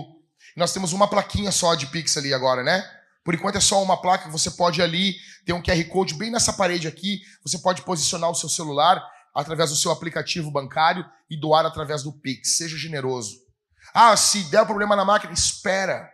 Nós 0.55 0.73
temos 0.73 0.93
uma 0.93 1.07
plaquinha 1.07 1.51
só 1.51 1.75
de 1.75 1.87
Pix 1.87 2.17
ali 2.17 2.33
agora, 2.33 2.63
né? 2.63 2.83
Por 3.23 3.33
enquanto 3.33 3.57
é 3.57 3.61
só 3.61 3.81
uma 3.81 3.99
placa 3.99 4.29
você 4.29 4.51
pode 4.51 4.81
ali, 4.81 5.15
ter 5.45 5.53
um 5.53 5.61
QR 5.61 5.83
Code 5.85 6.13
bem 6.13 6.31
nessa 6.31 6.53
parede 6.53 6.87
aqui. 6.87 7.21
Você 7.43 7.57
pode 7.57 7.81
posicionar 7.81 8.29
o 8.29 8.35
seu 8.35 8.47
celular 8.47 9.03
através 9.33 9.71
do 9.71 9.75
seu 9.75 9.91
aplicativo 9.91 10.51
bancário 10.51 11.05
e 11.29 11.35
doar 11.35 11.65
através 11.65 12.03
do 12.03 12.13
Pix. 12.13 12.57
Seja 12.57 12.77
generoso. 12.77 13.44
Ah, 13.97 14.17
se 14.17 14.43
der 14.43 14.65
problema 14.65 14.93
na 14.93 15.05
máquina, 15.05 15.31
espera. 15.31 16.11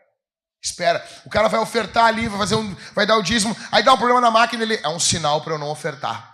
Espera. 0.62 1.04
O 1.26 1.30
cara 1.32 1.48
vai 1.48 1.60
ofertar 1.60 2.06
ali, 2.06 2.28
vai 2.28 2.38
fazer 2.38 2.54
um, 2.54 2.76
vai 2.94 3.08
dar 3.08 3.18
o 3.18 3.24
dízimo, 3.24 3.58
aí 3.72 3.82
dá 3.82 3.92
um 3.92 3.98
problema 3.98 4.22
na 4.22 4.30
máquina, 4.30 4.62
ele 4.62 4.80
é 4.84 4.88
um 4.88 5.00
sinal 5.00 5.42
para 5.42 5.54
eu 5.54 5.58
não 5.58 5.70
ofertar. 5.72 6.32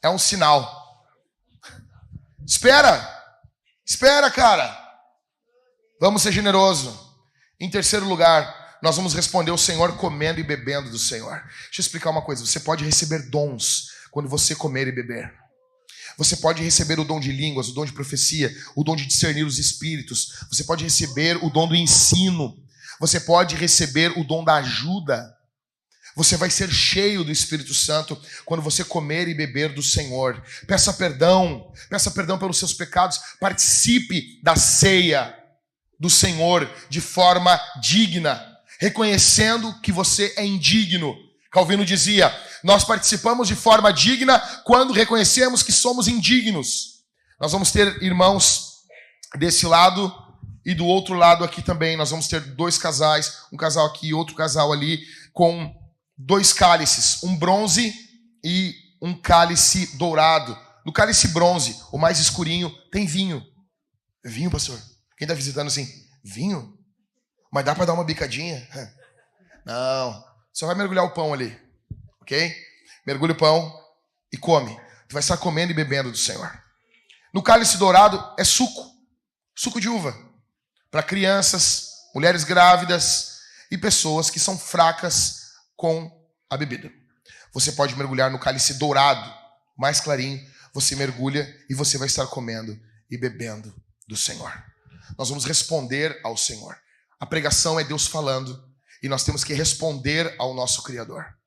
É 0.00 0.08
um 0.08 0.16
sinal. 0.16 1.04
Espera. 2.46 3.16
Espera, 3.84 4.30
cara. 4.30 4.78
Vamos 6.00 6.22
ser 6.22 6.30
generoso. 6.30 6.96
Em 7.58 7.68
terceiro 7.68 8.06
lugar, 8.06 8.78
nós 8.80 8.94
vamos 8.94 9.12
responder 9.12 9.50
o 9.50 9.58
Senhor 9.58 9.96
comendo 9.96 10.38
e 10.38 10.44
bebendo 10.44 10.88
do 10.88 10.98
Senhor. 10.98 11.42
Deixa 11.64 11.80
eu 11.80 11.82
explicar 11.82 12.10
uma 12.10 12.22
coisa. 12.22 12.46
Você 12.46 12.60
pode 12.60 12.84
receber 12.84 13.28
dons 13.28 13.88
quando 14.12 14.28
você 14.28 14.54
comer 14.54 14.86
e 14.86 14.92
beber. 14.92 15.34
Você 16.18 16.36
pode 16.36 16.64
receber 16.64 16.98
o 16.98 17.04
dom 17.04 17.20
de 17.20 17.30
línguas, 17.30 17.68
o 17.68 17.72
dom 17.72 17.84
de 17.84 17.92
profecia, 17.92 18.52
o 18.74 18.82
dom 18.82 18.96
de 18.96 19.06
discernir 19.06 19.44
os 19.44 19.60
espíritos. 19.60 20.44
Você 20.50 20.64
pode 20.64 20.82
receber 20.82 21.38
o 21.44 21.48
dom 21.48 21.68
do 21.68 21.76
ensino. 21.76 22.60
Você 22.98 23.20
pode 23.20 23.54
receber 23.54 24.18
o 24.18 24.24
dom 24.24 24.42
da 24.42 24.56
ajuda. 24.56 25.32
Você 26.16 26.36
vai 26.36 26.50
ser 26.50 26.68
cheio 26.72 27.22
do 27.22 27.30
Espírito 27.30 27.72
Santo 27.72 28.20
quando 28.44 28.60
você 28.60 28.82
comer 28.82 29.28
e 29.28 29.34
beber 29.34 29.72
do 29.72 29.82
Senhor. 29.82 30.42
Peça 30.66 30.92
perdão, 30.92 31.72
peça 31.88 32.10
perdão 32.10 32.36
pelos 32.36 32.58
seus 32.58 32.74
pecados. 32.74 33.20
Participe 33.38 34.42
da 34.42 34.56
ceia 34.56 35.32
do 36.00 36.10
Senhor 36.10 36.68
de 36.90 37.00
forma 37.00 37.60
digna, 37.80 38.44
reconhecendo 38.80 39.80
que 39.80 39.92
você 39.92 40.34
é 40.36 40.44
indigno. 40.44 41.16
Calvino 41.52 41.84
dizia: 41.84 42.36
nós 42.62 42.84
participamos 42.84 43.48
de 43.48 43.54
forma 43.54 43.92
digna 43.92 44.38
quando 44.64 44.92
reconhecemos 44.92 45.62
que 45.62 45.72
somos 45.72 46.08
indignos. 46.08 47.04
Nós 47.40 47.52
vamos 47.52 47.70
ter 47.70 48.02
irmãos 48.02 48.78
desse 49.36 49.66
lado 49.66 50.12
e 50.64 50.74
do 50.74 50.84
outro 50.86 51.14
lado 51.14 51.44
aqui 51.44 51.62
também. 51.62 51.96
Nós 51.96 52.10
vamos 52.10 52.26
ter 52.26 52.40
dois 52.40 52.78
casais, 52.78 53.42
um 53.52 53.56
casal 53.56 53.86
aqui 53.86 54.08
e 54.08 54.14
outro 54.14 54.34
casal 54.34 54.72
ali, 54.72 55.00
com 55.32 55.72
dois 56.16 56.52
cálices, 56.52 57.22
um 57.22 57.36
bronze 57.36 57.94
e 58.44 58.74
um 59.00 59.14
cálice 59.14 59.96
dourado. 59.96 60.58
No 60.84 60.92
cálice 60.92 61.28
bronze, 61.28 61.80
o 61.92 61.98
mais 61.98 62.18
escurinho, 62.18 62.70
tem 62.90 63.06
vinho. 63.06 63.42
Vinho, 64.24 64.50
pastor? 64.50 64.78
Quem 65.16 65.26
está 65.26 65.34
visitando 65.34 65.68
assim? 65.68 65.86
Vinho? 66.24 66.76
Mas 67.52 67.64
dá 67.64 67.74
para 67.74 67.86
dar 67.86 67.94
uma 67.94 68.04
bicadinha? 68.04 68.66
Não. 69.64 70.24
Só 70.52 70.66
vai 70.66 70.74
mergulhar 70.74 71.04
o 71.04 71.14
pão 71.14 71.32
ali 71.32 71.67
ok? 72.28 72.54
Mergulha 73.06 73.32
o 73.32 73.36
pão 73.36 73.74
e 74.30 74.36
come. 74.36 74.78
Tu 75.08 75.14
vai 75.14 75.20
estar 75.20 75.38
comendo 75.38 75.72
e 75.72 75.74
bebendo 75.74 76.10
do 76.10 76.18
Senhor. 76.18 76.62
No 77.32 77.42
cálice 77.42 77.78
dourado 77.78 78.22
é 78.38 78.44
suco, 78.44 78.86
suco 79.56 79.80
de 79.80 79.88
uva, 79.88 80.14
para 80.90 81.02
crianças, 81.02 81.88
mulheres 82.14 82.44
grávidas 82.44 83.38
e 83.70 83.78
pessoas 83.78 84.28
que 84.28 84.38
são 84.38 84.58
fracas 84.58 85.52
com 85.74 86.10
a 86.50 86.56
bebida. 86.56 86.90
Você 87.54 87.72
pode 87.72 87.96
mergulhar 87.96 88.30
no 88.30 88.38
cálice 88.38 88.74
dourado, 88.74 89.34
mais 89.76 90.00
clarinho, 90.00 90.38
você 90.74 90.94
mergulha 90.94 91.48
e 91.68 91.74
você 91.74 91.96
vai 91.96 92.06
estar 92.06 92.26
comendo 92.26 92.78
e 93.10 93.16
bebendo 93.16 93.74
do 94.06 94.16
Senhor. 94.16 94.52
Nós 95.16 95.30
vamos 95.30 95.46
responder 95.46 96.20
ao 96.22 96.36
Senhor. 96.36 96.76
A 97.18 97.24
pregação 97.24 97.80
é 97.80 97.84
Deus 97.84 98.06
falando 98.06 98.62
e 99.02 99.08
nós 99.08 99.24
temos 99.24 99.44
que 99.44 99.54
responder 99.54 100.34
ao 100.38 100.54
nosso 100.54 100.82
Criador 100.82 101.37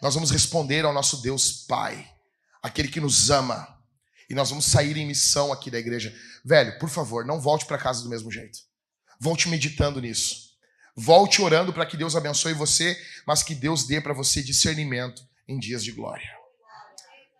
nós 0.00 0.14
vamos 0.14 0.30
responder 0.30 0.84
ao 0.84 0.92
nosso 0.92 1.20
Deus 1.22 1.64
Pai, 1.66 2.08
aquele 2.62 2.88
que 2.88 3.00
nos 3.00 3.30
ama. 3.30 3.76
E 4.30 4.34
nós 4.34 4.50
vamos 4.50 4.66
sair 4.66 4.96
em 4.96 5.06
missão 5.06 5.52
aqui 5.52 5.70
da 5.70 5.78
igreja. 5.78 6.14
Velho, 6.44 6.78
por 6.78 6.90
favor, 6.90 7.24
não 7.24 7.40
volte 7.40 7.64
para 7.64 7.78
casa 7.78 8.02
do 8.02 8.10
mesmo 8.10 8.30
jeito. 8.30 8.58
Volte 9.18 9.48
meditando 9.48 10.00
nisso. 10.00 10.48
Volte 10.94 11.40
orando 11.40 11.72
para 11.72 11.86
que 11.86 11.96
Deus 11.96 12.14
abençoe 12.14 12.52
você, 12.52 12.96
mas 13.26 13.42
que 13.42 13.54
Deus 13.54 13.86
dê 13.86 14.00
para 14.00 14.12
você 14.12 14.42
discernimento 14.42 15.22
em 15.46 15.58
dias 15.58 15.82
de 15.82 15.92
glória. 15.92 16.28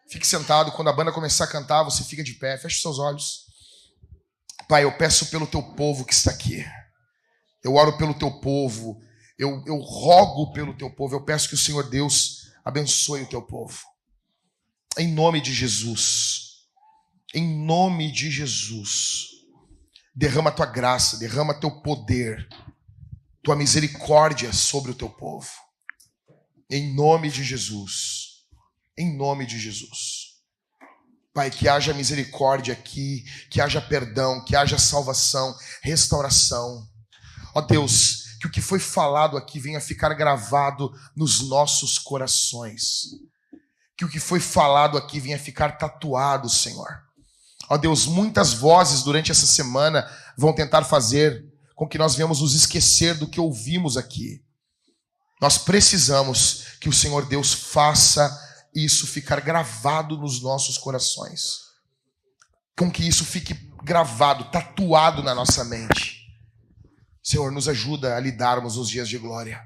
Fique 0.08 0.26
sentado, 0.26 0.72
quando 0.72 0.88
a 0.88 0.92
banda 0.92 1.12
começar 1.12 1.44
a 1.44 1.48
cantar, 1.48 1.82
você 1.82 2.02
fica 2.02 2.24
de 2.24 2.34
pé, 2.34 2.56
feche 2.56 2.80
seus 2.80 2.98
olhos. 2.98 3.46
Pai, 4.66 4.84
eu 4.84 4.96
peço 4.96 5.26
pelo 5.26 5.46
teu 5.46 5.62
povo 5.62 6.04
que 6.04 6.14
está 6.14 6.30
aqui. 6.30 6.64
Eu 7.62 7.74
oro 7.74 7.98
pelo 7.98 8.14
teu 8.14 8.30
povo. 8.40 9.00
Eu, 9.38 9.62
eu 9.66 9.76
rogo 9.78 10.52
pelo 10.52 10.74
teu 10.74 10.90
povo. 10.90 11.14
Eu 11.14 11.24
peço 11.24 11.48
que 11.48 11.54
o 11.54 11.58
Senhor 11.58 11.88
Deus 11.90 12.37
abençoe 12.68 13.22
o 13.22 13.26
teu 13.26 13.40
povo. 13.40 13.82
Em 14.98 15.10
nome 15.10 15.40
de 15.40 15.54
Jesus. 15.54 16.66
Em 17.34 17.64
nome 17.64 18.12
de 18.12 18.30
Jesus. 18.30 19.28
Derrama 20.14 20.50
a 20.50 20.52
tua 20.52 20.66
graça, 20.66 21.16
derrama 21.16 21.58
teu 21.58 21.70
poder, 21.80 22.46
tua 23.42 23.56
misericórdia 23.56 24.52
sobre 24.52 24.90
o 24.90 24.94
teu 24.94 25.08
povo. 25.08 25.48
Em 26.68 26.94
nome 26.94 27.30
de 27.30 27.42
Jesus. 27.42 28.44
Em 28.98 29.16
nome 29.16 29.46
de 29.46 29.58
Jesus. 29.58 30.36
Pai, 31.32 31.50
que 31.50 31.68
haja 31.68 31.94
misericórdia 31.94 32.74
aqui, 32.74 33.24
que 33.50 33.62
haja 33.62 33.80
perdão, 33.80 34.44
que 34.44 34.54
haja 34.54 34.76
salvação, 34.76 35.56
restauração. 35.82 36.86
Ó 37.54 37.62
Deus, 37.62 38.24
que 38.38 38.46
o 38.46 38.50
que 38.50 38.60
foi 38.60 38.78
falado 38.78 39.36
aqui 39.36 39.58
venha 39.58 39.80
ficar 39.80 40.14
gravado 40.14 40.92
nos 41.16 41.40
nossos 41.48 41.98
corações. 41.98 43.02
Que 43.96 44.04
o 44.04 44.08
que 44.08 44.20
foi 44.20 44.38
falado 44.38 44.96
aqui 44.96 45.18
venha 45.18 45.38
ficar 45.38 45.72
tatuado, 45.72 46.48
Senhor. 46.48 47.02
Ó 47.68 47.76
Deus, 47.76 48.06
muitas 48.06 48.54
vozes 48.54 49.02
durante 49.02 49.30
essa 49.30 49.46
semana 49.46 50.08
vão 50.36 50.54
tentar 50.54 50.84
fazer 50.84 51.44
com 51.74 51.86
que 51.86 51.98
nós 51.98 52.14
venhamos 52.14 52.40
nos 52.40 52.54
esquecer 52.54 53.14
do 53.14 53.28
que 53.28 53.40
ouvimos 53.40 53.96
aqui. 53.96 54.42
Nós 55.40 55.58
precisamos 55.58 56.64
que 56.80 56.88
o 56.88 56.92
Senhor 56.92 57.26
Deus 57.26 57.52
faça 57.52 58.36
isso 58.74 59.06
ficar 59.06 59.40
gravado 59.40 60.16
nos 60.16 60.40
nossos 60.40 60.78
corações. 60.78 61.68
Com 62.76 62.90
que 62.90 63.06
isso 63.06 63.24
fique 63.24 63.54
gravado, 63.82 64.44
tatuado 64.50 65.22
na 65.22 65.34
nossa 65.34 65.64
mente. 65.64 66.17
Senhor, 67.28 67.52
nos 67.52 67.68
ajuda 67.68 68.16
a 68.16 68.20
lidarmos 68.20 68.78
os 68.78 68.88
dias 68.88 69.06
de 69.06 69.18
glória. 69.18 69.62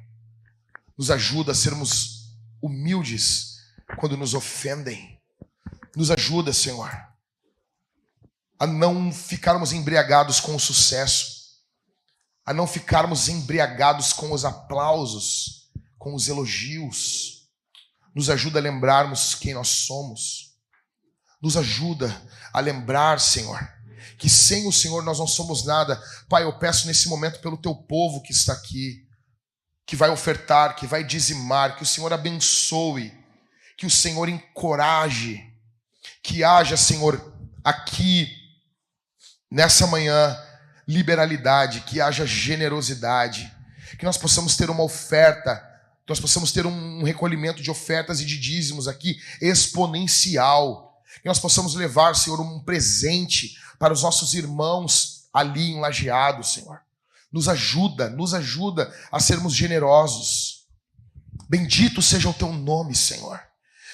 Nos 0.99 1.13
ajuda 1.13 1.53
a 1.53 1.55
sermos 1.55 2.35
humildes 2.61 3.59
quando 3.99 4.17
nos 4.17 4.35
ofendem. 4.35 5.21
Nos 5.95 6.11
ajuda, 6.11 6.53
Senhor, 6.53 6.91
a 8.59 8.67
não 8.67 9.13
ficarmos 9.13 9.73
embriagados 9.73 10.41
com 10.41 10.57
o 10.57 10.59
sucesso, 10.59 11.61
a 12.45 12.53
não 12.53 12.67
ficarmos 12.67 13.29
embriagados 13.29 14.13
com 14.13 14.33
os 14.33 14.45
aplausos, 14.45 15.71
com 15.97 16.17
os 16.17 16.27
elogios 16.27 17.49
nos 18.13 18.29
ajuda 18.29 18.59
a 18.59 18.63
lembrarmos 18.63 19.37
quem 19.37 19.55
nós 19.55 19.69
somos. 19.69 20.57
Nos 21.41 21.57
ajuda 21.57 22.29
a 22.53 22.59
lembrar, 22.59 23.21
Senhor, 23.21 23.57
que 24.23 24.31
sem 24.31 24.69
o 24.69 24.73
Senhor 24.73 25.03
nós 25.03 25.19
não 25.19 25.27
somos 25.27 25.65
nada. 25.65 26.01
Pai, 26.29 26.45
eu 26.45 26.53
peço 26.57 26.87
nesse 26.87 27.09
momento 27.09 27.41
pelo 27.41 27.57
teu 27.57 27.75
povo 27.75 28.23
que 28.23 28.31
está 28.31 28.53
aqui, 28.53 29.05
que 29.85 29.97
vai 29.97 30.11
ofertar, 30.11 30.77
que 30.77 30.87
vai 30.87 31.03
dizimar, 31.03 31.75
que 31.75 31.83
o 31.83 31.87
Senhor 31.87 32.13
abençoe, 32.13 33.13
que 33.77 33.85
o 33.85 33.91
Senhor 33.91 34.29
encoraje, 34.29 35.45
que 36.23 36.45
haja, 36.45 36.77
Senhor, 36.77 37.35
aqui, 37.65 38.31
nessa 39.51 39.89
manhã, 39.89 40.41
liberalidade, 40.87 41.81
que 41.81 42.01
haja 42.01 42.25
generosidade, 42.25 43.53
que 43.99 44.05
nós 44.05 44.17
possamos 44.17 44.57
ter 44.57 44.71
uma 44.71 44.85
oferta 44.85 45.69
nós 46.09 46.19
possamos 46.19 46.53
ter 46.53 46.67
um 46.67 47.03
recolhimento 47.05 47.63
de 47.63 47.71
ofertas 47.71 48.21
e 48.21 48.27
de 48.27 48.37
dízimos 48.37 48.87
aqui 48.89 49.17
exponencial. 49.41 50.92
Que 51.21 51.29
nós 51.29 51.39
possamos 51.39 51.75
levar, 51.75 52.15
Senhor, 52.15 52.41
um 52.41 52.61
presente 52.61 53.57
para 53.79 53.93
os 53.93 54.03
nossos 54.03 54.35
irmãos 54.35 55.25
ali 55.33 55.73
em 55.73 55.81
Lajeado, 55.81 56.45
Senhor. 56.45 56.81
Nos 57.33 57.49
ajuda, 57.49 58.11
nos 58.11 58.35
ajuda 58.35 58.93
a 59.11 59.19
sermos 59.19 59.55
generosos. 59.55 60.67
Bendito 61.49 62.01
seja 62.01 62.29
o 62.29 62.35
teu 62.35 62.53
nome, 62.53 62.95
Senhor. 62.95 63.41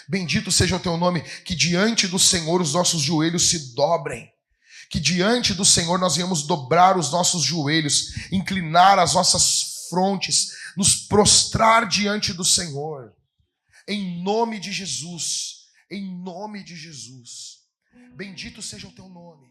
Bendito 0.08 0.50
seja 0.50 0.76
o 0.76 0.80
teu 0.80 0.96
nome, 0.96 1.20
que 1.44 1.54
diante 1.54 2.08
do 2.08 2.18
Senhor 2.18 2.60
os 2.60 2.72
nossos 2.72 3.02
joelhos 3.02 3.48
se 3.48 3.74
dobrem. 3.74 4.30
Que 4.90 4.98
diante 4.98 5.52
do 5.52 5.64
Senhor 5.64 5.98
nós 5.98 6.16
venhamos 6.16 6.44
dobrar 6.44 6.96
os 6.96 7.10
nossos 7.10 7.42
joelhos, 7.42 8.30
inclinar 8.32 8.98
as 8.98 9.14
nossas 9.14 9.86
frontes 9.88 10.52
nos 10.78 10.94
prostrar 10.94 11.88
diante 11.88 12.32
do 12.32 12.44
Senhor, 12.44 13.12
em 13.88 14.22
nome 14.22 14.60
de 14.60 14.70
Jesus, 14.70 15.57
em 15.90 16.04
nome 16.22 16.62
de 16.62 16.76
Jesus. 16.76 17.66
Bendito 18.14 18.60
seja 18.62 18.88
o 18.88 18.92
teu 18.92 19.08
nome. 19.08 19.47